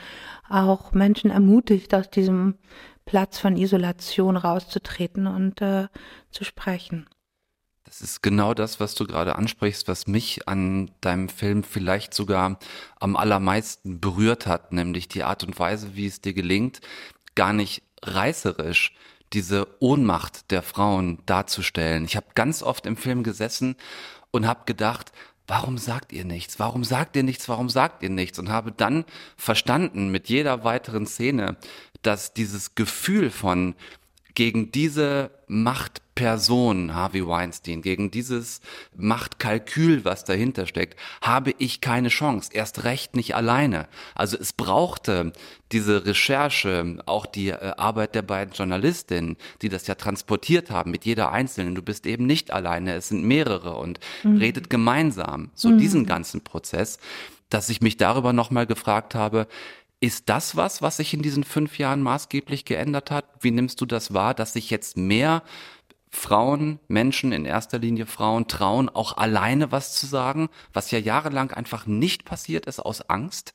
auch 0.49 0.93
Menschen 0.93 1.31
ermutigt, 1.31 1.95
aus 1.95 2.11
diesem 2.11 2.55
Platz 3.05 3.39
von 3.39 3.57
Isolation 3.57 4.37
rauszutreten 4.37 5.27
und 5.27 5.61
äh, 5.63 5.89
zu 6.31 6.45
sprechen. 6.45 7.07
Das 7.87 8.01
ist 8.01 8.23
genau 8.23 8.53
das, 8.53 8.81
was 8.81 8.95
du 8.95 9.07
gerade 9.07 9.37
ansprichst, 9.37 9.87
was 9.87 10.09
mich 10.09 10.49
an 10.49 10.91
deinem 11.01 11.29
Film 11.29 11.63
vielleicht 11.63 12.15
sogar 12.15 12.59
am 12.99 13.17
allermeisten 13.17 14.01
berührt 14.01 14.47
hat, 14.47 14.73
nämlich 14.73 15.09
die 15.09 15.23
Art 15.23 15.45
und 15.45 15.59
Weise, 15.59 15.95
wie 15.95 16.07
es 16.07 16.21
dir 16.21 16.35
gelingt, 16.35 16.81
gar 17.37 17.53
nicht 17.53 17.83
reißerisch 18.03 18.93
diese 19.33 19.69
Ohnmacht 19.81 20.51
der 20.51 20.63
Frauen 20.63 21.19
darzustellen. 21.27 22.05
Ich 22.05 22.17
habe 22.17 22.27
ganz 22.35 22.63
oft 22.63 22.87
im 22.87 22.97
Film 22.97 23.23
gesessen 23.23 23.77
und 24.31 24.47
habe 24.47 24.63
gedacht, 24.67 25.13
warum 25.47 25.79
sagt 25.79 26.13
ihr 26.13 26.25
nichts? 26.25 26.59
Warum 26.59 26.85
sagt 26.85 27.17
ihr 27.17 27.23
nichts? 27.23 27.49
Warum 27.49 27.69
sagt 27.69 28.03
ihr 28.03 28.11
nichts? 28.11 28.39
Und 28.39 28.49
habe 28.49 28.73
dann 28.73 29.05
verstanden 29.37 30.11
mit 30.11 30.29
jeder 30.29 30.65
weiteren 30.65 31.07
Szene, 31.07 31.57
dass 32.03 32.35
dieses 32.35 32.75
Gefühl 32.75 33.31
von 33.31 33.75
gegen 34.37 34.71
diese 34.71 35.31
Machtperson 35.49 36.95
Harvey 36.95 37.27
Weinstein, 37.27 37.81
gegen 37.81 38.11
dieses 38.11 38.61
Machtkalkül, 38.95 40.05
was 40.05 40.25
dahinter 40.25 40.67
steckt, 40.67 40.99
habe 41.23 41.55
ich 41.59 41.81
keine 41.81 42.09
Chance. 42.09 42.51
Erst 42.53 42.85
recht 42.85 43.17
nicht 43.17 43.35
alleine. 43.35 43.89
Also 44.15 44.37
es 44.37 44.53
brauchte 44.53 45.33
diese 45.73 46.05
Recherche, 46.05 46.99
auch 47.07 47.25
die 47.25 47.49
äh, 47.49 47.73
Arbeit 47.79 48.15
der 48.15 48.23
beiden 48.23 48.55
Journalistinnen, 48.55 49.37
die 49.63 49.71
das 49.71 49.87
ja 49.87 49.95
transportiert 49.95 50.71
haben 50.71 50.91
mit 50.91 51.07
jeder 51.07 51.33
Einzelnen. 51.33 51.75
Du 51.75 51.83
bist 51.83 52.07
eben 52.07 52.27
nicht 52.27 52.53
alleine, 52.53 52.95
es 52.95 53.09
sind 53.09 53.25
mehrere 53.25 53.77
und 53.77 54.01
mhm. 54.23 54.37
redet 54.37 54.69
gemeinsam. 54.69 55.51
So 55.55 55.71
mhm. 55.71 55.79
diesen 55.79 56.05
ganzen 56.07 56.43
Prozess, 56.43 56.99
dass 57.49 57.71
ich 57.71 57.81
mich 57.81 57.97
darüber 57.97 58.35
nochmal 58.35 58.67
gefragt 58.67 59.15
habe, 59.15 59.49
ist 60.01 60.29
das 60.29 60.57
was, 60.57 60.83
was 60.83 60.99
sich 60.99 61.15
in 61.15 61.23
diesen 61.23 61.45
fünf 61.45 61.79
Jahren 61.79 62.03
maßgeblich 62.03 62.65
geändert 62.65 63.11
hat? 63.11 63.25
Wie 63.41 63.51
nimmst 63.51 63.81
du 63.81 63.87
das 63.87 64.13
wahr, 64.13 64.35
dass 64.35 64.53
sich 64.53 64.71
jetzt 64.71 64.97
mehr 64.97 65.43
Frauen, 66.11 66.81
Menschen, 66.89 67.33
in 67.33 67.45
erster 67.45 67.79
Linie 67.79 68.07
Frauen, 68.07 68.49
trauen, 68.49 68.89
auch 68.89 69.17
alleine 69.17 69.73
was 69.73 69.95
zu 69.95 70.07
sagen, 70.07 70.49
was 70.73 70.91
ja 70.91 70.99
jahrelang 70.99 71.51
einfach 71.51 71.87
nicht 71.87 72.25
passiert 72.25 72.67
ist 72.67 72.81
aus 72.81 73.09
Angst? 73.09 73.55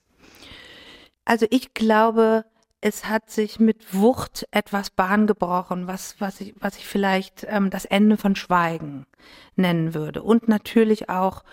Also 1.25 1.45
ich 1.49 1.73
glaube, 1.73 2.45
es 2.81 3.05
hat 3.05 3.29
sich 3.29 3.59
mit 3.59 3.93
Wucht 3.93 4.47
etwas 4.51 4.89
Bahn 4.89 5.27
gebrochen, 5.27 5.87
was, 5.87 6.19
was, 6.19 6.41
ich, 6.41 6.55
was 6.59 6.77
ich 6.77 6.85
vielleicht 6.85 7.45
ähm, 7.47 7.69
das 7.69 7.85
Ende 7.85 8.17
von 8.17 8.35
Schweigen 8.35 9.05
nennen 9.55 9.93
würde. 9.93 10.23
Und 10.23 10.47
natürlich 10.47 11.09
auch 11.09 11.43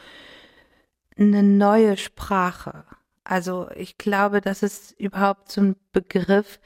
eine 1.18 1.42
neue 1.42 1.96
Sprache. 1.96 2.84
Also 3.28 3.68
ich 3.76 3.98
glaube, 3.98 4.40
das 4.40 4.62
ist 4.62 4.98
überhaupt 4.98 5.52
so 5.52 5.60
ein 5.60 5.76
Begriff 5.92 6.58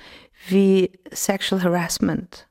wie 0.46 0.92
Sexual 1.10 1.64
Harassment. 1.64 2.46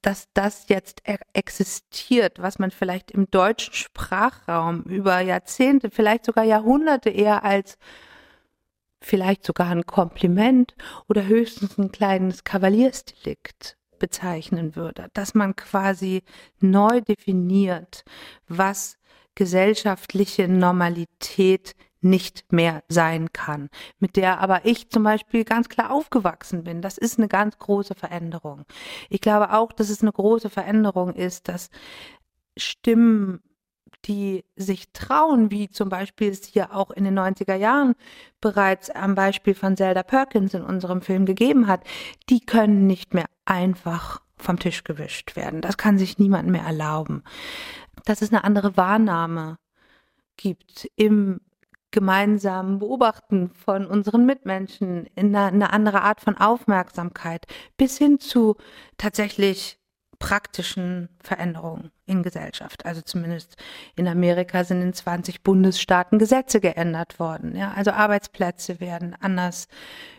Dass 0.00 0.32
das 0.32 0.68
jetzt 0.68 1.02
e-, 1.06 1.18
existiert, 1.34 2.40
was 2.40 2.58
man 2.58 2.70
vielleicht 2.70 3.10
im 3.10 3.30
deutschen 3.30 3.74
Sprachraum 3.74 4.84
über 4.84 5.20
Jahrzehnte, 5.20 5.90
vielleicht 5.90 6.24
sogar 6.24 6.44
Jahrhunderte 6.44 7.10
eher 7.10 7.44
als 7.44 7.76
vielleicht 9.02 9.44
sogar 9.44 9.68
ein 9.68 9.84
Kompliment 9.84 10.74
oder 11.06 11.26
höchstens 11.26 11.76
ein 11.76 11.92
kleines 11.92 12.42
Kavaliersdelikt 12.42 13.76
bezeichnen 13.98 14.76
würde, 14.76 15.10
dass 15.12 15.34
man 15.34 15.56
quasi 15.56 16.22
neu 16.58 17.02
definiert, 17.02 18.02
was 18.48 18.96
gesellschaftliche 19.34 20.48
Normalität 20.48 21.74
nicht 22.04 22.52
mehr 22.52 22.82
sein 22.88 23.32
kann, 23.32 23.70
mit 23.98 24.16
der 24.16 24.40
aber 24.40 24.64
ich 24.64 24.90
zum 24.90 25.02
Beispiel 25.02 25.44
ganz 25.44 25.68
klar 25.68 25.90
aufgewachsen 25.90 26.64
bin. 26.64 26.82
Das 26.82 26.98
ist 26.98 27.18
eine 27.18 27.28
ganz 27.28 27.58
große 27.58 27.94
Veränderung. 27.94 28.64
Ich 29.08 29.20
glaube 29.20 29.52
auch, 29.52 29.72
dass 29.72 29.88
es 29.88 30.02
eine 30.02 30.12
große 30.12 30.50
Veränderung 30.50 31.14
ist, 31.14 31.48
dass 31.48 31.70
Stimmen 32.56 33.40
die 34.06 34.44
sich 34.56 34.92
trauen, 34.92 35.50
wie 35.50 35.70
zum 35.70 35.88
Beispiel 35.88 36.30
es 36.30 36.44
hier 36.44 36.74
auch 36.74 36.90
in 36.90 37.04
den 37.04 37.18
90er 37.18 37.54
Jahren 37.54 37.94
bereits 38.40 38.90
am 38.90 39.14
Beispiel 39.14 39.54
von 39.54 39.76
Zelda 39.76 40.02
Perkins 40.02 40.54
in 40.54 40.62
unserem 40.62 41.00
Film 41.00 41.24
gegeben 41.26 41.66
hat, 41.66 41.82
die 42.28 42.40
können 42.40 42.86
nicht 42.86 43.14
mehr 43.14 43.26
einfach 43.44 44.20
vom 44.36 44.58
Tisch 44.58 44.84
gewischt 44.84 45.36
werden. 45.36 45.60
Das 45.60 45.76
kann 45.76 45.98
sich 45.98 46.18
niemand 46.18 46.48
mehr 46.48 46.64
erlauben. 46.64 47.22
Dass 48.04 48.20
es 48.20 48.30
eine 48.30 48.44
andere 48.44 48.76
Wahrnahme 48.76 49.58
gibt 50.36 50.90
im 50.96 51.40
gemeinsamen 51.94 52.80
Beobachten 52.80 53.50
von 53.50 53.86
unseren 53.86 54.26
Mitmenschen, 54.26 55.06
in 55.14 55.34
eine, 55.34 55.46
eine 55.46 55.72
andere 55.72 56.02
Art 56.02 56.20
von 56.20 56.36
Aufmerksamkeit, 56.36 57.46
bis 57.76 57.96
hin 57.96 58.18
zu 58.18 58.56
tatsächlich 58.98 59.78
praktischen 60.18 61.08
Veränderungen 61.22 61.92
in 62.06 62.24
Gesellschaft. 62.24 62.84
Also 62.84 63.00
zumindest 63.00 63.56
in 63.94 64.08
Amerika 64.08 64.64
sind 64.64 64.82
in 64.82 64.92
20 64.92 65.44
Bundesstaaten 65.44 66.18
Gesetze 66.18 66.60
geändert 66.60 67.20
worden. 67.20 67.54
Ja, 67.56 67.72
also 67.76 67.92
Arbeitsplätze 67.92 68.80
werden 68.80 69.14
anders 69.20 69.68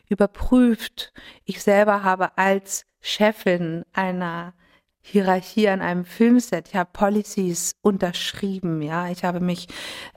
überprüft. 0.08 1.12
Ich 1.44 1.62
selber 1.62 2.04
habe 2.04 2.38
als 2.38 2.86
Chefin 3.02 3.84
einer 3.92 4.54
Hierarchie 5.02 5.68
an 5.68 5.82
einem 5.82 6.06
Filmset, 6.06 6.70
ich 6.70 6.76
habe 6.76 6.90
Policies 6.94 7.76
unterschrieben, 7.82 8.82
ja, 8.82 9.10
ich 9.10 9.24
habe 9.24 9.40
mich 9.40 9.68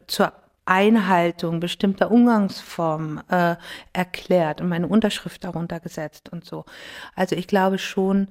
zur 0.07 0.33
Einhaltung 0.69 1.61
bestimmter 1.61 2.11
Umgangsformen 2.11 3.21
äh, 3.29 3.57
erklärt 3.93 4.61
und 4.61 4.69
meine 4.69 4.87
Unterschrift 4.87 5.43
darunter 5.45 5.81
gesetzt 5.81 6.29
und 6.31 6.45
so. 6.45 6.65
Also 7.15 7.37
ich 7.37 7.47
glaube 7.47 7.79
schon, 7.79 8.29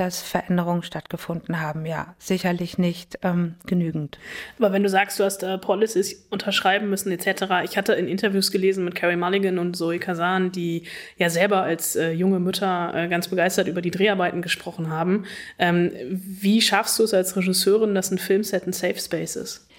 dass 0.00 0.22
Veränderungen 0.22 0.82
stattgefunden 0.82 1.60
haben. 1.60 1.84
Ja, 1.84 2.14
sicherlich 2.18 2.78
nicht 2.78 3.18
ähm, 3.22 3.56
genügend. 3.66 4.18
Aber 4.58 4.72
wenn 4.72 4.82
du 4.82 4.88
sagst, 4.88 5.20
du 5.20 5.24
hast 5.24 5.42
äh, 5.42 5.58
Policies 5.58 6.26
unterschreiben 6.30 6.88
müssen 6.88 7.12
etc., 7.12 7.64
ich 7.64 7.76
hatte 7.76 7.92
in 7.92 8.08
Interviews 8.08 8.50
gelesen 8.50 8.84
mit 8.84 8.94
Carrie 8.94 9.16
Mulligan 9.16 9.58
und 9.58 9.76
Zoe 9.76 9.98
Kazan, 9.98 10.52
die 10.52 10.84
ja 11.18 11.28
selber 11.28 11.62
als 11.62 11.96
äh, 11.96 12.12
junge 12.12 12.40
Mütter 12.40 12.92
äh, 12.94 13.08
ganz 13.08 13.28
begeistert 13.28 13.68
über 13.68 13.82
die 13.82 13.90
Dreharbeiten 13.90 14.40
gesprochen 14.40 14.88
haben. 14.88 15.26
Ähm, 15.58 15.92
wie 16.08 16.62
schaffst 16.62 16.98
du 16.98 17.02
es 17.02 17.12
als 17.12 17.36
Regisseurin, 17.36 17.94
dass 17.94 18.10
ein 18.10 18.18
Filmset 18.18 18.66
ein 18.66 18.72
Safe 18.72 18.98
Space 18.98 19.36
ist? 19.36 19.69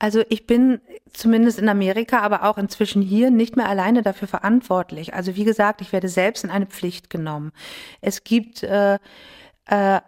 Also 0.00 0.24
ich 0.30 0.46
bin 0.46 0.80
zumindest 1.12 1.58
in 1.58 1.68
Amerika, 1.68 2.20
aber 2.20 2.44
auch 2.44 2.56
inzwischen 2.56 3.02
hier 3.02 3.30
nicht 3.30 3.56
mehr 3.56 3.68
alleine 3.68 4.00
dafür 4.02 4.28
verantwortlich. 4.28 5.12
Also 5.12 5.36
wie 5.36 5.44
gesagt, 5.44 5.82
ich 5.82 5.92
werde 5.92 6.08
selbst 6.08 6.42
in 6.42 6.48
eine 6.50 6.64
Pflicht 6.66 7.10
genommen. 7.10 7.52
Es 8.00 8.24
gibt 8.24 8.62
äh, 8.62 8.98
äh, 9.66 10.00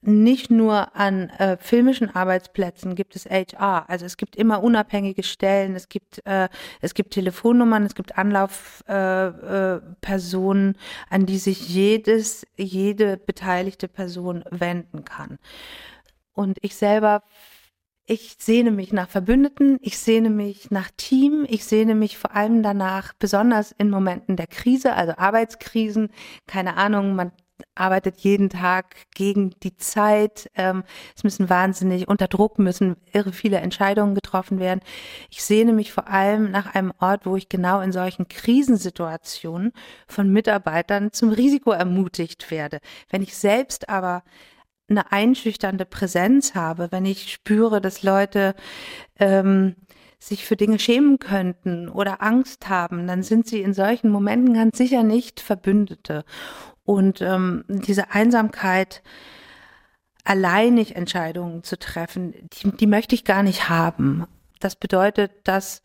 nicht 0.00 0.50
nur 0.50 0.96
an 0.96 1.30
äh, 1.30 1.56
filmischen 1.58 2.12
Arbeitsplätzen 2.12 2.96
gibt 2.96 3.14
es 3.14 3.24
HR, 3.24 3.88
also 3.88 4.04
es 4.04 4.16
gibt 4.16 4.34
immer 4.34 4.64
unabhängige 4.64 5.22
Stellen, 5.22 5.76
es 5.76 5.88
gibt 5.88 6.26
äh, 6.26 6.48
es 6.80 6.94
gibt 6.94 7.12
Telefonnummern, 7.12 7.86
es 7.86 7.94
gibt 7.94 8.18
Anlaufpersonen, 8.18 10.68
äh, 10.70 10.72
äh, 10.72 10.74
an 11.08 11.26
die 11.26 11.38
sich 11.38 11.68
jedes 11.68 12.44
jede 12.56 13.16
beteiligte 13.16 13.86
Person 13.86 14.42
wenden 14.50 15.04
kann. 15.04 15.38
Und 16.32 16.58
ich 16.62 16.74
selber 16.74 17.22
ich 18.06 18.36
sehne 18.38 18.70
mich 18.70 18.92
nach 18.92 19.08
Verbündeten, 19.08 19.78
ich 19.80 19.98
sehne 19.98 20.30
mich 20.30 20.70
nach 20.70 20.90
Team, 20.96 21.46
ich 21.48 21.64
sehne 21.64 21.94
mich 21.94 22.18
vor 22.18 22.34
allem 22.34 22.62
danach, 22.62 23.12
besonders 23.18 23.72
in 23.72 23.90
Momenten 23.90 24.36
der 24.36 24.48
Krise, 24.48 24.94
also 24.94 25.14
Arbeitskrisen, 25.16 26.10
keine 26.46 26.76
Ahnung, 26.76 27.14
man 27.14 27.32
arbeitet 27.74 28.20
jeden 28.20 28.50
Tag 28.50 28.96
gegen 29.14 29.50
die 29.62 29.76
Zeit. 29.76 30.50
Ähm, 30.56 30.84
es 31.16 31.24
müssen 31.24 31.48
wahnsinnig 31.48 32.08
unter 32.08 32.28
Druck 32.28 32.58
müssen 32.58 32.96
irre 33.12 33.32
viele 33.32 33.58
Entscheidungen 33.58 34.14
getroffen 34.14 34.58
werden. 34.58 34.80
Ich 35.30 35.42
sehne 35.42 35.72
mich 35.72 35.92
vor 35.92 36.08
allem 36.08 36.50
nach 36.50 36.74
einem 36.74 36.92
Ort, 36.98 37.24
wo 37.24 37.36
ich 37.36 37.48
genau 37.48 37.80
in 37.80 37.92
solchen 37.92 38.28
Krisensituationen 38.28 39.72
von 40.08 40.30
Mitarbeitern 40.30 41.12
zum 41.12 41.30
Risiko 41.30 41.70
ermutigt 41.70 42.50
werde. 42.50 42.80
Wenn 43.10 43.22
ich 43.22 43.36
selbst 43.36 43.88
aber 43.88 44.22
eine 44.92 45.12
einschüchternde 45.12 45.84
Präsenz 45.84 46.54
habe, 46.54 46.88
wenn 46.90 47.04
ich 47.04 47.32
spüre, 47.32 47.80
dass 47.80 48.02
Leute 48.02 48.54
ähm, 49.18 49.76
sich 50.18 50.44
für 50.44 50.56
Dinge 50.56 50.78
schämen 50.78 51.18
könnten 51.18 51.88
oder 51.88 52.22
Angst 52.22 52.68
haben, 52.68 53.06
dann 53.08 53.22
sind 53.22 53.46
sie 53.48 53.60
in 53.60 53.74
solchen 53.74 54.08
Momenten 54.10 54.54
ganz 54.54 54.78
sicher 54.78 55.02
nicht 55.02 55.40
Verbündete. 55.40 56.24
Und 56.84 57.20
ähm, 57.20 57.64
diese 57.68 58.10
Einsamkeit, 58.12 59.02
alleinig 60.24 60.94
Entscheidungen 60.94 61.64
zu 61.64 61.78
treffen, 61.78 62.34
die, 62.52 62.70
die 62.70 62.86
möchte 62.86 63.14
ich 63.14 63.24
gar 63.24 63.42
nicht 63.42 63.68
haben. 63.68 64.26
Das 64.60 64.76
bedeutet, 64.76 65.32
dass 65.44 65.82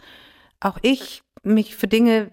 auch 0.59 0.77
ich 0.83 1.23
mich 1.43 1.75
für 1.75 1.87
Dinge 1.87 2.31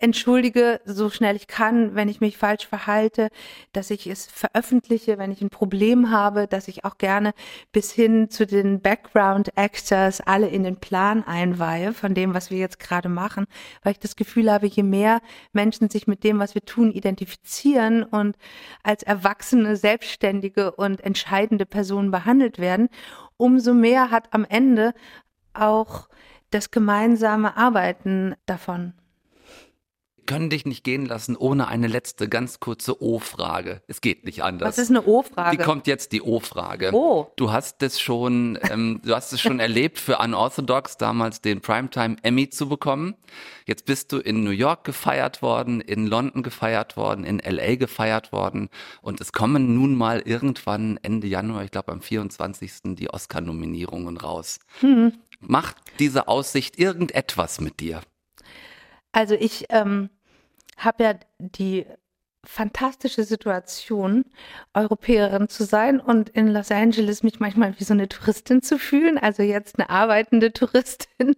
entschuldige 0.00 0.80
so 0.84 1.10
schnell 1.10 1.36
ich 1.36 1.46
kann, 1.46 1.94
wenn 1.94 2.08
ich 2.08 2.20
mich 2.20 2.38
falsch 2.38 2.66
verhalte, 2.66 3.28
dass 3.72 3.90
ich 3.90 4.06
es 4.06 4.26
veröffentliche, 4.26 5.18
wenn 5.18 5.30
ich 5.30 5.42
ein 5.42 5.50
Problem 5.50 6.10
habe, 6.10 6.46
dass 6.46 6.68
ich 6.68 6.84
auch 6.84 6.98
gerne 6.98 7.32
bis 7.70 7.92
hin 7.92 8.30
zu 8.30 8.46
den 8.46 8.80
Background 8.80 9.56
Actors 9.56 10.20
alle 10.22 10.48
in 10.48 10.64
den 10.64 10.76
Plan 10.76 11.22
einweihe 11.24 11.92
von 11.92 12.14
dem, 12.14 12.34
was 12.34 12.50
wir 12.50 12.58
jetzt 12.58 12.80
gerade 12.80 13.08
machen, 13.10 13.46
weil 13.82 13.92
ich 13.92 13.98
das 13.98 14.16
Gefühl 14.16 14.50
habe, 14.50 14.66
je 14.66 14.82
mehr 14.82 15.20
Menschen 15.52 15.90
sich 15.90 16.06
mit 16.06 16.24
dem, 16.24 16.38
was 16.38 16.54
wir 16.54 16.64
tun, 16.64 16.90
identifizieren 16.90 18.02
und 18.02 18.36
als 18.82 19.02
erwachsene, 19.02 19.76
selbstständige 19.76 20.72
und 20.72 21.02
entscheidende 21.02 21.66
Personen 21.66 22.10
behandelt 22.10 22.58
werden, 22.58 22.88
umso 23.36 23.74
mehr 23.74 24.10
hat 24.10 24.32
am 24.32 24.46
Ende 24.48 24.94
auch 25.52 26.08
das 26.50 26.70
gemeinsame 26.70 27.56
Arbeiten 27.56 28.34
davon 28.46 28.94
können 30.30 30.48
dich 30.48 30.64
nicht 30.64 30.84
gehen 30.84 31.06
lassen 31.06 31.34
ohne 31.34 31.66
eine 31.66 31.88
letzte 31.88 32.28
ganz 32.28 32.60
kurze 32.60 33.02
O-Frage. 33.02 33.82
Es 33.88 34.00
geht 34.00 34.24
nicht 34.24 34.44
anders. 34.44 34.68
Was 34.68 34.78
ist 34.78 34.90
eine 34.90 35.02
O-Frage? 35.02 35.58
Wie 35.58 35.60
kommt 35.60 35.88
jetzt 35.88 36.12
die 36.12 36.22
O-Frage? 36.22 36.90
Oh. 36.92 37.32
Du 37.34 37.50
hast 37.50 37.82
es 37.82 38.00
schon, 38.00 38.56
ähm, 38.70 39.00
du 39.04 39.12
hast 39.12 39.32
es 39.32 39.40
schon 39.40 39.58
erlebt, 39.60 39.98
für 39.98 40.18
Unorthodox 40.18 40.96
damals 40.98 41.40
den 41.40 41.60
Primetime 41.60 42.14
Emmy 42.22 42.48
zu 42.48 42.68
bekommen. 42.68 43.16
Jetzt 43.66 43.86
bist 43.86 44.12
du 44.12 44.18
in 44.18 44.44
New 44.44 44.52
York 44.52 44.84
gefeiert 44.84 45.42
worden, 45.42 45.80
in 45.80 46.06
London 46.06 46.44
gefeiert 46.44 46.96
worden, 46.96 47.24
in 47.24 47.40
LA 47.44 47.74
gefeiert 47.74 48.30
worden 48.30 48.68
und 49.02 49.20
es 49.20 49.32
kommen 49.32 49.74
nun 49.74 49.96
mal 49.96 50.20
irgendwann 50.20 50.96
Ende 51.02 51.26
Januar, 51.26 51.64
ich 51.64 51.72
glaube 51.72 51.90
am 51.90 52.02
24. 52.02 52.94
die 52.94 53.10
Oscar-Nominierungen 53.10 54.16
raus. 54.16 54.60
Hm. 54.78 55.12
Macht 55.40 55.74
diese 55.98 56.28
Aussicht 56.28 56.78
irgendetwas 56.78 57.60
mit 57.60 57.80
dir? 57.80 58.02
Also 59.10 59.34
ich 59.34 59.64
ähm, 59.70 60.08
habe 60.84 61.04
ja 61.04 61.14
die 61.38 61.86
fantastische 62.44 63.24
Situation, 63.24 64.24
Europäerin 64.72 65.48
zu 65.48 65.64
sein 65.64 66.00
und 66.00 66.30
in 66.30 66.48
Los 66.48 66.70
Angeles 66.70 67.22
mich 67.22 67.38
manchmal 67.38 67.78
wie 67.78 67.84
so 67.84 67.92
eine 67.92 68.08
Touristin 68.08 68.62
zu 68.62 68.78
fühlen, 68.78 69.18
also 69.18 69.42
jetzt 69.42 69.78
eine 69.78 69.90
arbeitende 69.90 70.52
Touristin. 70.54 71.36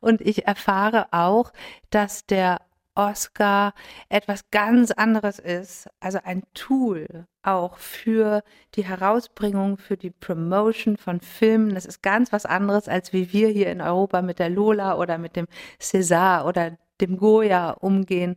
Und 0.00 0.20
ich 0.20 0.46
erfahre 0.46 1.08
auch, 1.12 1.52
dass 1.90 2.26
der 2.26 2.60
Oscar 2.94 3.74
etwas 4.08 4.50
ganz 4.50 4.92
anderes 4.92 5.40
ist, 5.40 5.88
also 5.98 6.20
ein 6.22 6.44
Tool 6.54 7.26
auch 7.42 7.76
für 7.76 8.42
die 8.76 8.84
Herausbringung, 8.84 9.78
für 9.78 9.96
die 9.96 10.10
Promotion 10.10 10.96
von 10.96 11.20
Filmen. 11.20 11.74
Das 11.74 11.86
ist 11.86 12.02
ganz 12.02 12.32
was 12.32 12.46
anderes, 12.46 12.88
als 12.88 13.12
wie 13.12 13.32
wir 13.32 13.48
hier 13.48 13.70
in 13.70 13.80
Europa 13.80 14.22
mit 14.22 14.38
der 14.38 14.48
Lola 14.48 14.96
oder 14.96 15.18
mit 15.18 15.34
dem 15.34 15.46
César 15.80 16.46
oder 16.46 16.78
dem 17.00 17.16
Goya 17.16 17.70
umgehen, 17.70 18.36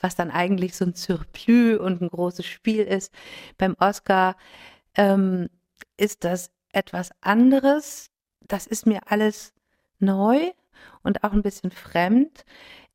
was 0.00 0.14
dann 0.14 0.30
eigentlich 0.30 0.74
so 0.74 0.84
ein 0.84 0.94
Surplus 0.94 1.78
und 1.78 2.00
ein 2.00 2.08
großes 2.08 2.46
Spiel 2.46 2.82
ist. 2.82 3.12
Beim 3.58 3.76
Oscar 3.78 4.36
ähm, 4.94 5.48
ist 5.96 6.24
das 6.24 6.50
etwas 6.72 7.10
anderes. 7.20 8.10
Das 8.46 8.66
ist 8.66 8.86
mir 8.86 9.00
alles 9.06 9.52
neu 9.98 10.50
und 11.02 11.24
auch 11.24 11.32
ein 11.32 11.42
bisschen 11.42 11.70
fremd. 11.70 12.44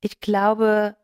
Ich 0.00 0.20
glaube, 0.20 0.96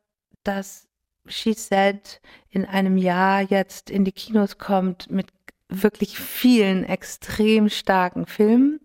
dass 0.42 0.88
She 1.26 1.52
Said 1.54 2.20
in 2.48 2.64
einem 2.64 2.96
Jahr 2.96 3.42
jetzt 3.42 3.90
in 3.90 4.04
die 4.04 4.12
Kinos 4.12 4.58
kommt 4.58 5.10
mit 5.10 5.28
wirklich 5.68 6.18
vielen 6.18 6.84
extrem 6.84 7.68
starken 7.68 8.26
Filmen. 8.26 8.80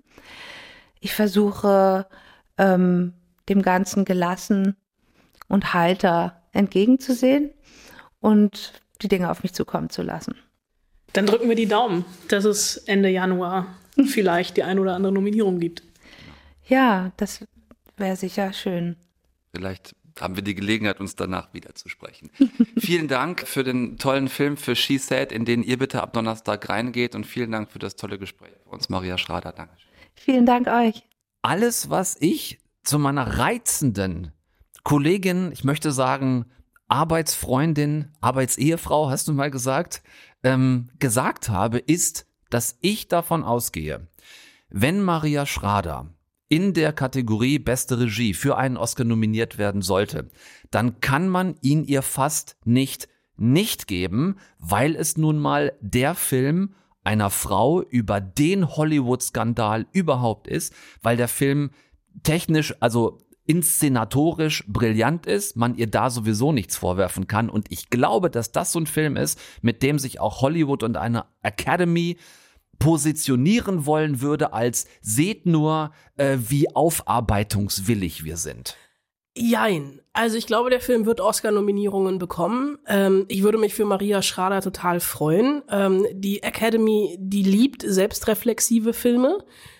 Ich 0.99 1.13
versuche 1.13 2.07
ähm, 2.57 3.13
dem 3.49 3.61
Ganzen 3.61 4.05
gelassen 4.05 4.77
und 5.47 5.73
heiter 5.73 6.41
entgegenzusehen 6.51 7.51
und 8.19 8.73
die 9.01 9.07
Dinge 9.07 9.29
auf 9.29 9.43
mich 9.43 9.53
zukommen 9.53 9.89
zu 9.89 10.01
lassen. 10.01 10.35
Dann 11.13 11.25
drücken 11.25 11.49
wir 11.49 11.55
die 11.55 11.67
Daumen, 11.67 12.05
dass 12.27 12.45
es 12.45 12.77
Ende 12.77 13.09
Januar 13.09 13.67
vielleicht 14.05 14.57
die 14.57 14.63
ein 14.63 14.79
oder 14.79 14.95
andere 14.95 15.13
Nominierung 15.13 15.59
gibt. 15.59 15.83
Ja, 16.67 17.11
das 17.17 17.45
wäre 17.95 18.15
sicher 18.15 18.53
schön. 18.53 18.97
Vielleicht 19.53 19.95
haben 20.19 20.35
wir 20.35 20.43
die 20.43 20.55
Gelegenheit, 20.55 20.99
uns 20.99 21.15
danach 21.15 21.53
wieder 21.53 21.75
zu 21.75 21.89
sprechen. 21.89 22.29
vielen 22.77 23.07
Dank 23.07 23.47
für 23.47 23.63
den 23.63 23.97
tollen 23.97 24.27
Film 24.27 24.57
für 24.57 24.75
She 24.75 24.97
Said, 24.97 25.31
in 25.31 25.45
den 25.45 25.63
ihr 25.63 25.77
bitte 25.77 26.01
ab 26.01 26.13
Donnerstag 26.13 26.67
reingeht 26.69 27.15
und 27.15 27.25
vielen 27.25 27.51
Dank 27.51 27.71
für 27.71 27.79
das 27.79 27.95
tolle 27.95 28.17
Gespräch 28.17 28.53
für 28.63 28.69
uns, 28.69 28.89
Maria 28.89 29.17
Schrader. 29.17 29.51
Dankeschön. 29.51 29.87
Vielen 30.15 30.45
Dank 30.45 30.67
euch. 30.67 31.03
Alles, 31.41 31.89
was 31.89 32.17
ich 32.19 32.59
zu 32.83 32.99
meiner 32.99 33.37
reizenden 33.37 34.31
Kollegin, 34.87 35.51
ich 35.51 35.65
möchte 35.65 35.91
sagen, 35.91 36.45
Arbeitsfreundin, 36.87 38.07
Arbeitsehefrau, 38.21 39.09
hast 39.09 39.27
du 39.27 39.33
mal 39.33 39.51
gesagt, 39.51 40.01
ähm, 40.43 40.87
gesagt 40.97 41.49
habe, 41.49 41.77
ist, 41.77 42.25
dass 42.49 42.77
ich 42.79 43.09
davon 43.09 43.43
ausgehe, 43.43 44.07
wenn 44.69 45.01
Maria 45.01 45.45
Schrader 45.45 46.13
in 46.47 46.73
der 46.73 46.93
Kategorie 46.93 47.59
Beste 47.59 47.99
Regie 47.99 48.33
für 48.33 48.55
einen 48.55 48.77
Oscar 48.77 49.03
nominiert 49.03 49.57
werden 49.57 49.81
sollte, 49.81 50.29
dann 50.71 51.01
kann 51.01 51.27
man 51.27 51.55
ihn 51.59 51.83
ihr 51.83 52.01
fast 52.01 52.55
nicht 52.63 53.09
nicht 53.35 53.87
geben, 53.87 54.37
weil 54.57 54.95
es 54.95 55.17
nun 55.17 55.37
mal 55.37 55.73
der 55.81 56.15
Film 56.15 56.75
einer 57.03 57.29
Frau 57.29 57.81
über 57.81 58.21
den 58.21 58.77
Hollywood-Skandal 58.77 59.85
überhaupt 59.91 60.47
ist, 60.47 60.73
weil 61.01 61.17
der 61.17 61.27
Film 61.27 61.71
technisch, 62.23 62.73
also 62.79 63.19
inszenatorisch 63.47 64.63
brillant 64.67 65.25
ist, 65.25 65.55
man 65.55 65.75
ihr 65.75 65.87
da 65.87 66.09
sowieso 66.09 66.51
nichts 66.51 66.75
vorwerfen 66.75 67.27
kann. 67.27 67.49
Und 67.49 67.71
ich 67.71 67.89
glaube, 67.89 68.29
dass 68.29 68.51
das 68.51 68.71
so 68.71 68.79
ein 68.79 68.87
Film 68.87 69.15
ist, 69.15 69.39
mit 69.61 69.81
dem 69.81 69.97
sich 69.97 70.19
auch 70.19 70.41
Hollywood 70.41 70.83
und 70.83 70.97
eine 70.97 71.25
Academy 71.41 72.17
positionieren 72.79 73.85
wollen 73.85 74.21
würde 74.21 74.53
als 74.53 74.85
seht 75.01 75.45
nur, 75.45 75.91
äh, 76.15 76.37
wie 76.39 76.75
aufarbeitungswillig 76.75 78.23
wir 78.23 78.37
sind. 78.37 78.77
Jein. 79.35 80.01
Also 80.13 80.35
ich 80.37 80.47
glaube, 80.47 80.71
der 80.71 80.79
Film 80.79 81.05
wird 81.05 81.21
Oscar-Nominierungen 81.21 82.17
bekommen. 82.17 82.79
Ähm, 82.87 83.25
ich 83.27 83.43
würde 83.43 83.59
mich 83.59 83.75
für 83.75 83.85
Maria 83.85 84.21
Schrader 84.21 84.61
total 84.61 84.99
freuen. 84.99 85.61
Ähm, 85.69 86.05
die 86.11 86.41
Academy, 86.41 87.17
die 87.19 87.43
liebt 87.43 87.83
selbstreflexive 87.83 88.93
Filme. 88.93 89.37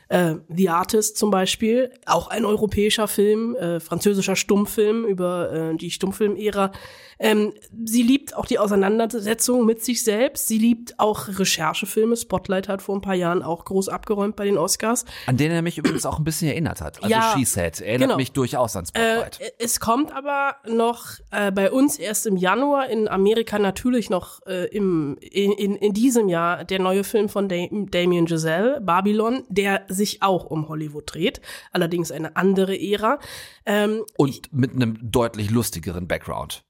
Äh, 0.10 0.36
The 0.50 0.70
Artist 0.70 1.18
zum 1.18 1.32
Beispiel, 1.32 1.92
auch 2.06 2.28
ein 2.28 2.46
europäischer 2.46 3.08
Film, 3.08 3.56
äh, 3.56 3.80
französischer 3.80 4.36
Stummfilm 4.36 5.06
über 5.06 5.52
äh, 5.52 5.76
die 5.76 5.92
Stummfilmära. 5.92 6.72
Ähm, 7.20 7.54
sie 7.84 8.04
liebt 8.04 8.36
auch 8.36 8.46
die 8.46 8.60
Auseinandersetzung 8.60 9.66
mit 9.66 9.84
sich 9.84 10.04
selbst. 10.04 10.48
Sie 10.48 10.58
liebt 10.58 11.00
auch 11.00 11.28
Recherchefilme. 11.28 12.16
Spotlight 12.16 12.68
hat 12.68 12.82
vor 12.82 12.96
ein 12.96 13.02
paar 13.02 13.16
Jahren 13.16 13.42
auch 13.42 13.66
groß 13.66 13.90
abgeräumt 13.90 14.36
bei 14.36 14.46
den 14.46 14.58
Oscars. 14.58 15.06
An 15.26 15.38
den 15.38 15.52
er 15.52 15.62
mich 15.62 15.78
übrigens 15.78 16.06
auch 16.06 16.20
ein 16.20 16.24
bisschen 16.24 16.48
erinnert 16.48 16.82
hat. 16.82 16.98
Also 16.98 17.10
Ja, 17.10 17.34
She 17.36 17.46
Said 17.46 17.82
erinnert 17.82 18.10
genau. 18.10 18.18
mich 18.18 18.32
durchaus 18.34 18.76
an 18.76 18.86
Spotlight. 18.86 19.40
Äh, 19.42 19.52
es 19.58 19.80
kommt 19.80 20.16
aber 20.16 20.58
noch 20.68 21.06
äh, 21.32 21.52
bei 21.52 21.72
uns 21.72 21.98
erst 21.98 22.28
im 22.28 22.38
Januar, 22.38 22.90
in 22.90 23.08
Amerika 23.08 23.58
natürlich 23.58 24.10
noch 24.10 24.46
äh, 24.46 24.66
im, 24.68 25.18
in, 25.20 25.52
in, 25.54 25.76
in 25.76 25.94
diesem 25.94 26.30
Jahr 26.30 26.66
der 26.66 26.80
neue 26.80 27.04
Film 27.04 27.30
von 27.30 27.50
da 27.50 27.56
Damien 27.72 28.26
Giselle, 28.26 28.80
Babylon, 28.82 29.44
der 29.50 29.82
sich 29.98 30.24
auch 30.24 30.46
um 30.46 30.70
Hollywood 30.70 31.04
dreht, 31.14 31.42
allerdings 31.74 32.12
eine 32.12 32.38
andere 32.38 32.80
Ära. 32.80 33.20
Ähm, 33.66 34.04
Und 34.18 34.54
mit 34.54 34.74
einem 34.74 34.98
deutlich 35.02 35.50
lustigeren 35.52 36.08
Background. 36.08 36.64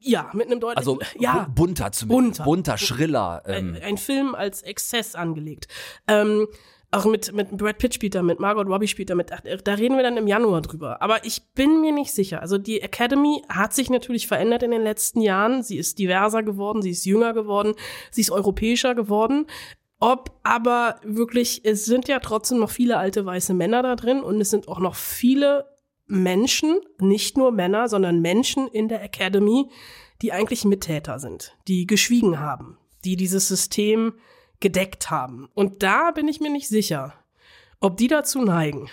ja, 0.00 0.30
mit 0.34 0.46
einem 0.48 0.60
deutlichen, 0.60 0.78
Also 0.78 0.98
ja, 1.18 1.46
bu- 1.54 1.66
bunter 1.66 1.90
zumindest. 1.92 2.38
bunter. 2.38 2.44
Bunter, 2.44 2.78
schriller. 2.78 3.42
Ähm, 3.46 3.74
ein, 3.76 3.82
ein 3.82 3.96
Film 3.96 4.34
als 4.34 4.60
Exzess 4.62 5.14
angelegt. 5.14 5.68
Ähm, 6.06 6.46
auch 6.92 7.04
mit, 7.04 7.32
mit 7.32 7.50
Brad 7.56 7.78
Pitt 7.78 7.94
spielt 7.94 8.14
mit, 8.22 8.38
Margot 8.38 8.68
Robbie 8.68 8.86
spielt 8.86 9.10
da 9.10 9.16
mit. 9.16 9.32
Ach, 9.32 9.40
Da 9.64 9.74
reden 9.74 9.96
wir 9.96 10.04
dann 10.04 10.16
im 10.16 10.28
Januar 10.28 10.62
drüber. 10.62 11.02
Aber 11.02 11.24
ich 11.24 11.42
bin 11.54 11.80
mir 11.80 11.92
nicht 11.92 12.12
sicher. 12.12 12.40
Also 12.40 12.58
die 12.58 12.80
Academy 12.80 13.42
hat 13.48 13.74
sich 13.74 13.90
natürlich 13.90 14.28
verändert 14.28 14.62
in 14.62 14.70
den 14.70 14.82
letzten 14.82 15.20
Jahren. 15.20 15.64
Sie 15.64 15.76
ist 15.78 15.98
diverser 15.98 16.44
geworden, 16.44 16.82
sie 16.82 16.90
ist 16.90 17.04
jünger 17.04 17.32
geworden, 17.34 17.74
sie 18.12 18.20
ist 18.20 18.30
europäischer 18.30 18.94
geworden. 18.94 19.46
Ob 19.98 20.38
aber 20.42 21.00
wirklich, 21.02 21.64
es 21.64 21.84
sind 21.84 22.08
ja 22.08 22.18
trotzdem 22.18 22.58
noch 22.58 22.70
viele 22.70 22.98
alte 22.98 23.24
weiße 23.24 23.54
Männer 23.54 23.82
da 23.82 23.96
drin 23.96 24.20
und 24.20 24.40
es 24.40 24.50
sind 24.50 24.68
auch 24.68 24.78
noch 24.78 24.94
viele 24.94 25.66
Menschen, 26.06 26.78
nicht 26.98 27.36
nur 27.36 27.50
Männer, 27.50 27.88
sondern 27.88 28.20
Menschen 28.20 28.68
in 28.68 28.88
der 28.88 29.02
Academy, 29.02 29.70
die 30.22 30.32
eigentlich 30.32 30.64
Mittäter 30.64 31.18
sind, 31.18 31.56
die 31.66 31.86
geschwiegen 31.86 32.40
haben, 32.40 32.78
die 33.04 33.16
dieses 33.16 33.48
System 33.48 34.14
gedeckt 34.60 35.10
haben. 35.10 35.48
Und 35.54 35.82
da 35.82 36.10
bin 36.10 36.28
ich 36.28 36.40
mir 36.40 36.50
nicht 36.50 36.68
sicher, 36.68 37.14
ob 37.80 37.96
die 37.96 38.08
dazu 38.08 38.42
neigen, 38.42 38.88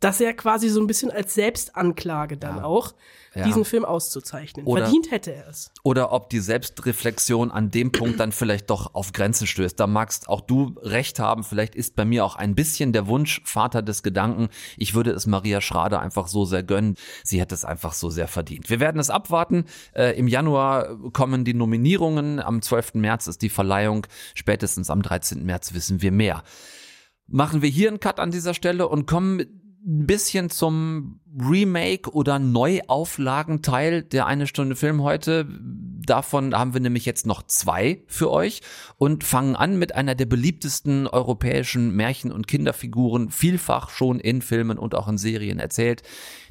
dass 0.00 0.20
er 0.20 0.34
quasi 0.34 0.68
so 0.68 0.80
ein 0.80 0.86
bisschen 0.86 1.10
als 1.10 1.34
Selbstanklage 1.34 2.36
dann 2.36 2.58
Ja. 2.58 2.64
auch 2.64 2.94
Ja. 3.34 3.44
diesen 3.44 3.64
Film 3.64 3.84
auszuzeichnen. 3.84 4.66
Oder- 4.66 4.82
Verdient 4.84 5.10
hätte 5.10 5.34
er 5.34 5.48
es. 5.48 5.70
Oder 5.82 6.12
ob 6.12 6.28
die 6.30 6.38
Selbstreflexion 6.40 7.50
an 7.50 7.70
dem 7.70 7.92
Punkt 7.92 8.20
dann 8.20 8.32
vielleicht 8.32 8.68
doch 8.70 8.94
auf 8.94 9.12
Grenzen 9.12 9.46
stößt. 9.46 9.78
Da 9.80 9.86
magst 9.86 10.28
auch 10.28 10.40
du 10.42 10.74
recht 10.82 11.18
haben. 11.18 11.44
Vielleicht 11.44 11.74
ist 11.74 11.96
bei 11.96 12.04
mir 12.04 12.24
auch 12.24 12.36
ein 12.36 12.54
bisschen 12.54 12.92
der 12.92 13.06
Wunsch 13.06 13.40
Vater 13.44 13.82
des 13.82 14.02
Gedanken. 14.02 14.48
Ich 14.76 14.94
würde 14.94 15.10
es 15.12 15.26
Maria 15.26 15.60
Schrader 15.62 16.00
einfach 16.00 16.28
so 16.28 16.44
sehr 16.44 16.62
gönnen. 16.62 16.96
Sie 17.24 17.40
hätte 17.40 17.54
es 17.54 17.64
einfach 17.64 17.92
so 17.94 18.08
sehr 18.10 18.28
verdient. 18.28 18.68
Wir 18.70 18.80
werden 18.80 18.98
es 19.00 19.10
abwarten. 19.10 19.64
Äh, 19.94 20.18
Im 20.18 20.28
Januar 20.28 20.96
kommen 21.12 21.44
die 21.44 21.54
Nominierungen. 21.54 22.40
Am 22.40 22.60
12. 22.62 23.00
März 23.00 23.26
ist 23.28 23.40
die 23.42 23.50
Verleihung. 23.50 24.06
Spätestens 24.34 24.88
am 24.90 25.00
13. 25.02 25.44
März 25.44 25.72
wissen 25.74 26.00
wir 26.02 26.12
mehr. 26.12 26.42
Machen 27.26 27.60
wir 27.60 27.68
hier 27.68 27.88
einen 27.88 28.00
Cut 28.00 28.20
an 28.20 28.30
dieser 28.30 28.54
Stelle 28.54 28.88
und 28.88 29.06
kommen 29.06 29.62
ein 29.84 30.06
bisschen 30.06 30.50
zum 30.50 31.20
Remake 31.38 32.10
oder 32.12 32.38
Neuauflagenteil 32.38 34.02
der 34.02 34.26
eine 34.26 34.46
Stunde 34.46 34.76
Film 34.76 35.02
heute. 35.02 35.46
Davon 35.48 36.56
haben 36.56 36.72
wir 36.72 36.80
nämlich 36.80 37.04
jetzt 37.04 37.26
noch 37.26 37.42
zwei 37.42 38.02
für 38.06 38.30
euch 38.30 38.62
und 38.96 39.24
fangen 39.24 39.56
an 39.56 39.78
mit 39.78 39.94
einer 39.94 40.14
der 40.14 40.26
beliebtesten 40.26 41.06
europäischen 41.06 41.94
Märchen- 41.94 42.32
und 42.32 42.46
Kinderfiguren, 42.46 43.30
vielfach 43.30 43.90
schon 43.90 44.20
in 44.20 44.42
Filmen 44.42 44.78
und 44.78 44.94
auch 44.94 45.08
in 45.08 45.18
Serien 45.18 45.58
erzählt. 45.58 46.02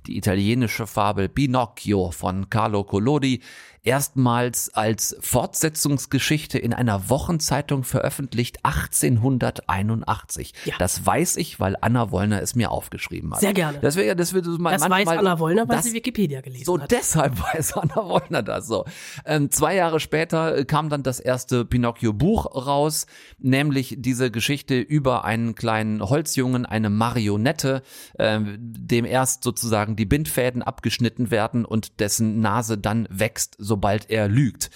Die 0.07 0.17
italienische 0.17 0.87
Fabel 0.87 1.29
Pinocchio 1.29 2.11
von 2.11 2.49
Carlo 2.49 2.83
Collodi, 2.83 3.41
erstmals 3.83 4.73
als 4.73 5.15
Fortsetzungsgeschichte 5.19 6.57
in 6.57 6.73
einer 6.73 7.09
Wochenzeitung 7.09 7.83
veröffentlicht 7.83 8.57
1881. 8.63 10.53
Ja. 10.65 10.73
Das 10.79 11.05
weiß 11.05 11.37
ich, 11.37 11.59
weil 11.59 11.75
Anna 11.81 12.11
Wollner 12.11 12.41
es 12.41 12.55
mir 12.55 12.71
aufgeschrieben 12.71 13.31
hat. 13.33 13.39
Sehr 13.41 13.53
gerne. 13.53 13.79
Das 13.79 13.95
wäre, 13.95 14.15
das 14.15 14.33
wird 14.33 14.47
mal 14.59 14.71
Das 14.71 14.89
weiß 14.89 15.07
Anna 15.07 15.39
Wollner, 15.39 15.67
weil 15.67 15.77
das- 15.77 15.85
sie 15.85 15.93
Wikipedia 15.93 16.41
gelesen 16.41 16.65
so, 16.65 16.79
hat. 16.79 16.91
deshalb 16.91 17.39
weiß 17.53 17.73
Anna 17.73 17.95
Wollner 18.07 18.43
das 18.43 18.67
so. 18.67 18.85
Ähm, 19.25 19.51
zwei 19.51 19.75
Jahre 19.75 19.99
später 19.99 20.57
äh, 20.57 20.65
kam 20.65 20.89
dann 20.89 21.03
das 21.03 21.19
erste 21.19 21.65
Pinocchio-Buch 21.65 22.55
raus, 22.67 23.05
nämlich 23.37 23.95
diese 23.99 24.31
Geschichte 24.31 24.79
über 24.79 25.25
einen 25.25 25.55
kleinen 25.55 26.01
Holzjungen, 26.01 26.65
eine 26.65 26.89
Marionette, 26.89 27.81
ähm, 28.17 28.55
dem 28.59 29.05
erst 29.05 29.43
sozusagen 29.43 29.94
die 29.95 30.05
Bindfäden 30.05 30.61
abgeschnitten 30.63 31.31
werden 31.31 31.65
und 31.65 31.99
dessen 31.99 32.41
Nase 32.41 32.77
dann 32.77 33.07
wächst, 33.09 33.55
sobald 33.57 34.09
er 34.09 34.27
lügt. 34.27 34.69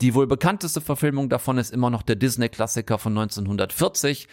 Die 0.00 0.14
wohl 0.14 0.26
bekannteste 0.26 0.80
Verfilmung 0.80 1.28
davon 1.28 1.58
ist 1.58 1.72
immer 1.72 1.90
noch 1.90 2.02
der 2.02 2.16
Disney-Klassiker 2.16 2.98
von 2.98 3.12
1940. 3.12 4.28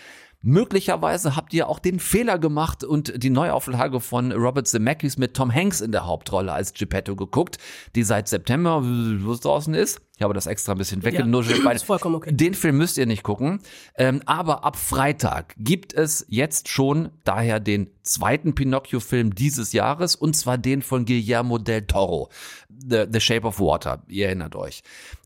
Möglicherweise 0.48 1.36
habt 1.36 1.54
ihr 1.54 1.68
auch 1.68 1.78
den 1.78 2.00
Fehler 2.00 2.40
gemacht 2.40 2.86
und 2.86 3.22
die 3.22 3.30
Neuauflage 3.30 4.00
von 4.00 4.32
Robert 4.32 4.66
Zemeckis 4.66 5.18
mit 5.18 5.34
Tom 5.34 5.54
Hanks 5.54 5.82
in 5.82 5.92
der 5.92 6.06
Hauptrolle 6.06 6.54
als 6.54 6.74
Geppetto 6.74 7.18
geguckt, 7.18 7.58
die 7.96 8.04
seit 8.04 8.30
September 8.30 8.82
wo 8.82 9.34
es 9.34 9.42
draußen 9.42 9.74
ist. 9.74 10.00
Ich 10.16 10.22
habe 10.22 10.34
das 10.34 10.46
extra 10.48 10.72
ein 10.72 10.78
bisschen 10.78 11.04
weggenuschelt. 11.04 11.66
weil 11.66 11.76
ist 11.76 11.84
vollkommen 11.84 12.16
okay. 12.16 12.32
Den 12.32 12.54
Film 12.54 12.78
müsst 12.78 12.98
ihr 12.98 13.06
nicht 13.06 13.24
gucken. 13.24 13.60
Ähm, 13.98 14.22
aber 14.26 14.64
ab 14.64 14.78
Freitag 14.78 15.54
gibt 15.58 15.94
es 15.94 16.26
jetzt 16.30 16.70
schon 16.70 17.10
daher 17.26 17.60
den 17.60 17.90
zweiten 18.04 18.56
Pinocchio-Film 18.56 19.36
dieses 19.36 19.74
Jahres 19.74 20.16
und 20.16 20.34
zwar 20.34 20.58
den 20.58 20.82
von 20.82 21.04
Guillermo 21.04 21.58
del 21.58 21.88
Toro, 21.88 22.30
The, 22.70 23.04
The 23.12 23.20
Shape 23.20 23.46
of 23.46 23.60
Water. 23.60 24.02
Ihr 24.08 24.28
erinnert 24.28 24.56
euch. 24.56 24.82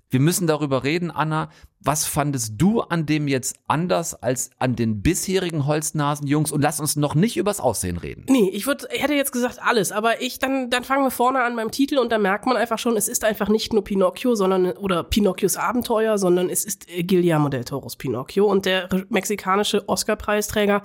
Wir 0.09 0.19
müssen 0.19 0.45
darüber 0.45 0.83
reden, 0.83 1.09
Anna. 1.09 1.49
Was 1.83 2.05
fandest 2.05 2.53
du 2.57 2.81
an 2.81 3.07
dem 3.07 3.27
jetzt 3.27 3.55
anders 3.67 4.13
als 4.13 4.51
an 4.59 4.75
den 4.75 5.01
bisherigen 5.01 5.65
Holznasen-Jungs? 5.65 6.51
Und 6.51 6.61
lass 6.61 6.79
uns 6.79 6.95
noch 6.95 7.15
nicht 7.15 7.37
übers 7.37 7.59
Aussehen 7.59 7.97
reden. 7.97 8.25
Nee, 8.29 8.49
ich 8.49 8.67
würd, 8.67 8.87
ich 8.93 9.01
hätte 9.01 9.15
jetzt 9.15 9.31
gesagt 9.31 9.59
alles, 9.61 9.91
aber 9.91 10.21
ich, 10.21 10.37
dann, 10.37 10.69
dann 10.69 10.83
fangen 10.83 11.03
wir 11.03 11.11
vorne 11.11 11.41
an 11.41 11.55
beim 11.55 11.71
Titel 11.71 11.97
und 11.97 12.11
da 12.11 12.19
merkt 12.19 12.45
man 12.45 12.55
einfach 12.55 12.77
schon, 12.77 12.95
es 12.97 13.07
ist 13.07 13.23
einfach 13.23 13.49
nicht 13.49 13.73
nur 13.73 13.83
Pinocchio, 13.83 14.35
sondern, 14.35 14.73
oder 14.73 15.03
Pinocchios 15.03 15.57
Abenteuer, 15.57 16.19
sondern 16.19 16.49
es 16.49 16.65
ist 16.65 16.85
Guillermo 16.87 17.49
del 17.49 17.63
Toros 17.63 17.95
Pinocchio 17.95 18.45
und 18.45 18.65
der 18.65 18.87
mexikanische 19.09 19.87
Oscar-Preisträger, 19.89 20.83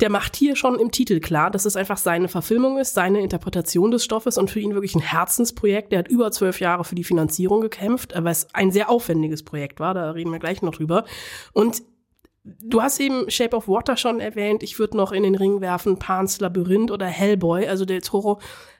der 0.00 0.10
macht 0.10 0.36
hier 0.36 0.56
schon 0.56 0.78
im 0.78 0.90
Titel 0.90 1.20
klar, 1.20 1.50
dass 1.50 1.64
es 1.64 1.76
einfach 1.76 1.96
seine 1.96 2.28
Verfilmung 2.28 2.78
ist, 2.78 2.94
seine 2.94 3.20
Interpretation 3.20 3.90
des 3.90 4.04
Stoffes 4.04 4.38
und 4.38 4.50
für 4.50 4.60
ihn 4.60 4.74
wirklich 4.74 4.94
ein 4.94 5.00
Herzensprojekt. 5.00 5.92
Der 5.92 6.00
hat 6.00 6.08
über 6.08 6.30
zwölf 6.30 6.60
Jahre 6.60 6.84
für 6.84 6.94
die 6.94 7.04
Finanzierung 7.04 7.60
gekämpft, 7.60 8.12
weil 8.14 8.32
es 8.32 8.48
ein 8.54 8.70
sehr 8.70 8.90
aufwendiges 8.90 9.42
Projekt 9.42 9.80
war, 9.80 9.94
da 9.94 10.10
reden 10.10 10.32
wir 10.32 10.38
gleich 10.38 10.62
noch 10.62 10.74
drüber. 10.74 11.04
Und 11.52 11.82
Du 12.62 12.80
hast 12.80 13.00
eben 13.00 13.28
Shape 13.28 13.56
of 13.56 13.66
Water 13.66 13.96
schon 13.96 14.20
erwähnt. 14.20 14.62
Ich 14.62 14.78
würde 14.78 14.96
noch 14.96 15.10
in 15.10 15.24
den 15.24 15.34
Ring 15.34 15.60
werfen 15.60 15.98
Pans 15.98 16.38
Labyrinth 16.38 16.92
oder 16.92 17.06
Hellboy, 17.06 17.66
also 17.66 17.84
Del 17.84 18.02
Toro. 18.02 18.38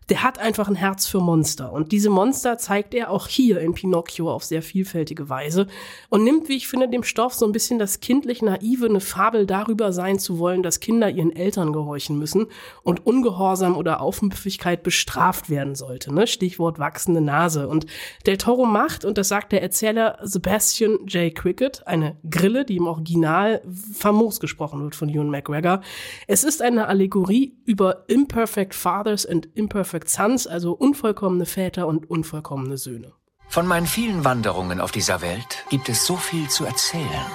Der 0.09 0.23
hat 0.23 0.39
einfach 0.39 0.69
ein 0.69 0.77
Herz 0.77 1.07
für 1.07 1.21
Monster. 1.21 1.73
Und 1.73 1.91
diese 1.91 2.11
Monster 2.11 2.59
zeigt 2.59 2.95
er 2.95 3.11
auch 3.11 3.27
hier 3.27 3.61
in 3.61 3.75
Pinocchio 3.75 4.31
auf 4.31 4.45
sehr 4.45 4.63
vielfältige 4.63 5.29
Weise 5.29 5.67
und 6.11 6.23
nimmt, 6.23 6.49
wie 6.49 6.57
ich 6.57 6.69
finde, 6.69 6.89
dem 6.89 7.03
Stoff 7.03 7.35
so 7.35 7.45
ein 7.45 7.53
bisschen 7.53 7.81
das 7.81 7.99
kindlich 7.99 8.41
naive, 8.41 8.87
eine 8.87 9.01
Fabel 9.01 9.47
darüber 9.47 9.93
sein 9.93 10.21
zu 10.21 10.39
wollen, 10.39 10.63
dass 10.63 10.79
Kinder 10.79 11.11
ihren 11.11 11.35
Eltern 11.35 11.73
gehorchen 11.73 12.19
müssen 12.19 12.47
und 12.85 13.05
Ungehorsam 13.05 13.77
oder 13.77 14.01
Aufmüpfigkeit 14.01 14.85
bestraft 14.85 15.51
werden 15.51 15.75
sollte. 15.75 16.15
Ne? 16.15 16.29
Stichwort 16.29 16.79
wachsende 16.79 17.21
Nase. 17.21 17.67
Und 17.67 17.87
Del 18.27 18.37
Toro 18.37 18.65
macht, 18.65 19.05
und 19.05 19.19
das 19.19 19.29
sagt 19.29 19.51
der 19.51 19.63
Erzähler 19.63 20.19
Sebastian 20.23 21.07
J. 21.07 21.35
Cricket, 21.35 21.87
eine 21.87 22.17
Grille, 22.31 22.65
die 22.65 22.77
im 22.77 22.87
Original 22.87 23.61
famos 23.93 24.39
gesprochen 24.39 24.83
wird 24.83 24.95
von 24.95 25.09
Ewan 25.09 25.31
McGregor. 25.31 25.81
Es 26.29 26.45
ist 26.45 26.63
eine 26.63 26.87
Allegorie 26.87 27.57
über 27.65 28.05
imperfect 28.09 28.75
fathers 28.75 29.27
and 29.27 29.49
imperfect 29.55 29.96
sons, 30.05 30.47
also 30.47 30.73
unvollkommene 30.73 31.47
Väter 31.47 31.87
und 31.87 32.11
unvollkommene 32.11 32.79
Söhne. 32.79 33.13
Von 33.49 33.67
meinen 33.67 33.87
vielen 33.87 34.25
Wanderungen 34.25 34.81
auf 34.81 34.91
dieser 34.93 35.21
Welt 35.21 35.65
gibt 35.71 35.89
es 35.89 36.05
so 36.05 36.17
viel 36.17 36.49
zu 36.49 36.65
erzählen. 36.65 37.27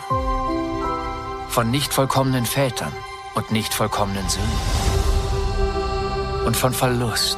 Von 1.49 1.71
nicht 1.71 1.93
vollkommenen 1.93 2.45
Vätern 2.45 2.93
und 3.35 3.51
nicht 3.51 3.73
vollkommenen 3.73 4.27
Söhnen. 4.29 4.47
Und 6.45 6.55
von 6.55 6.73
Verlust 6.73 7.37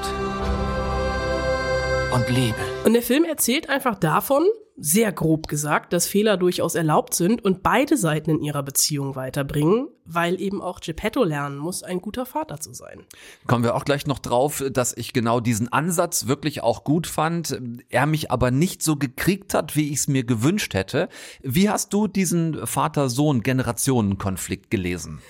und 2.14 2.30
Liebe. 2.30 2.56
Und 2.84 2.94
der 2.94 3.02
Film 3.02 3.24
erzählt 3.24 3.70
einfach 3.70 3.96
davon, 3.96 4.44
sehr 4.76 5.12
grob 5.12 5.48
gesagt, 5.48 5.94
dass 5.94 6.08
Fehler 6.08 6.38
durchaus 6.38 6.76
erlaubt 6.76 7.14
sind 7.14 7.44
und 7.44 7.62
beide 7.62 7.96
Seiten 7.96 8.32
in 8.32 8.42
ihrer 8.42 8.64
Beziehung 8.64 9.16
weiterbringen, 9.16 9.88
weil 10.06 10.42
eben 10.42 10.62
auch 10.62 10.80
Geppetto 10.80 11.24
lernen 11.24 11.58
muss, 11.58 11.84
ein 11.84 12.02
guter 12.02 12.26
Vater 12.26 12.60
zu 12.60 12.74
sein. 12.74 13.04
Kommen 13.46 13.64
wir 13.64 13.76
auch 13.76 13.86
gleich 13.86 14.08
noch 14.08 14.20
drauf, 14.20 14.64
dass 14.72 14.98
ich 14.98 15.14
genau 15.14 15.40
diesen 15.40 15.72
Ansatz 15.72 16.28
wirklich 16.28 16.64
auch 16.64 16.84
gut 16.84 17.08
fand, 17.08 17.60
er 17.90 18.08
mich 18.08 18.32
aber 18.32 18.52
nicht 18.52 18.82
so 18.82 18.96
gekriegt 18.96 19.54
hat, 19.54 19.76
wie 19.76 19.92
ich 19.92 20.00
es 20.00 20.08
mir 20.08 20.24
gewünscht 20.24 20.74
hätte. 20.74 21.08
Wie 21.42 21.70
hast 21.70 21.94
du 21.94 22.08
diesen 22.08 22.66
Vater-Sohn-Generationen-Konflikt 22.66 24.72
gelesen? 24.72 25.22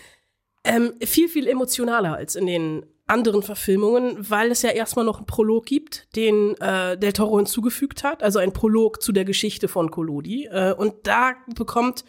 Ähm, 0.64 0.94
viel, 1.02 1.28
viel 1.28 1.48
emotionaler 1.48 2.16
als 2.16 2.36
in 2.36 2.46
den 2.46 2.86
anderen 3.06 3.44
Verfilmungen, 3.44 4.18
weil 4.30 4.50
es 4.52 4.62
ja 4.62 4.70
erstmal 4.70 5.04
noch 5.04 5.18
einen 5.18 5.26
Prolog 5.26 5.66
gibt, 5.66 6.08
den 6.16 6.56
äh, 6.62 6.98
Del 6.98 7.12
Toro 7.12 7.38
hinzugefügt 7.38 8.04
hat, 8.04 8.24
also 8.24 8.40
ein 8.40 8.54
Prolog 8.54 9.02
zu 9.02 9.12
der 9.12 9.26
Geschichte 9.26 9.68
von 9.68 9.92
Collodi. 9.92 10.46
Äh, 10.46 10.74
und 10.74 10.94
da 11.04 11.34
bekommt 11.54 12.06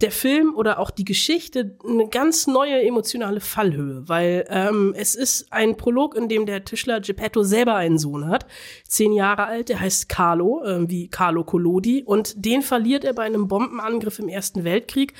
der 0.00 0.10
Film 0.10 0.56
oder 0.56 0.80
auch 0.80 0.90
die 0.90 1.04
Geschichte 1.04 1.76
eine 1.88 2.08
ganz 2.08 2.48
neue 2.48 2.82
emotionale 2.82 3.40
Fallhöhe, 3.40 4.08
weil 4.08 4.44
ähm, 4.48 4.94
es 4.96 5.14
ist 5.14 5.52
ein 5.52 5.76
Prolog, 5.76 6.16
in 6.16 6.28
dem 6.28 6.44
der 6.44 6.64
Tischler 6.64 7.00
Geppetto 7.00 7.44
selber 7.44 7.76
einen 7.76 7.98
Sohn 7.98 8.26
hat, 8.26 8.46
zehn 8.88 9.12
Jahre 9.12 9.46
alt, 9.46 9.68
der 9.68 9.78
heißt 9.78 10.08
Carlo, 10.08 10.64
äh, 10.64 10.90
wie 10.90 11.06
Carlo 11.06 11.44
Collodi, 11.44 12.02
und 12.02 12.44
den 12.44 12.62
verliert 12.62 13.04
er 13.04 13.12
bei 13.12 13.22
einem 13.22 13.46
Bombenangriff 13.46 14.18
im 14.18 14.28
Ersten 14.28 14.64
Weltkrieg 14.64 15.14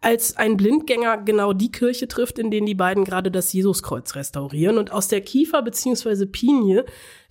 als 0.00 0.36
ein 0.36 0.56
Blindgänger 0.56 1.18
genau 1.18 1.52
die 1.52 1.72
Kirche 1.72 2.08
trifft, 2.08 2.38
in 2.38 2.50
denen 2.50 2.66
die 2.66 2.74
beiden 2.74 3.04
gerade 3.04 3.30
das 3.30 3.52
Jesuskreuz 3.52 4.14
restaurieren. 4.14 4.78
Und 4.78 4.92
aus 4.92 5.08
der 5.08 5.20
Kiefer 5.20 5.62
bzw. 5.62 6.26
Pinie, 6.26 6.84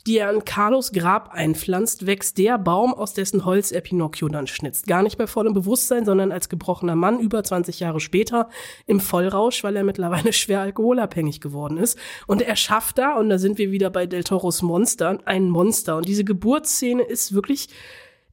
die 0.07 0.19
er 0.19 0.29
an 0.29 0.45
Carlos 0.45 0.91
Grab 0.91 1.29
einpflanzt, 1.31 2.05
wächst 2.05 2.37
der 2.37 2.59
Baum, 2.59 2.93
aus 2.93 3.13
dessen 3.13 3.43
Holz 3.43 3.71
er 3.71 3.81
Pinocchio 3.81 4.27
dann 4.27 4.45
schnitzt. 4.45 4.85
Gar 4.85 5.01
nicht 5.01 5.17
bei 5.17 5.25
vollem 5.25 5.53
Bewusstsein, 5.53 6.05
sondern 6.05 6.31
als 6.31 6.49
gebrochener 6.49 6.95
Mann 6.95 7.19
über 7.19 7.43
20 7.43 7.79
Jahre 7.79 7.99
später 7.99 8.49
im 8.85 8.99
Vollrausch, 8.99 9.63
weil 9.63 9.75
er 9.75 9.83
mittlerweile 9.83 10.33
schwer 10.33 10.61
alkoholabhängig 10.61 11.41
geworden 11.41 11.77
ist. 11.77 11.97
Und 12.27 12.41
er 12.41 12.55
schafft 12.55 12.99
da, 12.99 13.15
und 13.15 13.29
da 13.29 13.39
sind 13.39 13.57
wir 13.57 13.71
wieder 13.71 13.89
bei 13.89 14.05
Del 14.05 14.23
Toros 14.23 14.61
Monster, 14.61 15.17
ein 15.25 15.49
Monster. 15.49 15.97
Und 15.97 16.07
diese 16.07 16.23
Geburtsszene 16.23 17.03
ist 17.03 17.33
wirklich 17.33 17.69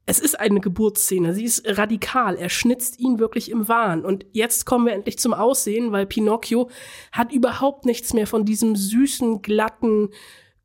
es 0.05 0.19
ist 0.19 0.39
eine 0.39 0.61
Geburtsszene. 0.61 1.33
Sie 1.33 1.45
ist 1.45 1.63
radikal. 1.79 2.37
Er 2.37 2.49
schnitzt 2.49 2.99
ihn 2.99 3.19
wirklich 3.19 3.51
im 3.51 3.69
Wahn. 3.69 4.05
Und 4.05 4.27
jetzt 4.33 4.67
kommen 4.67 4.87
wir 4.87 4.93
endlich 4.93 5.19
zum 5.19 5.33
Aussehen, 5.33 5.93
weil 5.93 6.07
Pinocchio 6.07 6.69
hat 7.13 7.33
überhaupt 7.33 7.87
nichts 7.87 8.13
mehr 8.13 8.27
von 8.27 8.45
diesem 8.45 8.75
süßen, 8.75 9.43
glatten, 9.43 10.11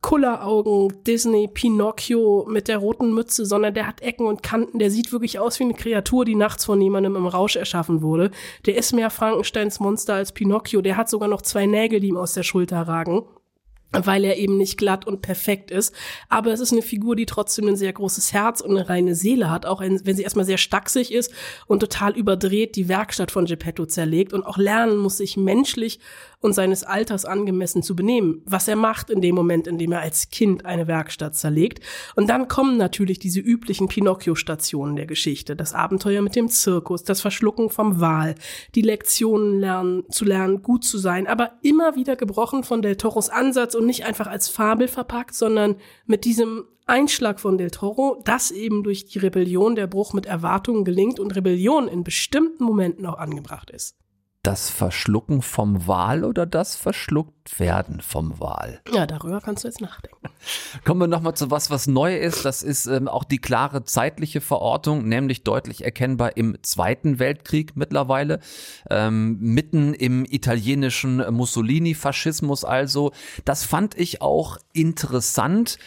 Kulleraugen 0.01 1.03
Disney 1.03 1.49
Pinocchio 1.51 2.45
mit 2.47 2.67
der 2.67 2.77
roten 2.77 3.13
Mütze, 3.13 3.45
sondern 3.45 3.73
der 3.73 3.87
hat 3.87 4.01
Ecken 4.01 4.27
und 4.27 4.43
Kanten. 4.43 4.79
Der 4.79 4.91
sieht 4.91 5.11
wirklich 5.11 5.39
aus 5.39 5.59
wie 5.59 5.65
eine 5.65 5.73
Kreatur, 5.73 6.23
die 6.23 6.35
nachts 6.35 6.65
von 6.65 6.79
jemandem 6.79 7.15
im 7.15 7.25
Rausch 7.25 7.55
erschaffen 7.55 8.01
wurde. 8.01 8.31
Der 8.65 8.77
ist 8.77 8.93
mehr 8.93 9.09
Frankensteins 9.09 9.79
Monster 9.79 10.13
als 10.15 10.31
Pinocchio. 10.31 10.81
Der 10.81 10.97
hat 10.97 11.09
sogar 11.09 11.27
noch 11.27 11.41
zwei 11.41 11.65
Nägel, 11.65 11.99
die 11.99 12.09
ihm 12.09 12.17
aus 12.17 12.33
der 12.33 12.43
Schulter 12.43 12.81
ragen. 12.81 13.23
Weil 14.05 14.23
er 14.23 14.37
eben 14.37 14.57
nicht 14.57 14.77
glatt 14.77 15.07
und 15.07 15.21
perfekt 15.21 15.71
ist. 15.71 15.93
Aber 16.29 16.51
es 16.53 16.59
ist 16.59 16.71
eine 16.71 16.81
Figur, 16.81 17.15
die 17.15 17.25
trotzdem 17.25 17.67
ein 17.67 17.75
sehr 17.75 17.93
großes 17.93 18.33
Herz 18.33 18.61
und 18.61 18.71
eine 18.71 18.89
reine 18.89 19.15
Seele 19.15 19.49
hat, 19.49 19.65
auch 19.65 19.81
wenn 19.81 20.15
sie 20.15 20.23
erstmal 20.23 20.45
sehr 20.45 20.57
stacksig 20.57 21.13
ist 21.13 21.33
und 21.65 21.79
total 21.79 22.15
überdreht 22.15 22.75
die 22.75 22.87
Werkstatt 22.87 23.31
von 23.31 23.45
Geppetto 23.45 23.85
zerlegt 23.85 24.33
und 24.33 24.43
auch 24.43 24.57
lernen 24.57 24.97
muss, 24.97 25.17
sich 25.17 25.37
menschlich 25.37 25.99
und 26.39 26.53
seines 26.53 26.83
Alters 26.83 27.25
angemessen 27.25 27.81
zu 27.81 27.95
benehmen, 27.95 28.41
was 28.45 28.67
er 28.67 28.75
macht 28.75 29.09
in 29.09 29.21
dem 29.21 29.35
Moment, 29.35 29.67
in 29.67 29.77
dem 29.77 29.91
er 29.91 30.01
als 30.01 30.29
Kind 30.29 30.65
eine 30.65 30.87
Werkstatt 30.87 31.35
zerlegt. 31.35 31.79
Und 32.15 32.29
dann 32.29 32.47
kommen 32.47 32.77
natürlich 32.77 33.19
diese 33.19 33.39
üblichen 33.39 33.87
Pinocchio-Stationen 33.87 34.95
der 34.95 35.07
Geschichte. 35.07 35.55
Das 35.55 35.73
Abenteuer 35.73 36.21
mit 36.21 36.35
dem 36.35 36.49
Zirkus, 36.49 37.03
das 37.03 37.21
Verschlucken 37.21 37.69
vom 37.69 37.99
Wal, 37.99 38.35
die 38.75 38.81
Lektionen 38.81 39.59
lernen, 39.59 40.03
zu 40.09 40.25
lernen, 40.25 40.61
gut 40.61 40.83
zu 40.83 40.97
sein, 40.97 41.27
aber 41.27 41.53
immer 41.63 41.95
wieder 41.95 42.15
gebrochen 42.15 42.63
von 42.63 42.81
Del 42.81 42.97
Toros 42.97 43.29
Ansatz 43.29 43.73
und 43.73 43.85
nicht 43.85 44.05
einfach 44.05 44.27
als 44.27 44.47
Fabel 44.47 44.87
verpackt, 44.87 45.33
sondern 45.33 45.75
mit 46.05 46.23
diesem 46.23 46.65
Einschlag 46.85 47.39
von 47.39 47.57
Del 47.57 47.71
Toro, 47.71 48.21
das 48.23 48.51
eben 48.51 48.83
durch 48.83 49.05
die 49.05 49.19
Rebellion 49.19 49.75
der 49.75 49.87
Bruch 49.87 50.13
mit 50.13 50.25
Erwartungen 50.25 50.85
gelingt 50.85 51.19
und 51.19 51.35
Rebellion 51.35 51.87
in 51.87 52.03
bestimmten 52.03 52.63
Momenten 52.63 53.05
auch 53.05 53.17
angebracht 53.17 53.71
ist 53.71 53.97
das 54.47 54.69
Verschlucken 54.69 55.41
vom 55.41 55.87
Wal 55.87 56.23
oder 56.23 56.45
das 56.45 56.77
Verschlucktwerden 56.77 57.99
vom 57.99 58.39
Wal? 58.39 58.79
Ja, 58.93 59.05
darüber 59.05 59.41
kannst 59.41 59.65
du 59.65 59.67
jetzt 59.67 59.81
nachdenken. 59.81 60.29
Kommen 60.85 61.01
wir 61.01 61.07
nochmal 61.07 61.33
zu 61.33 61.51
was, 61.51 61.69
was 61.69 61.85
neu 61.87 62.15
ist. 62.15 62.45
Das 62.45 62.63
ist 62.63 62.85
ähm, 62.85 63.09
auch 63.09 63.25
die 63.25 63.39
klare 63.39 63.83
zeitliche 63.83 64.39
Verortung, 64.39 65.05
nämlich 65.05 65.43
deutlich 65.43 65.83
erkennbar 65.83 66.37
im 66.37 66.57
Zweiten 66.61 67.19
Weltkrieg 67.19 67.75
mittlerweile. 67.75 68.39
Ähm, 68.89 69.37
mitten 69.41 69.93
im 69.93 70.23
italienischen 70.23 71.17
Mussolini-Faschismus 71.29 72.63
also. 72.63 73.11
Das 73.43 73.65
fand 73.65 73.97
ich 73.97 74.21
auch 74.21 74.59
interessant 74.71 75.77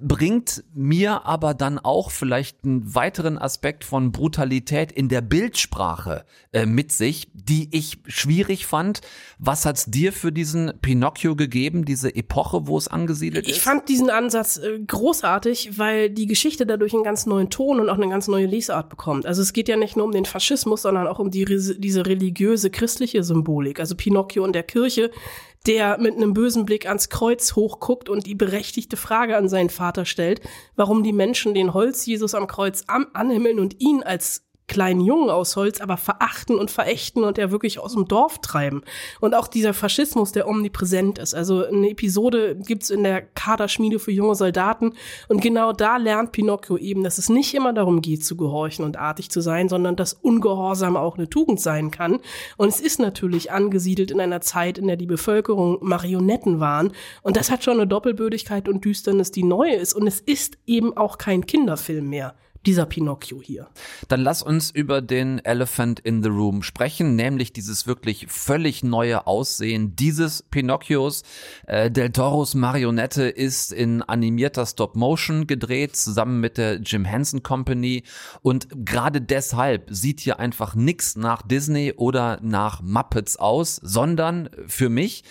bringt 0.00 0.64
mir 0.74 1.26
aber 1.26 1.54
dann 1.54 1.78
auch 1.78 2.10
vielleicht 2.10 2.64
einen 2.64 2.94
weiteren 2.94 3.38
Aspekt 3.38 3.84
von 3.84 4.12
Brutalität 4.12 4.92
in 4.92 5.08
der 5.08 5.20
Bildsprache 5.20 6.24
äh, 6.52 6.66
mit 6.66 6.92
sich, 6.92 7.28
die 7.34 7.68
ich 7.72 7.98
schwierig 8.06 8.66
fand. 8.66 9.00
Was 9.38 9.66
hat's 9.66 9.86
dir 9.86 10.12
für 10.12 10.32
diesen 10.32 10.72
Pinocchio 10.80 11.36
gegeben, 11.36 11.84
diese 11.84 12.14
Epoche, 12.14 12.66
wo 12.66 12.78
es 12.78 12.88
angesiedelt 12.88 13.46
ist? 13.46 13.56
Ich 13.56 13.62
fand 13.62 13.88
diesen 13.88 14.10
Ansatz 14.10 14.58
äh, 14.58 14.78
großartig, 14.86 15.78
weil 15.78 16.10
die 16.10 16.26
Geschichte 16.26 16.66
dadurch 16.66 16.94
einen 16.94 17.04
ganz 17.04 17.26
neuen 17.26 17.50
Ton 17.50 17.80
und 17.80 17.88
auch 17.88 17.96
eine 17.96 18.08
ganz 18.08 18.28
neue 18.28 18.46
Lesart 18.46 18.88
bekommt. 18.88 19.26
Also 19.26 19.42
es 19.42 19.52
geht 19.52 19.68
ja 19.68 19.76
nicht 19.76 19.96
nur 19.96 20.06
um 20.06 20.12
den 20.12 20.24
Faschismus, 20.24 20.82
sondern 20.82 21.06
auch 21.06 21.18
um 21.18 21.30
die, 21.30 21.44
diese 21.44 22.06
religiöse 22.06 22.70
christliche 22.70 23.22
Symbolik. 23.22 23.80
Also 23.80 23.94
Pinocchio 23.94 24.44
und 24.44 24.54
der 24.54 24.62
Kirche 24.62 25.10
der 25.66 25.98
mit 25.98 26.14
einem 26.14 26.32
bösen 26.32 26.64
Blick 26.64 26.86
ans 26.86 27.08
Kreuz 27.08 27.56
hochguckt 27.56 28.08
und 28.08 28.26
die 28.26 28.34
berechtigte 28.34 28.96
Frage 28.96 29.36
an 29.36 29.48
seinen 29.48 29.70
Vater 29.70 30.04
stellt, 30.04 30.40
warum 30.76 31.02
die 31.02 31.12
Menschen 31.12 31.54
den 31.54 31.74
Holz 31.74 32.06
Jesus 32.06 32.34
am 32.34 32.46
Kreuz 32.46 32.84
anhimmeln 32.86 33.58
und 33.58 33.80
ihn 33.80 34.02
als 34.02 34.45
kleinen 34.68 35.00
Jungen 35.00 35.30
aus 35.30 35.56
Holz 35.56 35.80
aber 35.80 35.96
verachten 35.96 36.58
und 36.58 36.70
verächten 36.70 37.24
und 37.24 37.38
er 37.38 37.50
wirklich 37.50 37.78
aus 37.78 37.94
dem 37.94 38.08
Dorf 38.08 38.40
treiben. 38.40 38.82
Und 39.20 39.34
auch 39.34 39.48
dieser 39.48 39.74
Faschismus, 39.74 40.32
der 40.32 40.48
omnipräsent 40.48 41.18
ist. 41.18 41.34
Also 41.34 41.64
eine 41.64 41.90
Episode 41.90 42.56
gibt's 42.56 42.90
in 42.90 43.04
der 43.04 43.22
Kaderschmiede 43.22 43.98
für 43.98 44.10
junge 44.10 44.34
Soldaten 44.34 44.94
und 45.28 45.40
genau 45.40 45.72
da 45.72 45.96
lernt 45.96 46.32
Pinocchio 46.32 46.76
eben, 46.76 47.04
dass 47.04 47.18
es 47.18 47.28
nicht 47.28 47.54
immer 47.54 47.72
darum 47.72 48.02
geht, 48.02 48.24
zu 48.24 48.36
gehorchen 48.36 48.84
und 48.84 48.96
artig 48.96 49.30
zu 49.30 49.40
sein, 49.40 49.68
sondern 49.68 49.96
dass 49.96 50.14
Ungehorsam 50.14 50.96
auch 50.96 51.16
eine 51.16 51.30
Tugend 51.30 51.60
sein 51.60 51.90
kann. 51.90 52.20
Und 52.56 52.68
es 52.68 52.80
ist 52.80 52.98
natürlich 52.98 53.52
angesiedelt 53.52 54.10
in 54.10 54.20
einer 54.20 54.40
Zeit, 54.40 54.78
in 54.78 54.86
der 54.86 54.96
die 54.96 55.06
Bevölkerung 55.06 55.78
Marionetten 55.80 56.60
waren. 56.60 56.92
Und 57.22 57.36
das 57.36 57.50
hat 57.50 57.62
schon 57.62 57.74
eine 57.74 57.86
Doppelbödigkeit 57.86 58.68
und 58.68 58.84
Düsternis, 58.84 59.30
die 59.30 59.44
neu 59.44 59.70
ist. 59.70 59.94
Und 59.94 60.06
es 60.06 60.20
ist 60.20 60.58
eben 60.66 60.96
auch 60.96 61.18
kein 61.18 61.46
Kinderfilm 61.46 62.08
mehr 62.08 62.34
dieser 62.66 62.86
Pinocchio 62.86 63.40
hier. 63.40 63.68
Dann 64.08 64.20
lass 64.20 64.42
uns 64.42 64.70
über 64.70 65.00
den 65.00 65.44
Elephant 65.44 66.00
in 66.00 66.22
the 66.22 66.28
Room 66.28 66.62
sprechen, 66.62 67.16
nämlich 67.16 67.52
dieses 67.52 67.86
wirklich 67.86 68.26
völlig 68.28 68.82
neue 68.82 69.26
Aussehen 69.26 69.96
dieses 69.96 70.42
Pinocchios. 70.42 71.22
Äh, 71.66 71.90
Del 71.90 72.10
Toros 72.10 72.54
Marionette 72.54 73.28
ist 73.28 73.72
in 73.72 74.02
animierter 74.02 74.66
Stop-Motion 74.66 75.46
gedreht, 75.46 75.96
zusammen 75.96 76.40
mit 76.40 76.58
der 76.58 76.80
Jim 76.80 77.04
Henson 77.04 77.42
Company. 77.42 78.02
Und 78.42 78.68
gerade 78.84 79.20
deshalb 79.20 79.88
sieht 79.90 80.20
hier 80.20 80.38
einfach 80.40 80.74
nichts 80.74 81.16
nach 81.16 81.42
Disney 81.42 81.94
oder 81.96 82.38
nach 82.42 82.82
Muppets 82.82 83.36
aus, 83.36 83.76
sondern 83.76 84.50
für 84.66 84.88
mich 84.88 85.24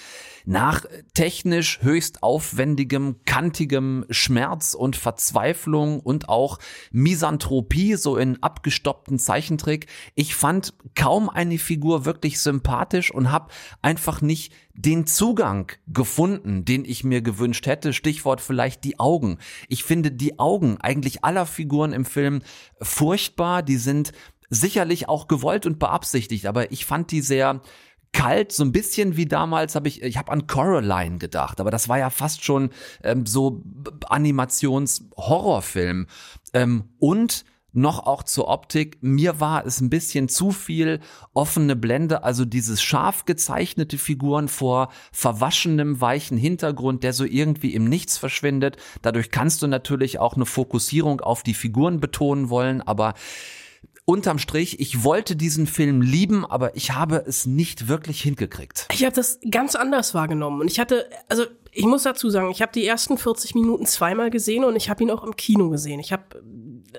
nach 0.46 0.86
technisch 1.14 1.80
höchst 1.82 2.24
aufwendigem, 2.24 3.18
kantigem 3.26 4.06
Schmerz 4.10 4.74
und 4.74 4.96
Verzweiflung 4.96 6.00
und 6.00 6.30
auch 6.30 6.60
Misanthropie, 6.92 7.96
so 7.96 8.18
in 8.18 8.42
abgestoppten 8.42 9.20
Zeichentrick. 9.20 9.88
Ich 10.14 10.36
fand 10.36 10.74
kaum 10.96 11.30
eine 11.30 11.58
Figur 11.58 12.06
wirklich 12.06 12.40
sympathisch 12.40 13.12
und 13.12 13.32
habe 13.32 13.52
einfach 13.82 14.22
nicht 14.22 14.54
den 14.74 15.08
Zugang 15.08 15.72
gefunden, 15.88 16.66
den 16.66 16.86
ich 16.86 17.04
mir 17.04 17.22
gewünscht 17.22 17.66
hätte. 17.66 17.94
Stichwort 17.94 18.42
vielleicht 18.42 18.84
die 18.84 19.00
Augen. 19.00 19.40
Ich 19.70 19.84
finde 19.84 20.12
die 20.12 20.38
Augen 20.38 20.78
eigentlich 20.80 21.24
aller 21.24 21.46
Figuren 21.46 21.94
im 21.94 22.06
Film 22.06 22.42
furchtbar. 22.82 23.64
Die 23.64 23.78
sind 23.78 24.12
sicherlich 24.50 25.10
auch 25.10 25.28
gewollt 25.28 25.66
und 25.66 25.80
beabsichtigt, 25.80 26.46
aber 26.46 26.72
ich 26.72 26.86
fand 26.86 27.12
die 27.12 27.22
sehr 27.22 27.62
kalt, 28.16 28.54
so 28.54 28.64
ein 28.64 28.72
bisschen 28.72 29.18
wie 29.18 29.26
damals 29.26 29.76
habe 29.76 29.90
ich, 29.90 30.02
ich 30.02 30.18
habe 30.18 30.32
an 30.32 30.48
Coraline 30.48 31.18
gedacht, 31.18 31.60
aber 31.60 31.70
das 31.70 31.90
war 31.90 32.00
ja 32.00 32.10
fast 32.10 32.46
schon 32.46 32.70
ähm, 33.04 33.26
so 33.26 33.62
Animations-Horrorfilm. 34.08 36.08
Ähm, 36.54 36.86
und 36.98 37.44
noch 37.74 38.08
auch 38.08 38.24
zur 38.24 38.48
Optik. 38.48 39.00
Mir 39.02 39.42
war 39.42 39.66
es 39.66 39.82
ein 39.82 39.90
bisschen 39.90 40.30
zu 40.30 40.52
viel 40.52 41.02
offene 41.34 41.76
Blende, 41.76 42.24
also 42.24 42.46
dieses 42.46 42.82
scharf 42.82 43.26
gezeichnete 43.26 43.98
Figuren 43.98 44.48
vor 44.48 44.88
verwaschenem 45.12 46.00
weichen 46.00 46.38
Hintergrund, 46.38 47.04
der 47.04 47.12
so 47.12 47.26
irgendwie 47.26 47.74
im 47.74 47.90
Nichts 47.90 48.18
verschwindet. 48.18 48.78
Dadurch 49.02 49.30
kannst 49.30 49.62
du 49.62 49.68
natürlich 49.68 50.20
auch 50.20 50.36
eine 50.36 50.46
Fokussierung 50.46 51.20
auf 51.20 51.44
die 51.44 51.54
Figuren 51.54 52.00
betonen 52.00 52.50
wollen, 52.50 52.82
aber 52.82 53.14
unterm 54.06 54.38
Strich, 54.38 54.80
ich 54.80 55.04
wollte 55.04 55.36
diesen 55.36 55.66
Film 55.66 56.02
lieben, 56.02 56.46
aber 56.46 56.76
ich 56.76 56.92
habe 56.92 57.24
es 57.28 57.46
nicht 57.46 57.88
wirklich 57.88 58.22
hingekriegt. 58.22 58.88
Ich 58.94 59.04
habe 59.04 59.16
das 59.16 59.40
ganz 59.50 59.76
anders 59.76 60.14
wahrgenommen 60.14 60.62
und 60.62 60.72
ich 60.72 60.80
hatte, 60.80 61.10
also 61.28 61.46
ich 61.72 61.86
muss 61.86 62.04
dazu 62.04 62.30
sagen, 62.30 62.52
ich 62.52 62.62
habe 62.62 62.72
die 62.72 62.86
ersten 62.86 63.18
40 63.18 63.56
Minuten 63.56 63.86
zweimal 63.86 64.30
gesehen 64.30 64.64
und 64.64 64.76
ich 64.76 64.90
habe 64.90 65.04
ihn 65.04 65.12
auch 65.12 65.24
im 65.24 65.36
Kino 65.36 65.70
gesehen. 65.70 66.00
Ich 66.00 66.14
habe 66.14 66.24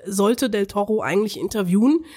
sollte 0.05 0.49
Del 0.49 0.67
Toro 0.67 1.01
eigentlich 1.01 1.39
interviewen 1.39 2.01
äh, 2.03 2.07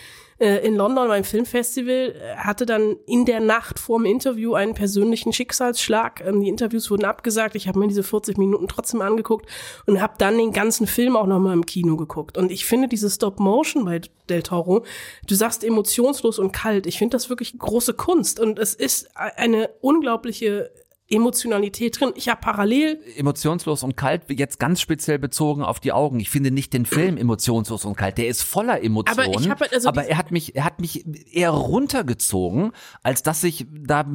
in 0.41 0.74
London 0.74 1.09
beim 1.09 1.24
Filmfestival, 1.24 2.14
äh, 2.14 2.36
hatte 2.36 2.64
dann 2.64 2.97
in 3.07 3.26
der 3.26 3.41
Nacht 3.41 3.78
vorm 3.78 4.07
Interview 4.07 4.55
einen 4.55 4.72
persönlichen 4.72 5.32
Schicksalsschlag. 5.32 6.22
Ähm, 6.26 6.41
die 6.41 6.49
Interviews 6.49 6.91
wurden 6.91 7.05
abgesagt. 7.05 7.55
Ich 7.57 7.68
habe 7.68 7.78
mir 7.78 7.88
diese 7.88 8.03
40 8.03 8.38
Minuten 8.38 8.66
trotzdem 8.66 9.03
angeguckt 9.03 9.47
und 9.86 10.01
habe 10.01 10.14
dann 10.16 10.38
den 10.38 10.53
ganzen 10.53 10.86
Film 10.86 11.14
auch 11.16 11.26
nochmal 11.26 11.53
im 11.53 11.66
Kino 11.66 11.97
geguckt. 11.97 12.38
Und 12.38 12.51
ich 12.51 12.64
finde 12.64 12.88
diese 12.88 13.11
Stop-Motion 13.11 13.84
bei 13.84 14.01
Del 14.30 14.43
Toro, 14.43 14.84
du 15.26 15.34
sagst 15.34 15.62
emotionslos 15.62 16.38
und 16.38 16.53
kalt. 16.53 16.86
Ich 16.86 16.99
finde 16.99 17.16
das 17.16 17.28
wirklich 17.28 17.59
große 17.59 17.95
Kunst 17.95 18.41
und 18.41 18.59
es 18.59 18.74
ist 18.74 19.11
eine 19.14 19.70
unglaubliche 19.80 20.70
Emotionalität 21.11 22.00
drin. 22.00 22.12
Ich 22.14 22.28
habe 22.28 22.40
parallel 22.40 23.02
emotionslos 23.16 23.82
und 23.82 23.96
kalt 23.96 24.22
jetzt 24.30 24.61
ganz 24.61 24.80
speziell 24.80 25.18
bezogen 25.18 25.62
auf 25.62 25.80
die 25.80 25.92
Augen. 25.92 26.20
Ich 26.20 26.30
finde 26.30 26.52
nicht 26.52 26.72
den 26.72 26.86
Film 26.86 27.16
emotionslos 27.16 27.84
und 27.84 27.96
kalt. 27.96 28.16
Der 28.16 28.28
ist 28.28 28.42
voller 28.42 28.82
Emotionen. 28.82 29.28
Aber, 29.28 29.40
ich 29.40 29.50
hab, 29.50 29.61
also 29.72 29.88
aber 29.88 30.06
er 30.06 30.16
hat 30.16 30.30
mich, 30.30 30.54
er 30.54 30.64
hat 30.64 30.80
mich 30.80 31.04
eher 31.34 31.50
runtergezogen, 31.50 32.70
als 33.02 33.24
dass 33.24 33.42
ich 33.42 33.66
da 33.70 34.06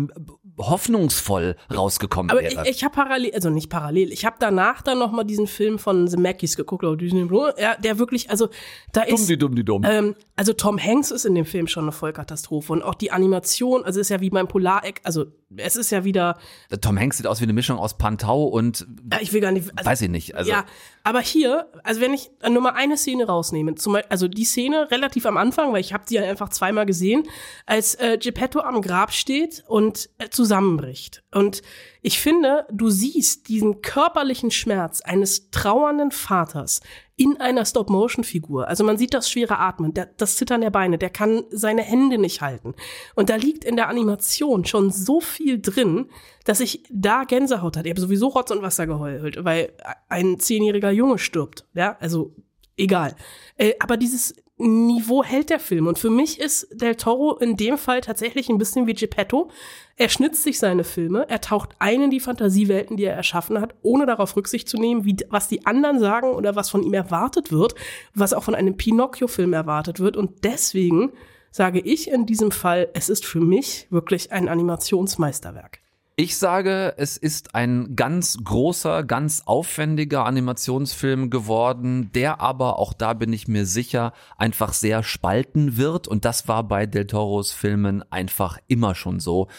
hoffnungsvoll 0.58 1.56
rausgekommen 1.74 2.32
aber 2.32 2.42
wäre. 2.42 2.64
Ich, 2.64 2.78
ich 2.78 2.84
habe 2.84 2.96
parallel, 2.96 3.34
also 3.34 3.50
nicht 3.50 3.70
parallel. 3.70 4.12
Ich 4.12 4.26
habe 4.26 4.38
danach 4.40 4.82
dann 4.82 5.00
noch 5.00 5.12
mal 5.12 5.24
diesen 5.24 5.48
Film 5.48 5.80
von 5.80 6.08
The 6.08 6.18
Mackies 6.18 6.56
geguckt, 6.56 6.84
oder 6.84 6.96
Disney 6.96 7.28
ja, 7.58 7.76
der 7.76 8.00
wirklich, 8.00 8.30
also 8.30 8.50
da 8.92 9.02
ist, 9.02 9.20
dumm, 9.20 9.28
die 9.28 9.38
dumm, 9.38 9.56
die 9.56 9.66
dumm. 9.66 9.84
Ähm, 9.86 10.16
also 10.36 10.54
Tom 10.54 10.82
Hanks 10.82 11.12
ist 11.12 11.26
in 11.26 11.36
dem 11.36 11.46
Film 11.46 11.68
schon 11.68 11.84
eine 11.84 11.92
Vollkatastrophe 11.92 12.72
und 12.74 12.82
auch 12.82 12.96
die 12.96 13.12
Animation, 13.12 13.84
also 13.84 14.00
ist 14.00 14.10
ja 14.10 14.22
wie 14.22 14.30
beim 14.30 14.48
Polareck, 14.48 15.02
also 15.04 15.26
es 15.58 15.76
ist 15.76 15.92
ja 15.92 16.04
wieder. 16.04 16.38
Tom 16.82 17.00
Hanks 17.00 17.18
sieht 17.18 17.28
aus 17.28 17.40
wie 17.40 17.46
eine 17.46 17.54
Mischung 17.54 17.78
aus 17.78 17.98
Pantau 17.98 18.46
und. 18.46 18.88
Ich 19.22 19.32
will 19.34 19.42
gar 19.42 19.52
nicht. 19.52 19.72
Also, 19.76 19.90
weiß 19.90 20.02
ich 20.02 20.10
nicht. 20.10 20.36
Also. 20.36 20.50
Ja, 20.50 20.66
aber 21.06 21.22
hier, 21.22 21.70
also 21.84 22.02
wenn 22.02 22.16
ich 22.16 22.32
nur 22.50 22.64
mal 22.64 22.72
eine 22.72 22.98
Szene 22.98 23.28
rausnehme, 23.28 23.76
zum 23.76 23.94
Beispiel, 23.94 24.10
also 24.10 24.28
die 24.28 24.44
Szene 24.44 24.90
relativ 24.90 25.28
am 25.28 25.38
Anfang, 25.38 25.72
weil 25.72 25.82
ich 25.82 25.94
habe 25.94 26.04
sie 26.08 26.16
ja 26.16 26.24
einfach 26.24 26.50
zweimal 26.50 26.88
gesehen, 26.88 27.28
als 27.68 27.94
äh, 27.94 28.18
Geppetto 28.20 28.62
am 28.62 28.82
Grab 28.82 29.14
steht 29.14 29.64
und 29.68 30.10
äh, 30.18 30.30
zusammenbricht. 30.30 31.24
Und 31.32 31.62
ich 32.02 32.20
finde, 32.20 32.66
du 32.72 32.90
siehst 32.90 33.50
diesen 33.50 33.84
körperlichen 33.84 34.50
Schmerz 34.50 35.02
eines 35.02 35.52
trauernden 35.52 36.10
Vaters 36.10 36.82
in 37.18 37.40
einer 37.40 37.66
Stop-Motion-Figur. 37.66 38.68
Also 38.68 38.84
man 38.84 38.98
sieht 38.98 39.14
das 39.14 39.30
schwere 39.30 39.58
Atmen, 39.60 39.94
der, 39.94 40.08
das 40.18 40.36
Zittern 40.36 40.62
der 40.62 40.70
Beine, 40.70 40.98
der 40.98 41.10
kann 41.10 41.44
seine 41.50 41.82
Hände 41.82 42.18
nicht 42.18 42.42
halten. 42.42 42.76
Und 43.16 43.30
da 43.30 43.36
liegt 43.38 43.64
in 43.64 43.78
der 43.78 43.88
Animation 43.88 44.66
schon 44.66 44.92
so 44.92 45.22
viel 45.22 45.62
drin, 45.62 46.10
dass 46.44 46.60
ich 46.60 46.84
da 46.92 47.24
Gänsehaut 47.24 47.78
hatte. 47.78 47.88
Ich 47.88 47.94
habe 47.94 48.02
sowieso 48.02 48.28
Rotz 48.28 48.52
und 48.52 48.62
Wasser 48.62 48.86
geheult, 48.86 49.44
weil 49.46 49.74
ein 50.10 50.40
zehnjähriger 50.40 50.92
Junge 50.92 51.18
stirbt. 51.18 51.66
Ja, 51.74 51.96
also 52.02 52.36
egal. 52.76 53.16
Äh, 53.58 53.74
aber 53.80 53.96
dieses 53.96 54.36
Niveau 54.58 55.22
hält 55.22 55.50
der 55.50 55.60
Film. 55.60 55.88
Und 55.88 56.00
für 56.00 56.10
mich 56.10 56.40
ist 56.40 56.68
Del 56.72 56.96
Toro 56.96 57.38
in 57.38 57.58
dem 57.58 57.78
Fall 57.78 58.00
tatsächlich 58.02 58.48
ein 58.48 58.58
bisschen 58.58 58.88
wie 58.88 58.94
Geppetto. 58.94 59.50
Er 59.98 60.08
schnitzt 60.08 60.44
sich 60.44 60.60
seine 60.60 60.86
Filme, 60.86 61.26
er 61.30 61.42
taucht 61.42 61.72
ein 61.80 62.04
in 62.04 62.10
die 62.10 62.22
Fantasiewelten, 62.22 62.96
die 62.96 63.04
er 63.04 63.16
erschaffen 63.16 63.60
hat, 63.60 63.76
ohne 63.82 64.06
darauf 64.06 64.36
Rücksicht 64.36 64.70
zu 64.70 64.78
nehmen, 64.78 65.04
wie, 65.04 65.18
was 65.30 65.50
die 65.50 65.66
anderen 65.66 66.00
sagen 66.00 66.30
oder 66.30 66.56
was 66.56 66.70
von 66.70 66.84
ihm 66.84 66.94
erwartet 66.94 67.52
wird, 67.52 67.76
was 68.14 68.34
auch 68.34 68.44
von 68.44 68.56
einem 68.56 68.78
Pinocchio-Film 68.78 69.52
erwartet 69.52 70.00
wird. 70.00 70.16
Und 70.16 70.46
deswegen 70.46 71.12
sage 71.52 71.80
ich 71.80 72.10
in 72.10 72.26
diesem 72.26 72.52
Fall, 72.52 72.90
es 72.94 73.10
ist 73.10 73.26
für 73.26 73.42
mich 73.42 73.88
wirklich 73.90 74.32
ein 74.32 74.48
Animationsmeisterwerk. 74.48 75.85
Ich 76.18 76.38
sage, 76.38 76.94
es 76.96 77.18
ist 77.18 77.56
ein 77.56 77.98
ganz 77.98 78.38
großer, 78.42 79.04
ganz 79.04 79.44
aufwendiger 79.46 80.26
Animationsfilm 80.26 81.30
geworden, 81.30 82.10
der 82.14 82.40
aber, 82.40 82.80
auch 82.80 82.94
da 82.94 83.12
bin 83.12 83.34
ich 83.34 83.50
mir 83.50 83.66
sicher, 83.66 84.14
einfach 84.38 84.72
sehr 84.72 85.04
spalten 85.04 85.76
wird. 85.76 86.08
Und 86.08 86.24
das 86.24 86.48
war 86.48 86.64
bei 86.66 86.86
Del 86.86 87.06
Toros 87.06 87.52
Filmen 87.52 88.02
einfach 88.14 88.60
immer 88.68 88.96
schon 88.96 89.20
so 89.20 89.50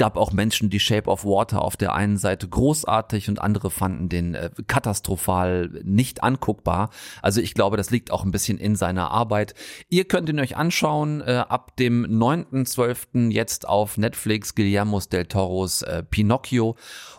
gab 0.00 0.16
auch 0.16 0.32
Menschen, 0.32 0.70
die 0.70 0.80
Shape 0.80 1.10
of 1.10 1.26
Water 1.26 1.60
auf 1.60 1.76
der 1.76 1.94
einen 1.94 2.16
Seite 2.16 2.48
großartig 2.48 3.28
und 3.28 3.38
andere 3.38 3.70
fanden 3.70 4.08
den 4.08 4.34
äh, 4.34 4.48
katastrophal 4.66 5.68
nicht 5.84 6.22
anguckbar. 6.22 6.88
Also 7.20 7.42
ich 7.42 7.52
glaube, 7.52 7.76
das 7.76 7.90
liegt 7.90 8.10
auch 8.10 8.24
ein 8.24 8.30
bisschen 8.30 8.56
in 8.56 8.76
seiner 8.76 9.10
Arbeit. 9.10 9.52
Ihr 9.90 10.06
könnt 10.06 10.30
ihn 10.30 10.40
euch 10.40 10.56
anschauen 10.56 11.20
äh, 11.20 11.44
ab 11.46 11.76
dem 11.76 12.06
9.12. 12.06 13.30
jetzt 13.30 13.68
auf 13.68 13.98
Netflix 13.98 14.54
Guillermo 14.54 15.00
del 15.00 15.26
Toros 15.26 15.82
äh, 15.82 16.02
Pinocchio. 16.02 16.76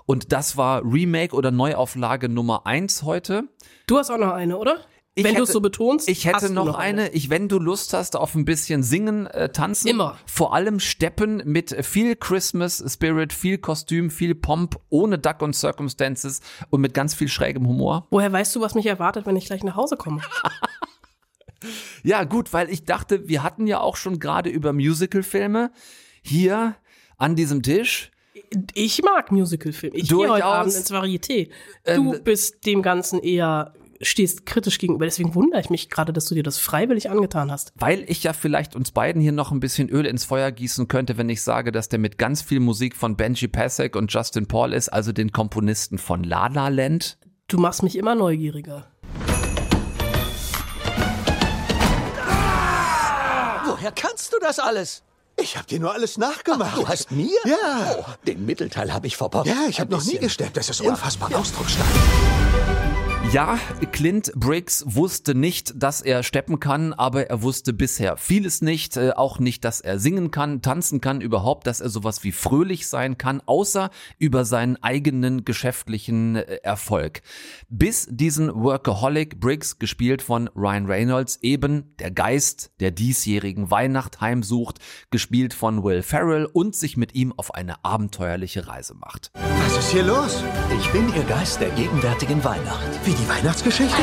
Und 0.07 0.32
das 0.32 0.57
war 0.57 0.82
Remake 0.84 1.36
oder 1.36 1.51
Neuauflage 1.51 2.29
Nummer 2.29 2.65
eins 2.65 3.03
heute. 3.03 3.43
Du 3.86 3.99
hast 3.99 4.09
auch 4.09 4.17
noch 4.17 4.34
eine, 4.34 4.57
oder? 4.57 4.79
Ich 5.14 5.26
wenn 5.26 5.36
du 5.36 5.43
es 5.43 5.51
so 5.51 5.59
betonst, 5.59 6.07
Ich 6.07 6.26
hätte 6.26 6.47
du 6.47 6.53
noch, 6.53 6.76
eine. 6.76 7.09
Ich, 7.09 7.30
wenn 7.30 7.49
du 7.49 7.59
Lust 7.59 7.93
hast 7.93 8.16
auf 8.16 8.34
ein 8.34 8.45
bisschen 8.45 8.82
singen, 8.82 9.28
äh, 9.28 9.49
tanzen. 9.49 9.89
Immer. 9.89 10.18
Vor 10.26 10.53
allem 10.53 10.80
Steppen 10.80 11.41
mit 11.45 11.76
viel 11.86 12.16
Christmas 12.16 12.82
Spirit, 12.88 13.34
viel 13.34 13.57
Kostüm, 13.57 14.09
viel 14.09 14.36
Pomp, 14.36 14.80
ohne 14.89 15.20
Duck 15.20 15.41
und 15.41 15.53
Circumstances 15.53 16.39
und 16.70 16.80
mit 16.80 16.93
ganz 16.93 17.14
viel 17.14 17.28
schrägem 17.28 17.68
Humor. 17.68 18.07
Woher 18.09 18.32
weißt 18.32 18.55
du, 18.55 18.62
was 18.62 18.74
mich 18.74 18.86
erwartet, 18.86 19.26
wenn 19.26 19.36
ich 19.36 19.45
gleich 19.45 19.64
nach 19.64 19.76
Hause 19.76 19.97
komme? 19.97 20.22
Ja, 22.03 22.24
gut, 22.24 22.53
weil 22.53 22.72
ich 22.72 22.86
dachte, 22.86 23.28
wir 23.28 23.43
hatten 23.43 23.68
ja 23.68 23.80
auch 23.80 23.95
schon 23.95 24.18
gerade 24.20 24.49
über 24.49 24.74
Musicalfilme 24.74 25.72
hier 26.24 26.76
an 27.18 27.36
diesem 27.36 27.62
Tisch. 27.62 28.09
Ich 28.74 29.03
mag 29.03 29.32
Musicalfilme. 29.32 29.95
Ich 29.95 30.09
gehe 30.09 30.28
heute. 30.30 30.43
Abend 30.43 30.74
ins 30.74 30.91
Varieté. 30.91 31.51
Du 31.86 32.14
Ähm, 32.16 32.24
bist 32.24 32.66
dem 32.66 32.82
Ganzen 32.82 33.20
eher, 33.20 33.74
stehst 34.04 34.45
kritisch 34.45 34.78
gegenüber. 34.78 35.06
Deswegen 35.06 35.36
wundere 35.36 35.62
ich 35.62 35.70
mich 35.70 35.89
gerade, 35.89 36.14
dass 36.14 36.26
du 36.26 36.36
dir 36.36 36.43
das 36.43 36.58
freiwillig 36.58 37.10
angetan 37.10 37.52
hast. 37.52 37.72
Weil 37.76 38.04
ich 38.08 38.24
ja 38.24 38.34
vielleicht 38.34 38.76
uns 38.76 38.91
beiden 38.91 39.22
hier 39.22 39.32
noch 39.32 39.52
ein 39.52 39.60
bisschen 39.60 39.89
Öl 39.89 40.06
ins 40.06 40.26
Feuer 40.26 40.52
gießen 40.52 40.88
könnte, 40.88 41.18
wenn 41.18 41.30
ich 41.30 41.41
sage, 41.41 41.72
dass 41.72 41.89
der 41.89 41.99
mit 41.99 42.18
ganz 42.18 42.41
viel 42.41 42.60
Musik 42.60 42.95
von 42.95 43.16
Benji 43.18 43.47
Pasek 43.47 43.95
und 43.95 44.12
Justin 44.14 44.47
Paul 44.47 44.74
ist, 44.74 44.89
also 44.89 45.12
den 45.12 45.32
Komponisten 45.32 45.97
von 45.97 46.24
La 46.24 46.47
La 46.47 46.68
Land. 46.68 47.18
Du 47.47 47.58
machst 47.58 47.84
mich 47.84 47.97
immer 47.97 48.16
neugieriger. 48.16 48.88
Woher 53.66 53.91
kannst 53.91 54.34
du 54.34 54.38
das 54.41 54.60
alles? 54.60 55.04
Ich 55.41 55.58
hab 55.58 55.66
dir 55.68 55.80
nur 55.80 55.93
alles 55.93 56.18
nachgemacht. 56.18 56.78
Du 56.78 56.88
hast 56.88 57.12
mir? 57.12 57.30
Ja. 57.45 57.95
Oh, 57.99 58.04
den 58.28 58.45
Mittelteil 58.45 58.93
habe 58.93 59.08
ich 59.08 59.18
verbockt. 59.18 59.47
Ja, 59.47 59.66
ich 59.70 59.80
habe 59.80 59.91
noch 59.91 60.04
nie 60.04 60.18
gesteppt. 60.18 60.58
Das 60.58 60.70
ist 60.70 60.82
Ja. 60.82 60.89
unfassbar 60.91 61.34
ausdrucksstark. 61.36 61.88
Ja, 63.32 63.57
Clint 63.93 64.34
Briggs 64.36 64.84
wusste 64.86 65.36
nicht, 65.36 65.82
dass 65.82 66.01
er 66.01 66.21
steppen 66.21 66.59
kann, 66.59 66.91
aber 66.91 67.29
er 67.29 67.41
wusste 67.41 67.71
bisher 67.71 68.17
vieles 68.17 68.61
nicht, 68.61 68.97
äh, 68.97 69.11
auch 69.11 69.39
nicht, 69.39 69.63
dass 69.63 69.79
er 69.79 69.99
singen 69.99 70.32
kann, 70.32 70.61
tanzen 70.61 70.99
kann, 70.99 71.21
überhaupt, 71.21 71.65
dass 71.65 71.79
er 71.79 71.88
sowas 71.88 72.25
wie 72.25 72.34
fröhlich 72.34 72.89
sein 72.89 73.17
kann, 73.17 73.41
außer 73.45 73.89
über 74.19 74.43
seinen 74.43 74.75
eigenen 74.84 75.45
geschäftlichen 75.45 76.36
äh, 76.36 76.57
Erfolg. 76.63 77.21
Bis 77.69 78.05
diesen 78.11 78.53
Workaholic 78.53 79.39
Briggs, 79.39 79.79
gespielt 79.79 80.21
von 80.21 80.49
Ryan 80.49 80.88
Reynolds, 80.88 81.39
eben 81.41 81.95
der 81.99 82.11
Geist 82.11 82.71
der 82.82 82.91
diesjährigen 82.91 83.71
Weihnacht 83.71 84.19
heimsucht, 84.19 84.79
gespielt 85.09 85.53
von 85.53 85.86
Will 85.86 86.03
Ferrell 86.03 86.49
und 86.51 86.75
sich 86.75 86.97
mit 86.97 87.15
ihm 87.15 87.32
auf 87.38 87.55
eine 87.55 87.86
abenteuerliche 87.86 88.67
Reise 88.67 88.93
macht. 88.95 89.32
Was 89.36 89.77
ist 89.77 89.91
hier 89.91 90.03
los? 90.03 90.43
Ich 90.77 90.89
bin 90.89 91.07
ihr 91.15 91.23
Geist 91.23 91.61
der 91.61 91.69
gegenwärtigen 91.69 92.43
Weihnacht. 92.43 92.89
Wie 93.05 93.20
die 93.22 93.30
Weihnachtsgeschichte? 93.30 94.01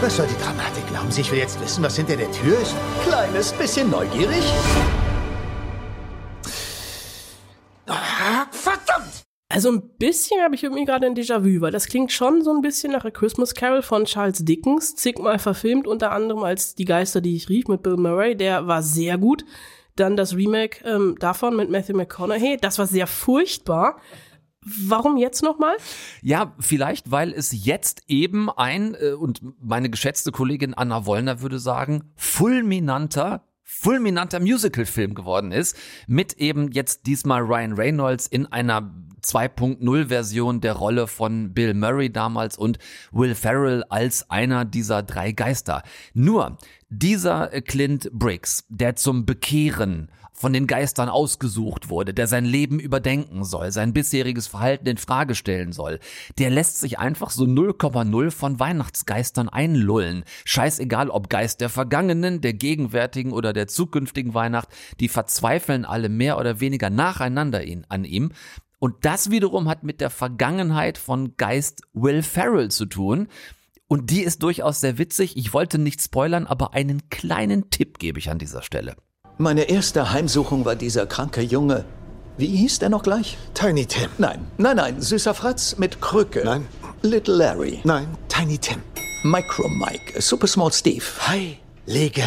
Was 0.00 0.16
soll 0.16 0.26
die 0.26 0.42
Dramatik? 0.42 0.86
Glauben 0.88 1.10
Sie, 1.10 1.22
ich 1.22 1.30
will 1.32 1.38
jetzt 1.38 1.60
wissen, 1.60 1.82
was 1.82 1.96
hinter 1.96 2.16
der 2.16 2.30
Tür 2.30 2.58
ist? 2.60 2.74
Kleines 3.04 3.52
bisschen 3.52 3.90
neugierig. 3.90 4.44
Verdammt! 8.50 9.22
Also 9.48 9.70
ein 9.70 9.88
bisschen 9.98 10.42
habe 10.42 10.54
ich 10.54 10.62
irgendwie 10.62 10.84
gerade 10.84 11.06
ein 11.06 11.14
Déjà-vu, 11.14 11.62
weil 11.62 11.72
das 11.72 11.86
klingt 11.86 12.12
schon 12.12 12.42
so 12.42 12.52
ein 12.52 12.60
bisschen 12.60 12.92
nach 12.92 13.04
A 13.04 13.10
Christmas 13.10 13.54
Carol 13.54 13.82
von 13.82 14.04
Charles 14.04 14.44
Dickens, 14.44 14.94
zigmal 14.94 15.38
verfilmt, 15.38 15.86
unter 15.86 16.12
anderem 16.12 16.42
als 16.42 16.74
Die 16.74 16.84
Geister, 16.84 17.22
die 17.22 17.34
ich 17.34 17.48
rief 17.48 17.66
mit 17.68 17.82
Bill 17.82 17.96
Murray, 17.96 18.36
der 18.36 18.66
war 18.66 18.82
sehr 18.82 19.16
gut. 19.16 19.44
Dann 19.96 20.16
das 20.16 20.36
Remake 20.36 20.84
ähm, 20.84 21.16
davon 21.18 21.56
mit 21.56 21.70
Matthew 21.70 21.96
McConaughey, 21.96 22.58
das 22.60 22.78
war 22.78 22.86
sehr 22.86 23.06
furchtbar. 23.06 23.96
Warum 24.86 25.16
jetzt 25.16 25.42
nochmal? 25.42 25.76
Ja, 26.22 26.54
vielleicht, 26.58 27.10
weil 27.10 27.32
es 27.32 27.64
jetzt 27.64 28.02
eben 28.08 28.50
ein, 28.50 28.94
äh, 28.94 29.12
und 29.12 29.40
meine 29.60 29.90
geschätzte 29.90 30.32
Kollegin 30.32 30.74
Anna 30.74 31.06
Wollner 31.06 31.40
würde 31.40 31.58
sagen, 31.58 32.12
fulminanter 32.16 33.44
fulminanter 33.70 34.40
Musicalfilm 34.40 35.14
geworden 35.14 35.52
ist, 35.52 35.76
mit 36.06 36.32
eben 36.34 36.72
jetzt 36.72 37.06
diesmal 37.06 37.42
Ryan 37.42 37.74
Reynolds 37.74 38.26
in 38.26 38.46
einer 38.46 38.90
2.0 39.22 40.08
Version 40.08 40.60
der 40.60 40.72
Rolle 40.72 41.06
von 41.06 41.52
Bill 41.52 41.74
Murray 41.74 42.10
damals 42.10 42.56
und 42.56 42.78
Will 43.12 43.34
Ferrell 43.34 43.84
als 43.90 44.30
einer 44.30 44.64
dieser 44.64 45.02
drei 45.02 45.32
Geister. 45.32 45.82
Nur 46.14 46.56
dieser 46.88 47.48
Clint 47.60 48.10
Briggs, 48.12 48.64
der 48.68 48.96
zum 48.96 49.26
Bekehren 49.26 50.10
von 50.38 50.52
den 50.52 50.66
Geistern 50.66 51.08
ausgesucht 51.08 51.88
wurde, 51.88 52.14
der 52.14 52.26
sein 52.26 52.44
Leben 52.44 52.78
überdenken 52.78 53.44
soll, 53.44 53.72
sein 53.72 53.92
bisheriges 53.92 54.46
Verhalten 54.46 54.86
in 54.86 54.96
Frage 54.96 55.34
stellen 55.34 55.72
soll, 55.72 55.98
der 56.38 56.50
lässt 56.50 56.80
sich 56.80 56.98
einfach 56.98 57.30
so 57.30 57.44
0,0 57.44 58.30
von 58.30 58.60
Weihnachtsgeistern 58.60 59.48
einlullen. 59.48 60.24
Scheißegal, 60.44 61.10
ob 61.10 61.28
Geist 61.28 61.60
der 61.60 61.68
vergangenen, 61.68 62.40
der 62.40 62.54
gegenwärtigen 62.54 63.32
oder 63.32 63.52
der 63.52 63.66
zukünftigen 63.68 64.34
Weihnacht, 64.34 64.68
die 65.00 65.08
verzweifeln 65.08 65.84
alle 65.84 66.08
mehr 66.08 66.38
oder 66.38 66.60
weniger 66.60 66.90
nacheinander 66.90 67.64
ihn, 67.64 67.84
an 67.88 68.04
ihm. 68.04 68.30
Und 68.78 69.04
das 69.04 69.30
wiederum 69.30 69.68
hat 69.68 69.82
mit 69.82 70.00
der 70.00 70.10
Vergangenheit 70.10 70.98
von 70.98 71.36
Geist 71.36 71.82
Will 71.94 72.22
Ferrell 72.22 72.70
zu 72.70 72.86
tun. 72.86 73.28
Und 73.88 74.10
die 74.10 74.20
ist 74.20 74.42
durchaus 74.42 74.80
sehr 74.80 74.98
witzig. 74.98 75.36
Ich 75.36 75.52
wollte 75.52 75.78
nicht 75.78 76.00
spoilern, 76.00 76.46
aber 76.46 76.74
einen 76.74 77.08
kleinen 77.08 77.70
Tipp 77.70 77.98
gebe 77.98 78.18
ich 78.18 78.30
an 78.30 78.38
dieser 78.38 78.62
Stelle. 78.62 78.94
Meine 79.40 79.70
erste 79.70 80.10
Heimsuchung 80.10 80.64
war 80.64 80.74
dieser 80.74 81.06
kranke 81.06 81.40
Junge. 81.40 81.84
Wie 82.38 82.48
hieß 82.48 82.80
der 82.80 82.88
noch 82.88 83.04
gleich? 83.04 83.38
Tiny 83.54 83.86
Tim. 83.86 84.10
Nein, 84.18 84.44
nein, 84.56 84.74
nein, 84.74 85.00
süßer 85.00 85.32
Fratz 85.32 85.76
mit 85.78 86.00
Krücke. 86.00 86.42
Nein. 86.44 86.66
Little 87.02 87.36
Larry. 87.36 87.78
Nein, 87.84 88.08
Tiny 88.26 88.58
Tim. 88.58 88.82
Micro 89.22 89.68
Mike. 89.68 90.20
Super 90.20 90.48
Small 90.48 90.72
Steve. 90.72 91.04
Heilige. 91.28 92.24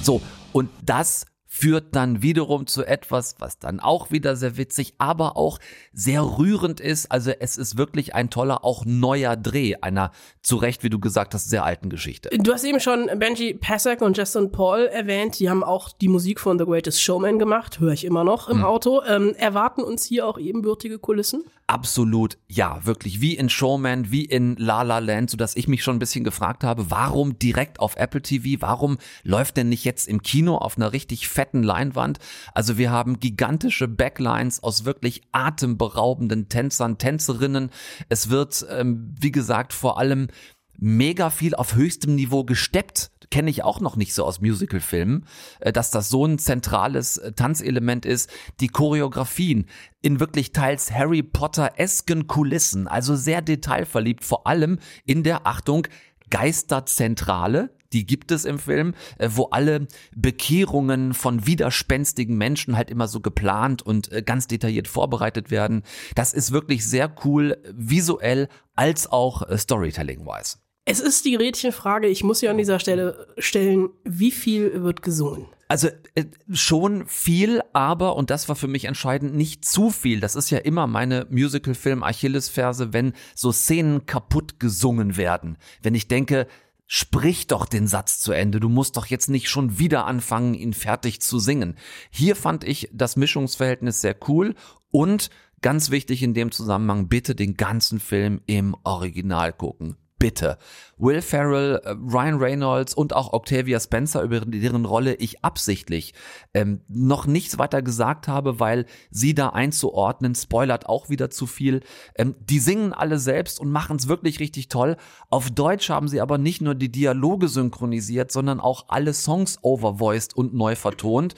So, 0.00 0.22
und 0.52 0.70
das 0.86 1.26
führt 1.58 1.96
dann 1.96 2.22
wiederum 2.22 2.68
zu 2.68 2.84
etwas, 2.84 3.34
was 3.40 3.58
dann 3.58 3.80
auch 3.80 4.12
wieder 4.12 4.36
sehr 4.36 4.56
witzig, 4.56 4.94
aber 4.98 5.36
auch 5.36 5.58
sehr 5.92 6.22
rührend 6.22 6.78
ist. 6.78 7.10
Also 7.10 7.32
es 7.32 7.56
ist 7.56 7.76
wirklich 7.76 8.14
ein 8.14 8.30
toller, 8.30 8.64
auch 8.64 8.84
neuer 8.84 9.36
Dreh 9.36 9.74
einer, 9.80 10.12
zu 10.40 10.56
Recht, 10.56 10.84
wie 10.84 10.90
du 10.90 11.00
gesagt 11.00 11.34
hast, 11.34 11.50
sehr 11.50 11.64
alten 11.64 11.90
Geschichte. 11.90 12.30
Du 12.30 12.52
hast 12.52 12.62
eben 12.62 12.78
schon 12.78 13.10
Benji 13.18 13.54
Pasek 13.54 14.02
und 14.02 14.16
Justin 14.16 14.52
Paul 14.52 14.86
erwähnt. 14.86 15.40
Die 15.40 15.50
haben 15.50 15.64
auch 15.64 15.90
die 15.90 16.08
Musik 16.08 16.38
von 16.38 16.58
The 16.58 16.64
Greatest 16.64 17.02
Showman 17.02 17.40
gemacht, 17.40 17.80
höre 17.80 17.92
ich 17.92 18.04
immer 18.04 18.22
noch 18.22 18.48
im 18.48 18.62
Auto. 18.64 19.02
Ähm, 19.02 19.34
erwarten 19.36 19.82
uns 19.82 20.04
hier 20.04 20.28
auch 20.28 20.38
ebenbürtige 20.38 21.00
Kulissen? 21.00 21.42
Absolut, 21.66 22.38
ja, 22.46 22.80
wirklich 22.84 23.20
wie 23.20 23.36
in 23.36 23.50
Showman, 23.50 24.10
wie 24.10 24.24
in 24.24 24.56
La 24.56 24.80
La 24.82 25.00
Land, 25.00 25.28
so 25.28 25.36
dass 25.36 25.54
ich 25.54 25.68
mich 25.68 25.82
schon 25.82 25.96
ein 25.96 25.98
bisschen 25.98 26.24
gefragt 26.24 26.64
habe, 26.64 26.90
warum 26.90 27.38
direkt 27.38 27.78
auf 27.78 27.96
Apple 27.96 28.22
TV? 28.22 28.62
Warum 28.62 28.96
läuft 29.22 29.58
denn 29.58 29.68
nicht 29.68 29.84
jetzt 29.84 30.08
im 30.08 30.22
Kino 30.22 30.56
auf 30.56 30.78
einer 30.78 30.94
richtig 30.94 31.28
fetten 31.28 31.47
Leinwand? 31.54 32.18
Also 32.54 32.78
wir 32.78 32.90
haben 32.90 33.20
gigantische 33.20 33.88
Backlines 33.88 34.62
aus 34.62 34.84
wirklich 34.84 35.22
atemberaubenden 35.32 36.48
Tänzern, 36.48 36.98
Tänzerinnen. 36.98 37.70
Es 38.08 38.30
wird, 38.30 38.66
ähm, 38.70 39.14
wie 39.18 39.32
gesagt, 39.32 39.72
vor 39.72 39.98
allem 39.98 40.28
mega 40.76 41.30
viel 41.30 41.54
auf 41.54 41.74
höchstem 41.74 42.14
Niveau 42.14 42.44
gesteppt 42.44 43.10
kenne 43.30 43.50
ich 43.50 43.64
auch 43.64 43.80
noch 43.80 43.96
nicht 43.96 44.14
so 44.14 44.24
aus 44.24 44.40
Musicalfilmen, 44.40 45.26
äh, 45.60 45.72
dass 45.72 45.90
das 45.90 46.08
so 46.08 46.24
ein 46.24 46.38
zentrales 46.38 47.18
äh, 47.18 47.32
Tanzelement 47.32 48.06
ist. 48.06 48.30
Die 48.60 48.68
Choreografien 48.68 49.66
in 50.00 50.20
wirklich 50.20 50.52
teils 50.52 50.92
Harry 50.92 51.22
Potter-esken 51.22 52.26
Kulissen, 52.26 52.88
also 52.88 53.16
sehr 53.16 53.42
detailverliebt, 53.42 54.24
vor 54.24 54.46
allem 54.46 54.78
in 55.04 55.22
der 55.22 55.46
Achtung 55.46 55.86
Geisterzentrale, 56.30 57.70
die 57.92 58.06
gibt 58.06 58.30
es 58.30 58.44
im 58.44 58.58
Film, 58.58 58.94
äh, 59.18 59.28
wo 59.32 59.44
alle 59.50 59.86
Bekehrungen 60.14 61.14
von 61.14 61.46
widerspenstigen 61.46 62.36
Menschen 62.36 62.76
halt 62.76 62.90
immer 62.90 63.08
so 63.08 63.20
geplant 63.20 63.82
und 63.82 64.10
ganz 64.26 64.46
detailliert 64.46 64.88
vorbereitet 64.88 65.50
werden. 65.50 65.82
Das 66.14 66.32
ist 66.32 66.52
wirklich 66.52 66.86
sehr 66.86 67.14
cool, 67.24 67.56
visuell 67.72 68.48
als 68.74 69.10
auch 69.10 69.42
storytelling-wise. 69.56 70.58
Es 70.84 71.00
ist 71.00 71.26
die 71.26 71.36
Rädchenfrage, 71.36 72.06
ich 72.06 72.24
muss 72.24 72.40
ja 72.40 72.50
an 72.50 72.56
dieser 72.56 72.78
Stelle 72.78 73.26
stellen, 73.36 73.90
wie 74.04 74.30
viel 74.30 74.82
wird 74.82 75.02
gesungen? 75.02 75.46
Also 75.68 75.88
äh, 76.14 76.24
schon 76.50 77.06
viel, 77.06 77.60
aber, 77.74 78.16
und 78.16 78.30
das 78.30 78.48
war 78.48 78.56
für 78.56 78.68
mich 78.68 78.86
entscheidend, 78.86 79.34
nicht 79.34 79.66
zu 79.66 79.90
viel. 79.90 80.18
Das 80.18 80.34
ist 80.34 80.48
ja 80.48 80.56
immer 80.56 80.86
meine 80.86 81.26
Musical-Film-Achillesferse, 81.28 82.94
wenn 82.94 83.12
so 83.34 83.52
Szenen 83.52 84.06
kaputt 84.06 84.58
gesungen 84.60 85.18
werden. 85.18 85.58
Wenn 85.82 85.94
ich 85.94 86.08
denke, 86.08 86.46
sprich 86.88 87.46
doch 87.46 87.66
den 87.66 87.86
Satz 87.86 88.18
zu 88.18 88.32
Ende. 88.32 88.58
Du 88.58 88.68
musst 88.68 88.96
doch 88.96 89.06
jetzt 89.06 89.28
nicht 89.30 89.48
schon 89.48 89.78
wieder 89.78 90.06
anfangen, 90.06 90.54
ihn 90.54 90.72
fertig 90.72 91.20
zu 91.20 91.38
singen. 91.38 91.76
Hier 92.10 92.34
fand 92.34 92.64
ich 92.64 92.88
das 92.92 93.14
Mischungsverhältnis 93.14 94.00
sehr 94.00 94.16
cool 94.26 94.56
und 94.90 95.30
ganz 95.60 95.90
wichtig 95.90 96.24
in 96.24 96.34
dem 96.34 96.50
Zusammenhang, 96.50 97.08
bitte 97.08 97.36
den 97.36 97.54
ganzen 97.54 98.00
Film 98.00 98.40
im 98.46 98.74
Original 98.82 99.52
gucken 99.52 99.96
bitte. 100.18 100.58
Will 100.96 101.22
Ferrell, 101.22 101.80
äh, 101.84 101.90
Ryan 101.90 102.38
Reynolds 102.38 102.94
und 102.94 103.14
auch 103.14 103.32
Octavia 103.32 103.78
Spencer, 103.78 104.22
über 104.22 104.40
deren 104.40 104.84
Rolle 104.84 105.14
ich 105.14 105.44
absichtlich 105.44 106.14
ähm, 106.54 106.80
noch 106.88 107.26
nichts 107.26 107.58
weiter 107.58 107.82
gesagt 107.82 108.28
habe, 108.28 108.58
weil 108.60 108.86
sie 109.10 109.34
da 109.34 109.50
einzuordnen, 109.50 110.34
spoilert 110.34 110.86
auch 110.86 111.08
wieder 111.08 111.30
zu 111.30 111.46
viel. 111.46 111.80
Ähm, 112.16 112.34
die 112.40 112.58
singen 112.58 112.92
alle 112.92 113.18
selbst 113.18 113.60
und 113.60 113.70
machen 113.70 113.96
es 113.96 114.08
wirklich 114.08 114.40
richtig 114.40 114.68
toll. 114.68 114.96
Auf 115.30 115.50
Deutsch 115.50 115.88
haben 115.88 116.08
sie 116.08 116.20
aber 116.20 116.38
nicht 116.38 116.60
nur 116.60 116.74
die 116.74 116.90
Dialoge 116.90 117.48
synchronisiert, 117.48 118.32
sondern 118.32 118.60
auch 118.60 118.86
alle 118.88 119.14
Songs 119.14 119.58
overvoiced 119.62 120.36
und 120.36 120.54
neu 120.54 120.74
vertont. 120.74 121.34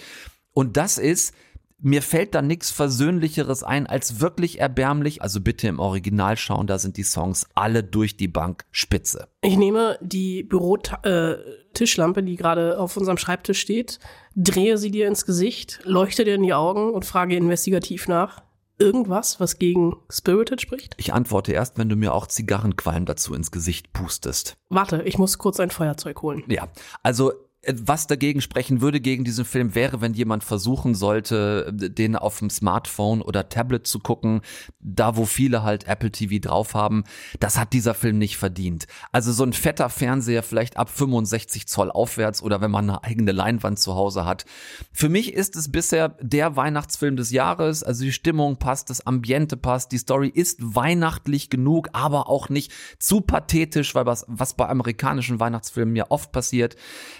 Und 0.53 0.77
das 0.77 0.99
ist 0.99 1.35
mir 1.83 2.03
fällt 2.03 2.35
da 2.35 2.43
nichts 2.43 2.71
Versöhnlicheres 2.71 3.63
ein 3.63 3.87
als 3.87 4.21
wirklich 4.21 4.61
erbärmlich. 4.61 5.23
Also 5.23 5.41
bitte 5.41 5.69
im 5.69 5.79
Original 5.79 6.37
schauen, 6.37 6.67
da 6.67 6.79
sind 6.79 6.97
die 6.97 7.03
Songs 7.03 7.47
alle 7.55 7.83
durch 7.83 8.17
die 8.17 8.29
Bank 8.29 8.65
spitze. 8.71 9.29
Ich 9.43 9.57
nehme 9.57 9.99
die 10.01 10.43
Bürotischlampe, 10.43 12.21
äh, 12.21 12.25
die 12.25 12.37
gerade 12.37 12.79
auf 12.79 12.97
unserem 12.97 13.19
Schreibtisch 13.19 13.61
steht, 13.61 13.99
drehe 14.37 14.79
sie 14.79 14.91
dir 14.91 15.09
ins 15.09 15.27
Gesicht, 15.27 15.81
leuchte 15.85 16.25
dir 16.25 16.35
in 16.35 16.43
die 16.43 16.55
Augen 16.55 16.91
und 16.91 17.05
frage 17.05 17.37
investigativ 17.37 18.09
nach. 18.09 18.43
Irgendwas, 18.79 19.41
was 19.41 19.59
gegen 19.59 19.95
Spirited 20.11 20.63
spricht? 20.63 20.95
Ich 20.97 21.13
antworte 21.13 21.53
erst, 21.53 21.77
wenn 21.77 21.91
du 21.91 21.97
mir 21.97 22.15
auch 22.15 22.27
Zigarrenqualm 22.27 23.05
dazu 23.05 23.35
ins 23.35 23.51
Gesicht 23.51 23.93
pustest. 23.93 24.57
Warte, 24.71 25.03
ich 25.03 25.19
muss 25.19 25.37
kurz 25.37 25.61
ein 25.61 25.69
Feuerzeug 25.69 26.23
holen. 26.23 26.45
Ja, 26.49 26.69
also 27.03 27.33
was 27.67 28.07
dagegen 28.07 28.41
sprechen 28.41 28.81
würde 28.81 29.01
gegen 29.01 29.25
diesen 29.25 29.45
Film 29.45 29.75
wäre, 29.75 30.01
wenn 30.01 30.15
jemand 30.15 30.45
versuchen 30.45 30.95
sollte, 30.95 31.71
den 31.73 32.17
auf 32.17 32.39
dem 32.39 32.49
Smartphone 32.49 33.21
oder 33.21 33.51
Tablet 33.51 33.87
zu 33.87 33.99
gucken, 33.99 34.41
da 34.81 35.17
wo 35.17 35.27
viele 35.27 35.63
halt 35.63 35.87
Apple 35.87 36.11
TV 36.11 36.39
drauf 36.41 36.73
haben. 36.75 37.05
Das 37.39 37.59
hat 37.59 37.75
dieser 37.75 37.93
Film 37.93 38.17
nicht 38.17 38.39
verdient. 38.39 38.87
Also 39.13 39.33
so 39.33 39.45
ein 39.45 39.53
fetter 39.53 39.91
Fernseher, 39.91 40.43
vielleicht 40.43 40.79
ab 40.79 40.89
65 40.89 41.69
Zoll 41.69 41.91
aufwärts 41.91 42.43
oder 42.43 42.63
wenn 42.63 42.71
man 42.71 42.89
eine 42.89 43.05
eigene 43.05 43.33
Leinwand 43.33 43.79
zu 43.79 43.95
Hause 43.95 44.25
hat. 44.25 44.47
Für 44.91 45.11
mich 45.11 45.35
ist 45.35 45.55
es 45.55 45.71
bisher 45.71 46.17
der 46.21 46.57
Weihnachtsfilm 46.57 47.17
des 47.17 47.31
Jahres. 47.31 47.83
Also 47.83 48.05
die 48.05 48.13
Stimmung 48.13 48.57
passt, 48.57 48.89
das 48.89 49.07
Ambiente 49.07 49.59
passt, 49.59 49.93
die 49.93 49.99
Story 49.99 50.29
ist 50.29 50.59
weihnachtlich 50.61 51.51
genug, 51.51 51.91
aber 51.93 52.31
auch 52.31 52.49
nicht 52.49 52.73
zu 52.99 53.21
pathetisch, 53.21 53.95
weil 53.95 54.07
was, 54.07 54.25
was 54.29 54.55
bei 54.55 54.67
amerikanischen 54.67 55.41
Weihnachtsfilmen 55.41 55.95
ja 55.95 56.07
oft 56.09 56.33
passiert. 56.33 56.77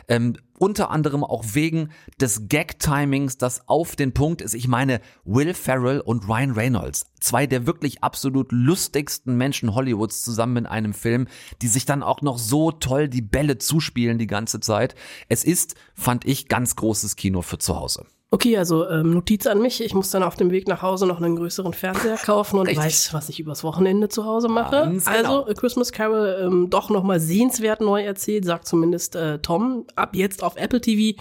Ähm, 0.09 0.30
unter 0.59 0.91
anderem 0.91 1.25
auch 1.25 1.45
wegen 1.53 1.91
des 2.21 2.49
Gag-Timings, 2.49 3.39
das 3.39 3.69
auf 3.69 3.97
den 3.97 4.13
Punkt 4.13 4.43
ist. 4.43 4.55
Ich 4.55 4.69
meine, 4.69 5.01
Will 5.25 5.55
Ferrell 5.55 6.01
und 6.01 6.29
Ryan 6.29 6.53
Reynolds, 6.53 7.07
zwei 7.21 7.47
der 7.47 7.67
wirklich 7.67 8.03
absolut 8.03 8.53
lustigsten 8.53 9.37
Menschen 9.37 9.75
Hollywoods 9.75 10.23
zusammen 10.23 10.59
in 10.59 10.67
einem 10.67 10.93
Film, 10.93 11.29
die 11.63 11.69
sich 11.69 11.87
dann 11.87 12.03
auch 12.03 12.21
noch 12.21 12.39
so 12.39 12.73
toll 12.73 13.09
die 13.09 13.23
Bälle 13.23 13.59
zuspielen 13.59 14.19
die 14.19 14.27
ganze 14.27 14.61
Zeit. 14.61 14.95
Es 15.29 15.45
ist, 15.45 15.75
fand 15.95 16.27
ich, 16.27 16.49
ganz 16.49 16.77
großes 16.77 17.17
Kino 17.17 17.43
für 17.43 17.59
zu 17.59 17.77
Hause. 17.77 18.07
Okay, 18.33 18.57
also 18.57 18.89
ähm, 18.89 19.13
Notiz 19.13 19.47
an 19.49 19.61
mich. 19.61 19.83
Ich 19.83 19.93
muss 19.93 20.11
dann 20.11 20.23
auf 20.23 20.37
dem 20.37 20.53
Weg 20.53 20.69
nach 20.69 20.83
Hause 20.83 21.05
noch 21.07 21.21
einen 21.21 21.35
größeren 21.35 21.73
Fernseher 21.73 22.17
kaufen 22.17 22.61
und 22.61 22.69
Richtig. 22.69 22.85
weiß, 22.85 23.13
was 23.13 23.29
ich 23.29 23.41
übers 23.41 23.65
Wochenende 23.65 24.09
zu 24.09 24.25
Hause 24.25 24.49
mache. 24.49 24.77
Ganz 24.77 25.05
genau. 25.07 25.17
Also 25.17 25.47
A 25.51 25.55
Christmas 25.55 25.91
Carol 25.91 26.41
ähm, 26.45 26.71
doch 26.71 26.91
nochmal 26.91 27.19
sehenswert 27.19 27.81
neu 27.81 28.03
erzählt, 28.03 28.45
sagt 28.45 28.69
zumindest 28.69 29.17
äh, 29.17 29.41
Tom. 29.41 29.85
Ab 29.97 30.15
jetzt 30.15 30.45
auf 30.45 30.55
Apple 30.57 30.81
TV 30.81 31.21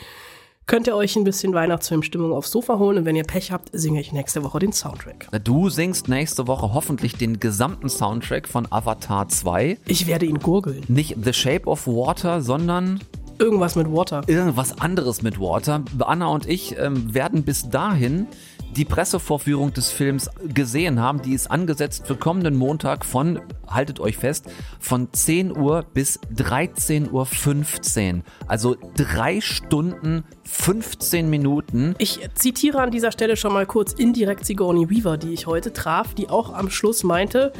könnt 0.67 0.85
ihr 0.85 0.95
euch 0.95 1.15
ein 1.15 1.23
bisschen 1.23 1.51
Weihnachtsfilmstimmung 1.55 2.31
aufs 2.31 2.51
Sofa 2.51 2.77
holen 2.77 2.99
und 2.99 3.05
wenn 3.05 3.15
ihr 3.15 3.23
Pech 3.23 3.51
habt, 3.51 3.69
singe 3.73 3.99
ich 3.99 4.11
nächste 4.11 4.43
Woche 4.43 4.59
den 4.59 4.71
Soundtrack. 4.71 5.27
Du 5.43 5.69
singst 5.69 6.09
nächste 6.09 6.45
Woche 6.45 6.75
hoffentlich 6.75 7.15
den 7.15 7.39
gesamten 7.39 7.89
Soundtrack 7.89 8.47
von 8.47 8.67
Avatar 8.71 9.27
2. 9.27 9.79
Ich 9.87 10.05
werde 10.05 10.27
ihn 10.27 10.37
gurgeln. 10.37 10.83
Nicht 10.87 11.17
The 11.23 11.33
Shape 11.33 11.65
of 11.65 11.87
Water, 11.87 12.41
sondern 12.41 12.99
Irgendwas 13.39 13.75
mit 13.75 13.89
Water. 13.91 14.21
Irgendwas 14.27 14.79
anderes 14.79 15.21
mit 15.21 15.39
Water. 15.39 15.83
Anna 15.99 16.27
und 16.27 16.45
ich 16.45 16.77
ähm, 16.77 17.13
werden 17.13 17.43
bis 17.43 17.69
dahin 17.69 18.27
die 18.75 18.85
Pressevorführung 18.85 19.73
des 19.73 19.91
Films 19.91 20.29
gesehen 20.53 20.99
haben. 20.99 21.21
Die 21.21 21.33
ist 21.33 21.49
angesetzt 21.49 22.05
für 22.05 22.15
kommenden 22.15 22.55
Montag 22.55 23.05
von, 23.05 23.39
haltet 23.67 23.99
euch 23.99 24.17
fest, 24.17 24.45
von 24.79 25.11
10 25.11 25.57
Uhr 25.57 25.85
bis 25.93 26.19
13.15 26.35 28.15
Uhr. 28.15 28.23
Also 28.47 28.75
drei 28.95 29.41
Stunden 29.41 30.23
15 30.43 31.29
Minuten. 31.29 31.95
Ich 31.97 32.19
zitiere 32.35 32.81
an 32.81 32.91
dieser 32.91 33.11
Stelle 33.11 33.37
schon 33.37 33.53
mal 33.53 33.65
kurz 33.65 33.93
indirekt 33.93 34.45
Sigourney 34.45 34.89
Weaver, 34.89 35.17
die 35.17 35.33
ich 35.33 35.47
heute 35.47 35.73
traf, 35.73 36.13
die 36.13 36.29
auch 36.29 36.53
am 36.53 36.69
Schluss 36.69 37.03
meinte, 37.03 37.53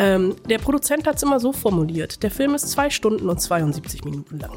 ähm, 0.00 0.34
der 0.48 0.56
Produzent 0.56 1.06
hat 1.06 1.16
es 1.16 1.22
immer 1.22 1.40
so 1.40 1.52
formuliert. 1.52 2.22
Der 2.22 2.30
Film 2.30 2.54
ist 2.54 2.70
zwei 2.70 2.88
Stunden 2.88 3.28
und 3.28 3.38
72 3.38 4.02
Minuten 4.02 4.38
lang. 4.38 4.52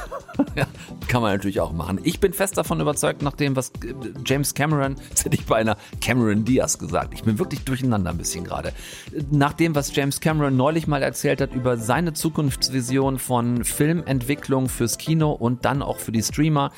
ja, 0.56 0.66
kann 1.06 1.22
man 1.22 1.30
natürlich 1.30 1.60
auch 1.60 1.70
machen. 1.70 2.00
Ich 2.02 2.18
bin 2.18 2.32
fest 2.32 2.58
davon 2.58 2.80
überzeugt, 2.80 3.22
nach 3.22 3.34
dem, 3.34 3.54
was 3.54 3.68
äh, 3.84 3.94
James 4.26 4.54
Cameron, 4.54 4.96
jetzt 5.08 5.24
hätte 5.24 5.36
ich 5.36 5.46
bei 5.46 5.54
einer 5.54 5.76
Cameron 6.00 6.44
Diaz 6.44 6.78
gesagt. 6.78 7.14
Ich 7.14 7.22
bin 7.22 7.38
wirklich 7.38 7.60
durcheinander 7.60 8.10
ein 8.10 8.18
bisschen 8.18 8.42
gerade. 8.42 8.72
Nach 9.30 9.52
dem, 9.52 9.76
was 9.76 9.94
James 9.94 10.18
Cameron 10.18 10.56
neulich 10.56 10.88
mal 10.88 11.00
erzählt 11.04 11.40
hat 11.40 11.54
über 11.54 11.76
seine 11.76 12.12
Zukunftsvision 12.12 13.20
von 13.20 13.64
Filmentwicklung 13.64 14.68
fürs 14.68 14.98
Kino 14.98 15.30
und 15.30 15.64
dann 15.64 15.80
auch 15.80 15.98
für 15.98 16.10
die 16.10 16.24
Streamer, 16.24 16.72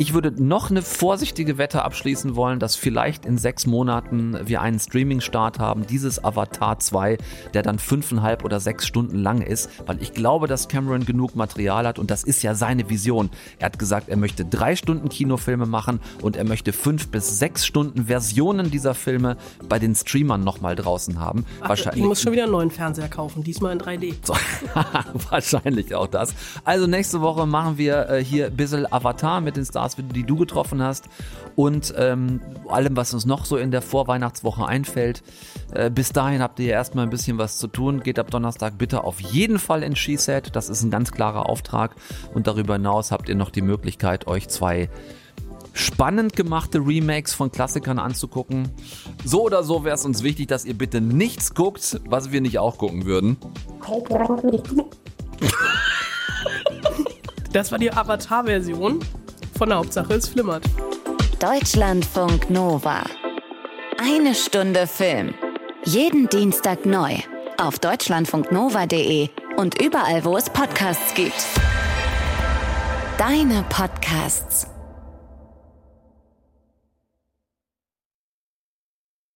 ich 0.00 0.14
würde 0.14 0.32
noch 0.42 0.70
eine 0.70 0.80
vorsichtige 0.80 1.58
Wette 1.58 1.84
abschließen 1.84 2.34
wollen, 2.34 2.58
dass 2.58 2.74
vielleicht 2.74 3.26
in 3.26 3.36
sechs 3.36 3.66
Monaten 3.66 4.34
wir 4.46 4.62
einen 4.62 4.80
Streaming-Start 4.80 5.58
haben, 5.58 5.86
dieses 5.86 6.24
Avatar 6.24 6.78
2, 6.78 7.18
der 7.52 7.62
dann 7.62 7.78
fünfeinhalb 7.78 8.42
oder 8.42 8.60
sechs 8.60 8.86
Stunden 8.86 9.18
lang 9.18 9.42
ist, 9.42 9.68
weil 9.84 10.00
ich 10.00 10.14
glaube, 10.14 10.46
dass 10.46 10.68
Cameron 10.68 11.04
genug 11.04 11.36
Material 11.36 11.86
hat 11.86 11.98
und 11.98 12.10
das 12.10 12.24
ist 12.24 12.42
ja 12.42 12.54
seine 12.54 12.88
Vision. 12.88 13.28
Er 13.58 13.66
hat 13.66 13.78
gesagt, 13.78 14.08
er 14.08 14.16
möchte 14.16 14.46
drei 14.46 14.74
Stunden 14.74 15.10
Kinofilme 15.10 15.66
machen 15.66 16.00
und 16.22 16.34
er 16.34 16.44
möchte 16.44 16.72
fünf 16.72 17.08
bis 17.08 17.38
sechs 17.38 17.66
Stunden 17.66 18.06
Versionen 18.06 18.70
dieser 18.70 18.94
Filme 18.94 19.36
bei 19.68 19.78
den 19.78 19.94
Streamern 19.94 20.42
nochmal 20.42 20.76
draußen 20.76 21.20
haben. 21.20 21.44
Ach, 21.60 21.68
Wahrscheinlich. 21.68 22.02
Ich 22.02 22.08
muss 22.08 22.22
schon 22.22 22.32
wieder 22.32 22.44
einen 22.44 22.52
neuen 22.52 22.70
Fernseher 22.70 23.08
kaufen, 23.08 23.44
diesmal 23.44 23.74
in 23.74 23.80
3D. 23.82 24.14
So, 24.22 24.34
wahrscheinlich 25.30 25.94
auch 25.94 26.06
das. 26.06 26.32
Also 26.64 26.86
nächste 26.86 27.20
Woche 27.20 27.44
machen 27.44 27.76
wir 27.76 28.08
äh, 28.08 28.24
hier 28.24 28.46
ein 28.46 28.56
bisschen 28.56 28.90
Avatar 28.90 29.42
mit 29.42 29.58
den 29.58 29.66
Stars 29.66 29.89
Stars, 29.90 30.08
die 30.14 30.24
du 30.24 30.36
getroffen 30.36 30.82
hast 30.82 31.08
und 31.56 31.94
ähm, 31.96 32.40
allem, 32.68 32.96
was 32.96 33.14
uns 33.14 33.26
noch 33.26 33.44
so 33.44 33.56
in 33.56 33.70
der 33.70 33.82
Vorweihnachtswoche 33.82 34.66
einfällt. 34.66 35.22
Äh, 35.72 35.90
bis 35.90 36.12
dahin 36.12 36.42
habt 36.42 36.58
ihr 36.60 36.66
ja 36.66 36.72
erstmal 36.72 37.06
ein 37.06 37.10
bisschen 37.10 37.38
was 37.38 37.58
zu 37.58 37.68
tun. 37.68 38.02
Geht 38.02 38.18
ab 38.18 38.30
Donnerstag 38.30 38.78
bitte 38.78 39.04
auf 39.04 39.20
jeden 39.20 39.58
Fall 39.58 39.82
in 39.82 39.96
SheSet. 39.96 40.54
Das 40.54 40.68
ist 40.68 40.82
ein 40.82 40.90
ganz 40.90 41.12
klarer 41.12 41.48
Auftrag. 41.48 41.96
Und 42.34 42.46
darüber 42.46 42.74
hinaus 42.74 43.10
habt 43.10 43.28
ihr 43.28 43.34
noch 43.34 43.50
die 43.50 43.62
Möglichkeit, 43.62 44.26
euch 44.26 44.48
zwei 44.48 44.88
spannend 45.72 46.34
gemachte 46.34 46.78
Remakes 46.78 47.32
von 47.32 47.52
Klassikern 47.52 48.00
anzugucken. 48.00 48.68
So 49.24 49.44
oder 49.44 49.62
so 49.62 49.84
wäre 49.84 49.94
es 49.94 50.04
uns 50.04 50.24
wichtig, 50.24 50.48
dass 50.48 50.64
ihr 50.64 50.74
bitte 50.74 51.00
nichts 51.00 51.54
guckt, 51.54 52.00
was 52.06 52.32
wir 52.32 52.40
nicht 52.40 52.58
auch 52.58 52.76
gucken 52.76 53.04
würden. 53.04 53.36
Das 57.52 57.72
war 57.72 57.78
die 57.78 57.92
Avatar-Version 57.92 59.00
von 59.60 59.68
der 59.68 59.76
Hauptsache 59.76 60.14
es 60.14 60.26
flimmert. 60.26 60.64
Deutschlandfunk 61.38 62.48
Nova. 62.48 63.02
Eine 63.98 64.34
Stunde 64.34 64.86
Film. 64.86 65.34
Jeden 65.84 66.30
Dienstag 66.30 66.86
neu. 66.86 67.16
Auf 67.58 67.78
deutschlandfunknova.de 67.78 69.28
und 69.58 69.82
überall, 69.82 70.24
wo 70.24 70.38
es 70.38 70.48
Podcasts 70.48 71.12
gibt. 71.14 71.44
Deine 73.18 73.62
Podcasts. 73.68 74.69